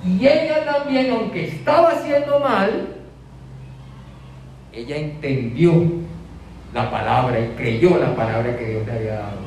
Y 0.06 0.26
ella 0.26 0.64
también, 0.64 1.10
aunque 1.10 1.48
estaba 1.48 1.90
haciendo 1.90 2.38
mal, 2.38 2.88
ella 4.72 4.96
entendió 4.96 5.72
la 6.74 6.90
palabra 6.90 7.38
y 7.40 7.48
creyó 7.56 7.98
la 7.98 8.14
palabra 8.14 8.56
que 8.56 8.66
Dios 8.66 8.86
le 8.86 8.92
había 8.92 9.14
dado. 9.14 9.38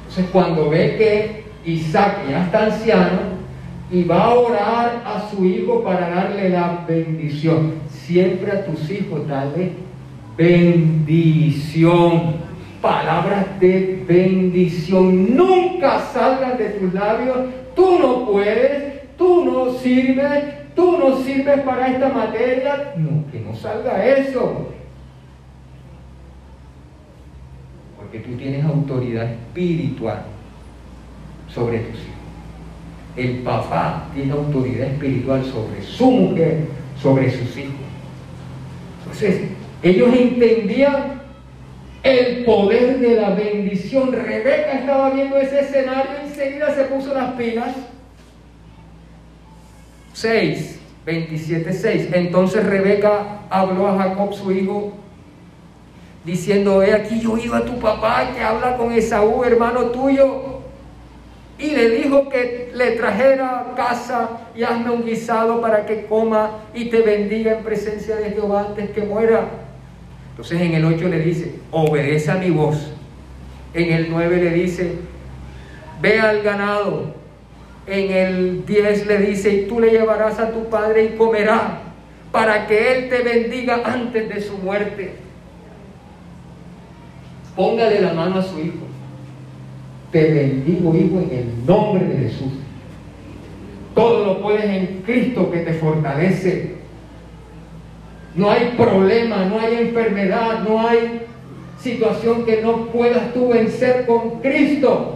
Entonces 0.00 0.26
cuando 0.32 0.70
ve 0.70 0.96
que 0.96 1.70
Isaac 1.70 2.18
ya 2.28 2.44
está 2.44 2.66
anciano 2.66 3.34
y 3.94 4.02
va 4.02 4.24
a 4.24 4.34
orar 4.34 5.02
a 5.06 5.30
su 5.30 5.44
hijo 5.44 5.84
para 5.84 6.10
darle 6.10 6.48
la 6.48 6.84
bendición, 6.86 7.74
siempre 7.88 8.50
a 8.50 8.66
tus 8.66 8.90
hijos 8.90 9.26
dale 9.28 9.70
bendición, 10.36 12.34
palabras 12.82 13.60
de 13.60 14.04
bendición, 14.04 15.36
nunca 15.36 16.00
salgan 16.12 16.58
de 16.58 16.70
tus 16.70 16.92
labios, 16.92 17.36
tú 17.76 18.00
no 18.00 18.26
puedes, 18.26 19.16
tú 19.16 19.44
no 19.44 19.78
sirves, 19.78 20.74
tú 20.74 20.98
no 20.98 21.16
sirves 21.18 21.60
para 21.60 21.86
esta 21.86 22.08
materia, 22.08 22.94
no, 22.96 23.30
que 23.30 23.38
no 23.38 23.54
salga 23.54 24.04
eso. 24.04 24.72
Porque 27.96 28.18
tú 28.18 28.32
tienes 28.36 28.64
autoridad 28.64 29.30
espiritual 29.30 30.24
sobre 31.48 31.78
tus 31.78 32.00
hijos. 32.00 32.13
El 33.16 33.38
papá 33.38 34.08
tiene 34.14 34.32
autoridad 34.32 34.88
espiritual 34.88 35.44
sobre 35.44 35.82
su 35.82 36.10
mujer, 36.10 36.66
sobre 37.00 37.30
sus 37.30 37.56
hijos. 37.56 37.74
Entonces, 39.04 39.42
ellos 39.82 40.08
entendían 40.12 41.22
el 42.02 42.44
poder 42.44 42.98
de 42.98 43.16
la 43.16 43.30
bendición. 43.30 44.12
Rebeca 44.12 44.78
estaba 44.80 45.10
viendo 45.10 45.36
ese 45.36 45.60
escenario 45.60 46.10
y 46.22 46.28
enseguida 46.28 46.74
se 46.74 46.84
puso 46.84 47.14
las 47.14 47.32
pilas 47.32 47.74
6, 50.14 50.78
27, 51.04 51.72
6. 51.72 52.08
Entonces 52.12 52.64
Rebeca 52.64 53.40
habló 53.50 53.88
a 53.88 53.98
Jacob, 53.98 54.32
su 54.32 54.52
hijo, 54.52 54.92
diciendo, 56.24 56.82
he 56.82 56.94
aquí 56.94 57.20
yo 57.20 57.36
iba 57.36 57.58
a 57.58 57.64
tu 57.64 57.78
papá 57.78 58.30
que 58.34 58.40
habla 58.40 58.76
con 58.76 58.92
Esaú, 58.92 59.44
hermano 59.44 59.86
tuyo, 59.86 60.53
y 61.58 61.70
le 61.70 61.90
dijo 61.90 62.28
que 62.28 62.72
le 62.74 62.92
trajera 62.92 63.72
casa 63.76 64.28
y 64.56 64.62
hazme 64.62 64.90
un 64.90 65.04
guisado 65.04 65.60
para 65.60 65.86
que 65.86 66.06
coma 66.06 66.50
y 66.74 66.86
te 66.86 67.00
bendiga 67.02 67.58
en 67.58 67.64
presencia 67.64 68.16
de 68.16 68.30
Jehová 68.30 68.66
antes 68.68 68.90
que 68.90 69.02
muera. 69.02 69.48
Entonces 70.30 70.60
en 70.60 70.74
el 70.74 70.84
8 70.84 71.08
le 71.08 71.20
dice, 71.20 71.54
obedece 71.70 72.30
a 72.30 72.34
mi 72.36 72.50
voz. 72.50 72.92
En 73.72 73.92
el 73.92 74.10
9 74.10 74.36
le 74.36 74.50
dice, 74.50 74.92
ve 76.00 76.20
al 76.20 76.42
ganado 76.42 77.24
en 77.86 78.10
el 78.10 78.66
10 78.66 79.06
le 79.06 79.18
dice, 79.18 79.52
y 79.52 79.66
tú 79.66 79.78
le 79.78 79.90
llevarás 79.90 80.38
a 80.38 80.50
tu 80.50 80.68
padre 80.70 81.04
y 81.04 81.16
comerá, 81.16 81.80
para 82.32 82.66
que 82.66 82.92
él 82.92 83.08
te 83.08 83.22
bendiga 83.22 83.82
antes 83.84 84.28
de 84.28 84.40
su 84.40 84.56
muerte. 84.58 85.14
Póngale 87.54 88.00
la 88.00 88.12
mano 88.14 88.38
a 88.38 88.42
su 88.42 88.58
hijo. 88.58 88.86
Te 90.14 90.32
bendigo, 90.32 90.94
hijo, 90.94 91.18
en 91.18 91.38
el 91.38 91.66
nombre 91.66 92.06
de 92.06 92.28
Jesús. 92.28 92.52
Todo 93.96 94.24
lo 94.24 94.42
puedes 94.42 94.64
en 94.64 95.02
Cristo 95.04 95.50
que 95.50 95.58
te 95.58 95.72
fortalece. 95.72 96.76
No 98.36 98.48
hay 98.48 98.74
problema, 98.76 99.44
no 99.46 99.58
hay 99.58 99.74
enfermedad, 99.74 100.62
no 100.68 100.86
hay 100.86 101.22
situación 101.80 102.44
que 102.44 102.62
no 102.62 102.86
puedas 102.86 103.34
tú 103.34 103.48
vencer 103.48 104.06
con 104.06 104.40
Cristo 104.40 105.14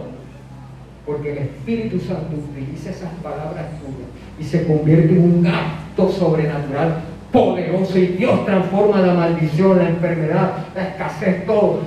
porque 1.05 1.31
el 1.31 1.37
Espíritu 1.39 1.99
Santo 1.99 2.35
utiliza 2.35 2.89
esas 2.89 3.11
palabras 3.23 3.65
tuyas 3.79 4.09
y 4.37 4.43
se 4.43 4.67
convierte 4.67 5.13
en 5.13 5.37
un 5.37 5.47
acto 5.47 6.11
sobrenatural 6.11 7.01
poderoso 7.31 7.97
y 7.97 8.07
Dios 8.07 8.45
transforma 8.45 9.01
la 9.01 9.13
maldición, 9.13 9.77
la 9.77 9.89
enfermedad, 9.89 10.67
la 10.75 10.89
escasez, 10.89 11.45
todo. 11.45 11.79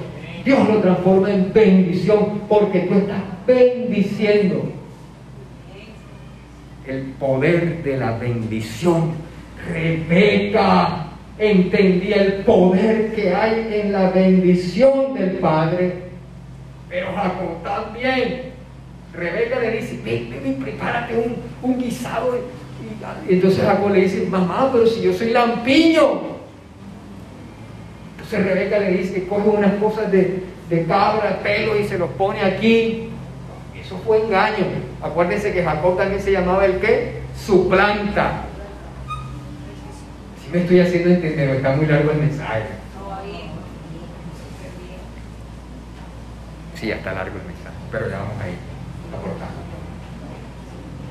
Dios 0.44 0.68
lo 0.68 0.78
transforma 0.78 1.30
en 1.30 1.52
bendición 1.52 2.42
porque 2.48 2.80
tú 2.80 2.94
estás 2.94 3.22
bendiciendo. 3.46 4.64
El 6.86 7.02
poder 7.18 7.82
de 7.82 7.96
la 7.96 8.18
bendición. 8.18 9.12
Rebeca 9.68 11.06
entendía 11.38 12.16
el 12.16 12.32
poder 12.44 13.14
que 13.14 13.32
hay 13.32 13.80
en 13.80 13.92
la 13.92 14.10
bendición 14.10 15.14
del 15.14 15.38
Padre, 15.38 15.92
pero 16.88 17.06
Jacob 17.14 17.62
también 17.62 18.52
Rebeca 19.14 19.60
le 19.60 19.72
dice, 19.72 20.00
ven, 20.04 20.30
ven, 20.42 20.54
prepárate 20.56 21.14
un, 21.16 21.36
un 21.62 21.78
guisado. 21.78 22.38
Y, 23.28 23.34
entonces 23.34 23.62
Jacob 23.62 23.90
le 23.90 24.00
dice, 24.00 24.26
mamá, 24.28 24.70
pero 24.72 24.86
si 24.86 25.02
yo 25.02 25.12
soy 25.12 25.30
lampiño. 25.30 26.31
Entonces 28.32 28.54
Rebeca 28.54 28.78
le 28.78 28.96
dice, 28.96 29.26
coge 29.26 29.48
unas 29.50 29.74
cosas 29.74 30.10
de, 30.10 30.42
de 30.70 30.86
cabra, 30.86 31.40
pelo 31.42 31.78
y 31.78 31.84
se 31.84 31.98
los 31.98 32.08
pone 32.12 32.40
aquí. 32.40 33.10
Eso 33.78 33.98
fue 34.06 34.24
engaño. 34.24 34.64
Acuérdense 35.02 35.52
que 35.52 35.62
Jacob 35.62 35.98
también 35.98 36.22
se 36.22 36.32
llamaba 36.32 36.64
el 36.64 36.78
qué? 36.78 37.20
Su 37.36 37.68
planta. 37.68 38.44
Si 40.42 40.50
me 40.50 40.62
estoy 40.62 40.80
haciendo 40.80 41.10
entender, 41.10 41.50
está 41.50 41.76
muy 41.76 41.84
largo 41.84 42.10
el 42.12 42.18
mensaje. 42.20 42.62
Sí, 46.74 46.86
ya 46.86 46.96
está 46.96 47.12
largo 47.12 47.36
el 47.36 47.44
mensaje, 47.44 47.76
pero 47.90 48.08
ya 48.08 48.18
vamos 48.18 48.40
a 48.40 48.48
ir. 48.48 48.56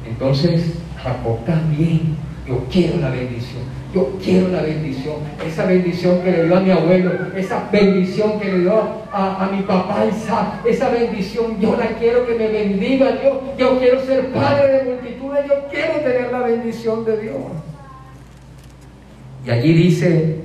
Entonces, 0.07 0.74
Jacob 1.03 1.45
también, 1.45 2.17
yo 2.47 2.65
quiero 2.72 2.97
la 2.97 3.11
bendición, 3.11 3.61
yo 3.94 4.18
quiero 4.24 4.48
la 4.48 4.62
bendición, 4.62 5.16
esa 5.46 5.66
bendición 5.66 6.22
que 6.22 6.32
le 6.32 6.46
dio 6.46 6.58
a 6.58 6.62
mi 6.62 6.72
abuelo, 6.72 7.12
esa 7.36 7.68
bendición 7.70 8.39
que 8.39 8.52
le 8.52 8.60
dio 8.60 8.74
a, 9.12 9.50
mi 9.52 9.64
papá 9.64 10.06
Isaac, 10.06 10.66
esa 10.66 10.89
bendición 10.89 11.60
yo 11.60 11.76
la 11.76 11.88
quiero 12.00 12.26
que 12.26 12.36
me 12.36 12.48
bendiga 12.48 13.12
Dios, 13.12 13.38
yo 13.58 13.80
quiero 13.80 14.02
ser 14.06 14.32
padre 14.32 14.72
de 14.72 14.84
multitudes, 14.92 15.46
yo 15.46 15.68
quiero 15.70 15.96
tener 15.96 16.32
la 16.32 16.39
bendición 16.39 17.04
de 17.04 17.22
Dios. 17.22 17.36
Y 19.46 19.50
allí 19.50 19.74
dice 19.74 20.38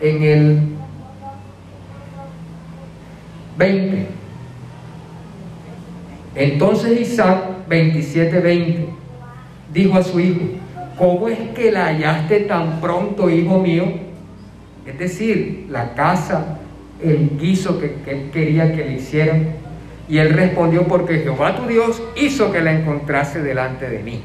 en 0.00 0.22
el 0.22 0.60
20, 3.58 4.06
entonces 6.36 7.00
Isaac 7.00 7.68
27:20 7.68 8.86
dijo 9.74 9.98
a 9.98 10.02
su 10.02 10.18
hijo, 10.18 10.61
¿cómo 10.98 11.28
es 11.28 11.38
que 11.54 11.70
la 11.70 11.86
hallaste 11.86 12.40
tan 12.40 12.80
pronto, 12.80 13.30
hijo 13.30 13.58
mío? 13.58 13.84
Es 14.86 14.98
decir, 14.98 15.66
la 15.70 15.94
casa, 15.94 16.58
el 17.02 17.38
guiso 17.38 17.78
que, 17.78 17.96
él 18.06 18.30
quería 18.32 18.74
que 18.74 18.84
le 18.84 18.94
hicieran. 18.94 19.54
Y 20.08 20.18
él 20.18 20.32
respondió, 20.34 20.86
porque 20.86 21.18
Jehová 21.18 21.56
tu 21.56 21.66
Dios 21.66 22.02
hizo 22.16 22.52
que 22.52 22.60
la 22.60 22.72
encontrase 22.72 23.40
delante 23.40 23.88
de 23.88 24.02
mí. 24.02 24.20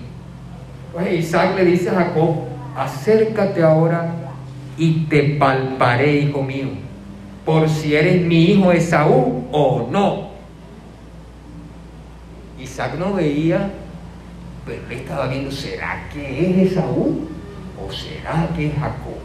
Pues 0.94 1.14
Isaac 1.14 1.56
le 1.56 1.66
dice 1.66 1.90
a 1.90 1.94
Jacob, 1.94 2.36
acércate 2.76 3.64
ahora 3.64 4.14
y 4.78 5.06
te 5.06 5.24
palparé, 5.24 6.18
hijo 6.18 6.42
mío, 6.42 6.68
por 7.46 7.70
si 7.70 7.96
eres 7.96 8.26
mi 8.26 8.46
hijo 8.46 8.72
Esaú 8.72 9.46
o 9.52 9.88
no. 9.92 10.28
Isaac 12.60 12.96
no 12.98 13.14
veía, 13.14 13.72
estaba 14.72 15.28
viendo, 15.28 15.52
¿será 15.52 16.08
que 16.14 16.64
es 16.64 16.72
Esaú 16.72 17.28
o 17.82 17.92
será 17.92 18.50
que 18.56 18.68
es 18.68 18.74
Jacob? 18.74 19.18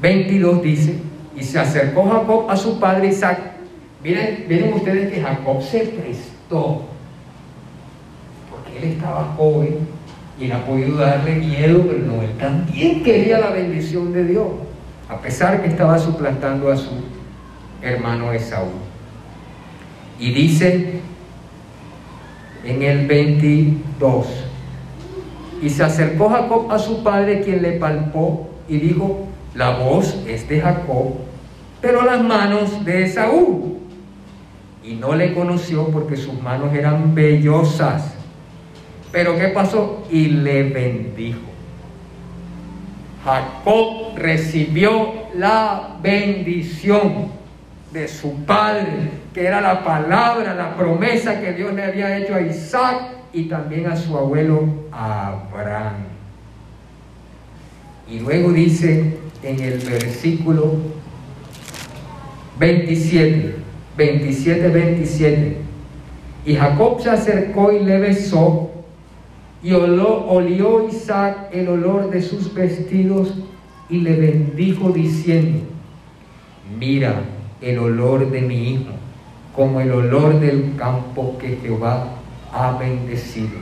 22 0.00 0.62
dice, 0.62 0.98
y 1.36 1.42
se 1.42 1.58
acercó 1.58 2.08
Jacob 2.08 2.50
a 2.50 2.56
su 2.56 2.78
padre 2.78 3.08
Isaac. 3.08 3.38
Miren, 4.02 4.74
ustedes 4.74 5.12
que 5.12 5.22
Jacob 5.22 5.62
se 5.62 5.80
prestó, 5.80 6.84
porque 8.50 8.78
él 8.78 8.92
estaba 8.92 9.34
joven 9.36 9.78
y 10.38 10.50
ha 10.50 10.64
podido 10.66 10.98
darle 10.98 11.36
miedo, 11.36 11.86
pero 11.86 11.98
no, 12.00 12.22
él 12.22 12.36
también 12.38 13.02
quería 13.02 13.38
la 13.38 13.50
bendición 13.50 14.12
de 14.12 14.24
Dios, 14.24 14.48
a 15.08 15.18
pesar 15.18 15.62
que 15.62 15.68
estaba 15.68 15.98
suplantando 15.98 16.70
a 16.70 16.76
su 16.76 16.90
hermano 17.80 18.32
Esaú. 18.32 18.68
Y 20.18 20.32
dice 20.32 21.00
en 22.64 22.82
el 22.82 23.06
22, 23.06 24.26
y 25.62 25.70
se 25.70 25.82
acercó 25.82 26.28
Jacob 26.28 26.70
a 26.70 26.78
su 26.78 27.02
padre, 27.02 27.40
quien 27.40 27.62
le 27.62 27.72
palpó 27.72 28.48
y 28.68 28.78
dijo, 28.78 29.26
la 29.54 29.70
voz 29.70 30.16
es 30.26 30.48
de 30.48 30.60
Jacob, 30.60 31.14
pero 31.80 32.02
las 32.02 32.22
manos 32.22 32.84
de 32.84 33.04
Esaú. 33.04 33.78
Y 34.82 34.94
no 34.94 35.14
le 35.14 35.32
conoció 35.32 35.88
porque 35.88 36.16
sus 36.16 36.40
manos 36.42 36.74
eran 36.74 37.14
vellosas. 37.14 38.14
Pero 39.12 39.36
¿qué 39.38 39.48
pasó? 39.48 40.02
Y 40.10 40.26
le 40.26 40.64
bendijo. 40.64 41.40
Jacob 43.24 44.16
recibió 44.16 45.14
la 45.34 45.96
bendición 46.02 47.28
de 47.94 48.08
su 48.08 48.44
padre, 48.44 49.08
que 49.32 49.46
era 49.46 49.60
la 49.60 49.84
palabra, 49.84 50.52
la 50.52 50.76
promesa 50.76 51.40
que 51.40 51.52
Dios 51.52 51.72
le 51.74 51.84
había 51.84 52.18
hecho 52.18 52.34
a 52.34 52.40
Isaac 52.40 53.02
y 53.32 53.44
también 53.44 53.86
a 53.86 53.96
su 53.96 54.18
abuelo 54.18 54.64
Abraham. 54.90 55.94
Y 58.10 58.18
luego 58.18 58.52
dice 58.52 59.16
en 59.44 59.60
el 59.60 59.78
versículo 59.78 60.74
27, 62.58 63.54
27, 63.96 64.68
27, 64.68 65.56
y 66.46 66.56
Jacob 66.56 67.00
se 67.00 67.10
acercó 67.10 67.72
y 67.72 67.84
le 67.84 67.98
besó 68.00 68.72
y 69.62 69.72
olió 69.72 70.88
Isaac 70.88 71.48
el 71.52 71.68
olor 71.68 72.10
de 72.10 72.20
sus 72.20 72.52
vestidos 72.52 73.34
y 73.88 74.00
le 74.00 74.16
bendijo 74.16 74.90
diciendo, 74.90 75.60
mira 76.76 77.22
el 77.64 77.78
olor 77.78 78.30
de 78.30 78.40
mi 78.40 78.70
hijo, 78.70 78.92
como 79.54 79.80
el 79.80 79.90
olor 79.90 80.40
del 80.40 80.74
campo 80.76 81.36
que 81.38 81.56
Jehová 81.62 82.08
ha 82.52 82.76
bendecido. 82.78 83.58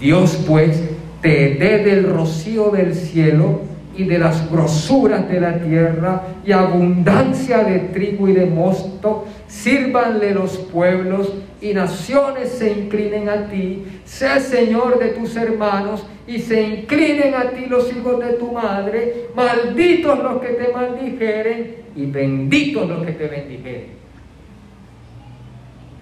Dios 0.00 0.44
pues 0.46 0.82
te 1.20 1.54
dé 1.54 1.78
del 1.78 2.08
rocío 2.08 2.70
del 2.70 2.94
cielo 2.94 3.62
y 3.96 4.04
de 4.04 4.18
las 4.18 4.48
grosuras 4.50 5.28
de 5.28 5.40
la 5.40 5.58
tierra 5.58 6.22
y 6.46 6.52
abundancia 6.52 7.64
de 7.64 7.80
trigo 7.80 8.28
y 8.28 8.32
de 8.32 8.46
mosto, 8.46 9.24
sírvanle 9.48 10.32
los 10.34 10.56
pueblos 10.56 11.32
y 11.60 11.74
naciones 11.74 12.50
se 12.50 12.70
inclinen 12.70 13.28
a 13.28 13.48
ti, 13.48 13.84
sé 14.04 14.40
Señor 14.40 14.98
de 14.98 15.08
tus 15.08 15.34
hermanos 15.36 16.04
y 16.26 16.38
se 16.38 16.62
inclinen 16.62 17.34
a 17.34 17.50
ti 17.50 17.66
los 17.66 17.92
hijos 17.94 18.20
de 18.24 18.34
tu 18.34 18.52
madre, 18.52 19.28
malditos 19.34 20.18
los 20.22 20.40
que 20.40 20.48
te 20.48 20.72
maldijeren 20.72 21.76
y 21.96 22.06
benditos 22.06 22.88
los 22.88 23.04
que 23.04 23.12
te 23.12 23.26
bendijeren. 23.26 23.98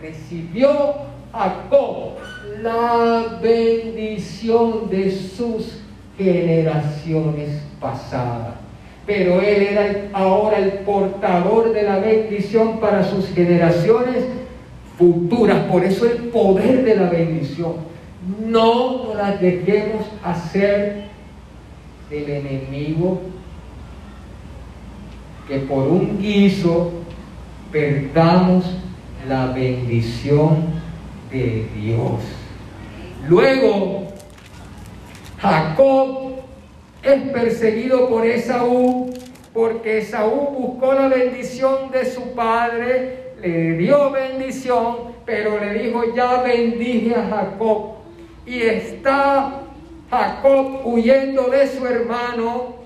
Recibió 0.00 0.94
Jacob 1.32 2.18
la 2.62 3.38
bendición 3.42 4.90
de 4.90 5.11
sus 5.11 5.80
generaciones 6.18 7.62
pasadas. 7.80 8.54
Pero 9.07 9.40
él 9.40 9.62
era 9.62 10.09
ahora 10.12 10.59
el 10.59 10.72
portador 10.80 11.72
de 11.72 11.82
la 11.82 11.98
bendición 11.98 12.80
para 12.80 13.04
sus 13.04 13.28
generaciones 13.28 14.24
futuras. 14.99 15.64
Por 15.70 15.84
eso 15.84 16.07
el 16.07 16.28
poder 16.28 16.84
de 16.84 16.97
la 16.97 17.09
bendición. 17.09 17.74
No 18.47 19.14
la 19.14 19.36
dejemos 19.36 20.07
hacer 20.24 21.07
del 22.11 22.28
enemigo 22.28 23.20
que 25.49 25.59
por 25.61 25.86
un 25.86 26.18
guiso 26.20 26.90
perdamos 27.70 28.64
la 29.28 29.47
bendición 29.47 30.57
de 31.30 31.68
Dios. 31.76 32.20
Luego 33.28 34.09
Jacob 35.38 36.36
es 37.03 37.30
perseguido 37.30 38.09
por 38.09 38.26
Esaú 38.26 39.11
porque 39.53 39.99
Esaú 39.99 40.51
buscó 40.59 40.92
la 40.92 41.09
bendición 41.09 41.90
de 41.90 42.05
su 42.05 42.34
padre, 42.34 43.25
le 43.41 43.76
dio 43.76 44.11
bendición, 44.11 45.14
pero 45.24 45.59
le 45.59 45.74
dijo, 45.74 46.14
ya 46.14 46.43
bendije 46.43 47.14
a 47.14 47.26
Jacob. 47.28 47.97
Y 48.47 48.62
está 48.62 49.62
Jacob 50.11 50.80
huyendo 50.84 51.49
de 51.49 51.66
su 51.66 51.87
hermano, 51.87 52.76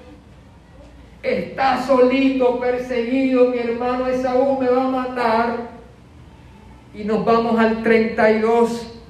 está 1.22 1.82
solito, 1.86 2.58
perseguido, 2.58 3.50
mi 3.50 3.58
hermano 3.58 4.06
Esaú 4.06 4.58
me 4.60 4.68
va 4.68 4.84
a 4.84 4.88
matar. 4.88 5.56
Y 6.94 7.04
nos 7.04 7.24
vamos 7.24 7.58
al 7.58 7.82
32 7.82 9.00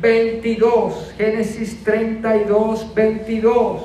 22, 0.00 1.14
Génesis 1.16 1.82
32, 1.84 2.94
22. 2.94 3.82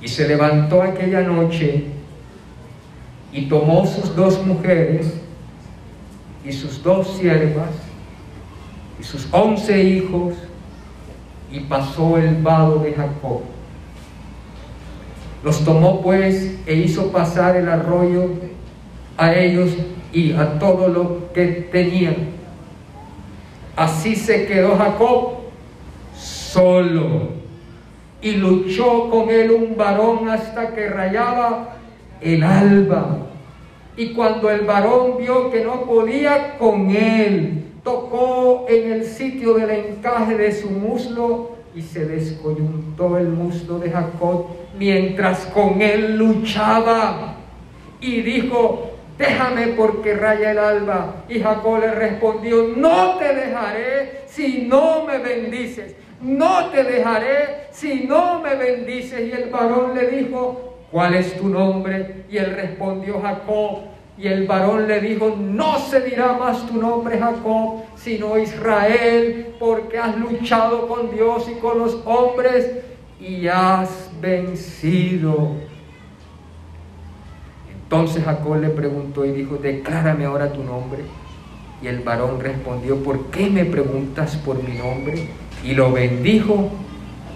Y 0.00 0.08
se 0.08 0.28
levantó 0.28 0.82
aquella 0.82 1.20
noche 1.20 1.84
y 3.32 3.42
tomó 3.42 3.86
sus 3.86 4.14
dos 4.14 4.44
mujeres 4.44 5.12
y 6.44 6.52
sus 6.52 6.82
dos 6.82 7.08
siervas 7.16 7.70
y 8.98 9.04
sus 9.04 9.28
once 9.32 9.82
hijos 9.82 10.34
y 11.50 11.60
pasó 11.60 12.18
el 12.18 12.42
vado 12.42 12.78
de 12.80 12.92
Jacob. 12.94 13.42
Los 15.42 15.64
tomó 15.64 16.00
pues 16.00 16.56
e 16.66 16.74
hizo 16.74 17.12
pasar 17.12 17.56
el 17.56 17.68
arroyo 17.68 18.30
a 19.16 19.34
ellos 19.34 19.70
y 20.12 20.32
a 20.32 20.58
todo 20.58 20.88
lo 20.88 21.32
que 21.32 21.46
tenían 21.70 22.38
Así 23.78 24.16
se 24.16 24.44
quedó 24.46 24.76
Jacob 24.76 25.34
solo 26.16 27.28
y 28.20 28.32
luchó 28.32 29.08
con 29.08 29.30
él 29.30 29.52
un 29.52 29.76
varón 29.76 30.28
hasta 30.28 30.74
que 30.74 30.88
rayaba 30.88 31.76
el 32.20 32.42
alba. 32.42 33.18
Y 33.96 34.12
cuando 34.12 34.50
el 34.50 34.60
varón 34.60 35.18
vio 35.18 35.50
que 35.50 35.64
no 35.64 35.82
podía 35.82 36.56
con 36.56 36.90
él, 36.90 37.64
tocó 37.82 38.66
en 38.68 38.92
el 38.92 39.04
sitio 39.04 39.54
del 39.54 39.70
encaje 39.70 40.36
de 40.36 40.52
su 40.52 40.70
muslo 40.70 41.56
y 41.74 41.82
se 41.82 42.04
descoyuntó 42.06 43.18
el 43.18 43.28
muslo 43.28 43.78
de 43.78 43.90
Jacob 43.90 44.46
mientras 44.78 45.46
con 45.46 45.80
él 45.82 46.16
luchaba. 46.16 47.36
Y 48.00 48.20
dijo, 48.22 48.90
déjame 49.18 49.68
porque 49.68 50.14
raya 50.14 50.52
el 50.52 50.58
alba. 50.58 51.24
Y 51.28 51.40
Jacob 51.40 51.80
le 51.80 51.90
respondió, 51.92 52.68
no 52.76 53.16
te 53.18 53.34
dejaré 53.34 54.22
si 54.26 54.66
no 54.68 55.04
me 55.04 55.18
bendices. 55.18 55.94
No 56.20 56.70
te 56.70 56.84
dejaré 56.84 57.68
si 57.70 58.04
no 58.04 58.40
me 58.40 58.54
bendices. 58.54 59.28
Y 59.28 59.32
el 59.32 59.50
varón 59.50 59.94
le 59.94 60.08
dijo, 60.08 60.67
¿cuál 60.90 61.14
es 61.14 61.36
tu 61.38 61.48
nombre? 61.48 62.24
Y 62.30 62.36
él 62.36 62.54
respondió, 62.54 63.20
Jacob. 63.20 63.80
Y 64.16 64.26
el 64.26 64.48
varón 64.48 64.88
le 64.88 65.00
dijo, 65.00 65.36
no 65.38 65.78
se 65.78 66.00
dirá 66.00 66.32
más 66.32 66.66
tu 66.66 66.80
nombre 66.80 67.18
Jacob, 67.18 67.84
sino 67.94 68.36
Israel, 68.36 69.54
porque 69.60 69.96
has 69.96 70.16
luchado 70.18 70.88
con 70.88 71.12
Dios 71.12 71.48
y 71.48 71.60
con 71.60 71.78
los 71.78 72.02
hombres 72.04 72.68
y 73.20 73.46
has 73.46 74.10
vencido. 74.20 75.52
Entonces 77.70 78.24
Jacob 78.24 78.60
le 78.60 78.70
preguntó 78.70 79.24
y 79.24 79.30
dijo, 79.30 79.56
declárame 79.56 80.24
ahora 80.24 80.52
tu 80.52 80.64
nombre. 80.64 81.04
Y 81.80 81.86
el 81.86 82.00
varón 82.00 82.40
respondió, 82.40 83.02
¿por 83.02 83.26
qué 83.26 83.48
me 83.48 83.64
preguntas 83.64 84.36
por 84.36 84.60
mi 84.62 84.76
nombre? 84.76 85.28
Y 85.64 85.74
lo 85.74 85.92
bendijo 85.92 86.70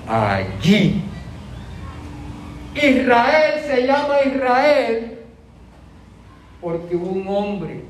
allí. 0.08 1.00
Israel 2.74 3.60
se 3.66 3.86
llama 3.86 4.16
Israel 4.24 5.18
porque 6.60 6.96
hubo 6.96 7.10
un 7.10 7.28
hombre 7.28 7.80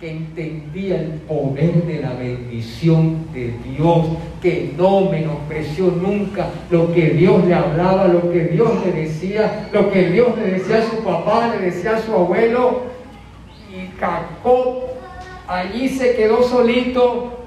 que 0.00 0.10
entendía 0.10 1.00
el 1.00 1.12
poder 1.20 1.72
de 1.84 2.00
la 2.00 2.12
bendición 2.12 3.26
de 3.32 3.54
Dios, 3.64 4.06
que 4.42 4.74
no 4.76 5.02
menospreció 5.02 5.86
nunca 5.86 6.50
lo 6.70 6.92
que 6.92 7.10
Dios 7.10 7.44
le 7.46 7.54
hablaba, 7.54 8.08
lo 8.08 8.30
que 8.30 8.44
Dios 8.44 8.70
le 8.84 8.92
decía, 8.92 9.68
lo 9.72 9.90
que 9.90 10.10
Dios 10.10 10.36
le 10.36 10.58
decía 10.58 10.78
a 10.78 10.82
su 10.82 11.02
papá, 11.02 11.54
le 11.54 11.66
decía 11.70 11.96
a 11.96 12.02
su 12.02 12.12
abuelo. 12.12 12.82
Y 13.72 13.98
Jacob 13.98 14.86
allí 15.46 15.88
se 15.88 16.14
quedó 16.16 16.42
solito 16.42 17.44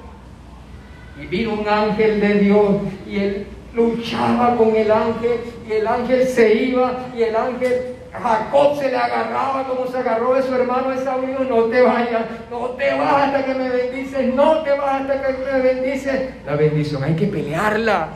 y 1.22 1.26
vino 1.26 1.54
un 1.54 1.68
ángel 1.68 2.20
de 2.20 2.34
Dios 2.36 2.68
y 3.08 3.18
él 3.18 3.48
luchaba 3.80 4.56
con 4.56 4.76
el 4.76 4.92
ángel 4.92 5.40
y 5.68 5.72
el 5.72 5.88
ángel 5.88 6.28
se 6.28 6.54
iba 6.54 7.08
y 7.16 7.24
el 7.24 7.36
ángel 7.36 7.96
Jacob 8.12 8.78
se 8.78 8.90
le 8.90 8.98
agarraba 8.98 9.68
como 9.68 9.88
se 9.88 9.98
agarró 9.98 10.34
de 10.34 10.44
su 10.44 10.54
hermano 10.54 10.92
Esaú 10.92 11.22
no 11.48 11.64
te 11.66 11.82
vayas, 11.82 12.26
no 12.50 12.70
te 12.70 12.94
vas 12.96 13.24
hasta 13.24 13.46
que 13.46 13.54
me 13.54 13.70
bendices, 13.70 14.34
no 14.34 14.64
te 14.64 14.72
vas 14.72 15.02
hasta 15.02 15.22
que 15.22 15.52
me 15.52 15.60
bendices. 15.62 16.30
La 16.46 16.56
bendición 16.56 17.04
hay 17.04 17.16
que 17.16 17.28
pelearla. 17.28 18.10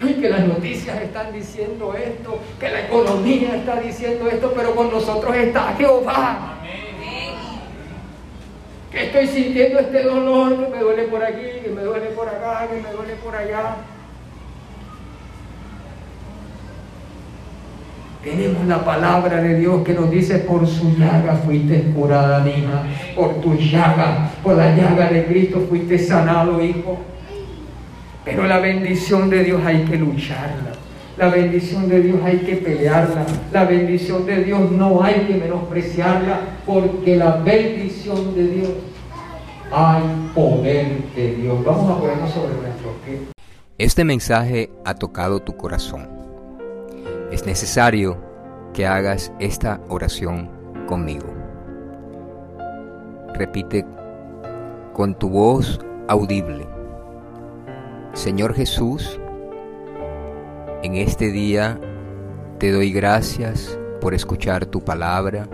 Y 0.00 0.14
que 0.14 0.28
las 0.28 0.44
noticias 0.44 1.00
están 1.00 1.32
diciendo 1.32 1.94
esto, 1.94 2.38
que 2.60 2.68
la 2.68 2.80
economía 2.86 3.56
está 3.56 3.80
diciendo 3.80 4.28
esto, 4.28 4.52
pero 4.54 4.74
con 4.74 4.90
nosotros 4.90 5.34
está 5.34 5.74
Jehová. 5.76 6.54
Estoy 8.94 9.26
sintiendo 9.26 9.80
este 9.80 10.04
dolor, 10.04 10.56
que 10.56 10.70
me 10.70 10.78
duele 10.78 11.02
por 11.04 11.24
aquí, 11.24 11.60
que 11.64 11.70
me 11.70 11.82
duele 11.82 12.06
por 12.10 12.28
acá, 12.28 12.68
que 12.68 12.80
me 12.80 12.92
duele 12.92 13.14
por 13.14 13.34
allá. 13.34 13.76
Tenemos 18.22 18.64
la 18.66 18.84
palabra 18.84 19.42
de 19.42 19.58
Dios 19.58 19.82
que 19.84 19.94
nos 19.94 20.10
dice, 20.10 20.38
por 20.38 20.66
su 20.66 20.96
llaga 20.96 21.34
fuiste 21.44 21.82
curada, 21.94 22.48
hija. 22.48 22.84
Por 23.16 23.40
tu 23.40 23.54
llaga, 23.56 24.30
por 24.42 24.56
la 24.56 24.74
llaga 24.76 25.10
de 25.10 25.24
Cristo 25.26 25.66
fuiste 25.68 25.98
sanado, 25.98 26.62
hijo. 26.62 27.00
Pero 28.24 28.44
la 28.44 28.60
bendición 28.60 29.28
de 29.28 29.42
Dios 29.42 29.60
hay 29.66 29.84
que 29.84 29.96
lucharla. 29.96 30.73
La 31.16 31.28
bendición 31.28 31.88
de 31.88 32.00
Dios 32.00 32.18
hay 32.24 32.38
que 32.38 32.56
pelearla. 32.56 33.24
La 33.52 33.64
bendición 33.64 34.26
de 34.26 34.44
Dios 34.44 34.70
no 34.72 35.02
hay 35.02 35.26
que 35.26 35.34
menospreciarla 35.34 36.40
porque 36.66 37.16
la 37.16 37.36
bendición 37.36 38.34
de 38.34 38.46
Dios 38.48 38.70
hay 39.72 40.02
poder 40.34 41.04
de 41.14 41.34
Dios. 41.36 41.64
Vamos 41.64 41.90
a 41.90 42.00
ponernos 42.00 42.30
sobre 42.30 42.54
nuestro 42.54 42.92
pie. 43.04 43.20
Este 43.78 44.04
mensaje 44.04 44.70
ha 44.84 44.94
tocado 44.94 45.40
tu 45.40 45.56
corazón 45.56 46.14
es 47.34 47.46
necesario 47.46 48.16
que 48.72 48.86
hagas 48.86 49.32
esta 49.40 49.80
oración 49.88 50.48
conmigo. 50.86 51.26
Repite 53.34 53.84
con 54.92 55.18
tu 55.18 55.28
voz 55.30 55.80
audible. 56.06 56.64
Señor 58.12 58.54
Jesús, 58.54 59.18
en 60.84 60.96
este 60.96 61.32
día 61.32 61.80
te 62.58 62.70
doy 62.70 62.92
gracias 62.92 63.78
por 64.02 64.12
escuchar 64.12 64.66
tu 64.66 64.82
palabra. 64.84 65.48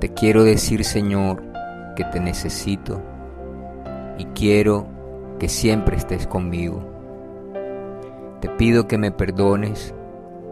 Te 0.00 0.10
quiero 0.10 0.44
decir, 0.44 0.84
Señor, 0.84 1.42
que 1.96 2.04
te 2.04 2.20
necesito 2.20 3.00
y 4.18 4.26
quiero 4.26 4.86
que 5.38 5.48
siempre 5.48 5.96
estés 5.96 6.26
conmigo. 6.26 6.84
Te 8.42 8.50
pido 8.50 8.86
que 8.86 8.98
me 8.98 9.10
perdones 9.10 9.94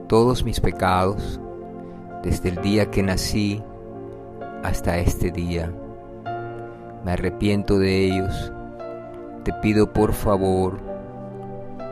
todos 0.07 0.43
mis 0.43 0.61
pecados 0.61 1.39
desde 2.23 2.49
el 2.49 2.63
día 2.63 2.91
que 2.91 3.03
nací 3.03 3.63
hasta 4.63 4.97
este 4.97 5.31
día. 5.31 5.71
Me 7.05 7.13
arrepiento 7.13 7.79
de 7.79 8.07
ellos. 8.07 8.55
Te 9.45 9.53
pido 9.53 9.93
por 9.93 10.15
favor, 10.15 10.81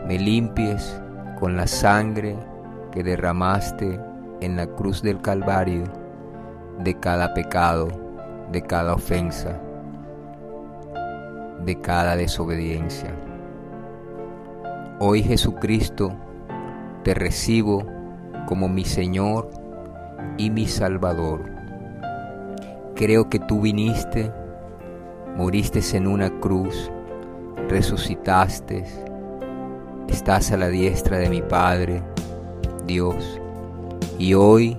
me 0.07 0.19
limpies 0.19 0.99
con 1.41 1.57
la 1.57 1.67
sangre 1.67 2.37
que 2.93 3.03
derramaste 3.03 3.99
en 4.43 4.57
la 4.57 4.67
cruz 4.67 5.01
del 5.01 5.23
Calvario 5.23 5.85
de 6.81 7.01
cada 7.01 7.33
pecado, 7.33 7.89
de 8.53 8.61
cada 8.61 8.93
ofensa, 8.93 9.59
de 11.65 11.81
cada 11.81 12.15
desobediencia. 12.17 13.15
Hoy 14.99 15.23
Jesucristo, 15.23 16.13
te 17.05 17.15
recibo 17.15 17.87
como 18.47 18.69
mi 18.69 18.85
Señor 18.85 19.51
y 20.37 20.51
mi 20.51 20.67
Salvador. 20.67 21.43
Creo 22.95 23.31
que 23.31 23.39
tú 23.39 23.63
viniste, 23.63 24.31
moriste 25.37 25.81
en 25.97 26.07
una 26.07 26.29
cruz, 26.41 26.91
resucitaste, 27.71 28.85
estás 30.11 30.51
a 30.53 30.57
la 30.57 30.69
diestra 30.69 31.19
de 31.19 31.31
mi 31.31 31.43
Padre, 31.43 32.03
Dios, 32.87 33.41
y 34.19 34.35
hoy 34.35 34.77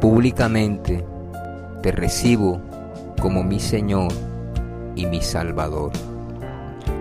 públicamente 0.00 1.04
te 1.82 1.92
recibo 1.92 2.60
como 3.20 3.44
mi 3.44 3.60
Señor 3.60 4.12
y 4.96 5.06
mi 5.06 5.20
Salvador. 5.22 5.92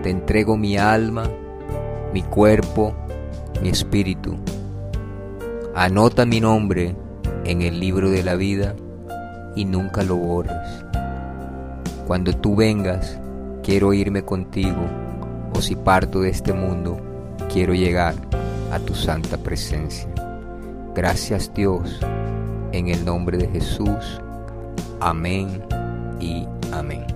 Te 0.03 0.09
entrego 0.09 0.57
mi 0.57 0.77
alma, 0.77 1.23
mi 2.13 2.21
cuerpo, 2.21 2.93
mi 3.61 3.69
espíritu 3.69 4.37
Anota 5.75 6.27
mi 6.27 6.39
nombre 6.39 6.95
en 7.45 7.63
el 7.63 7.79
libro 7.79 8.11
de 8.11 8.21
la 8.21 8.35
vida 8.35 8.75
y 9.55 9.65
nunca 9.65 10.03
lo 10.03 10.17
borres. 10.17 10.85
Cuando 12.05 12.31
tú 12.31 12.55
vengas, 12.55 13.19
quiero 13.63 13.91
irme 13.91 14.23
contigo, 14.23 14.85
o 15.51 15.61
si 15.61 15.75
parto 15.75 16.21
de 16.21 16.29
este 16.29 16.53
mundo, 16.53 16.97
quiero 17.53 17.75
llegar 17.75 18.15
a 18.71 18.79
tu 18.79 18.95
santa 18.95 19.37
presencia. 19.37 20.09
Gracias 20.95 21.53
Dios, 21.53 21.99
en 22.71 22.87
el 22.87 23.05
nombre 23.05 23.37
de 23.37 23.47
Jesús. 23.47 24.19
Amén 24.99 25.63
y 26.19 26.47
amén. 26.71 27.12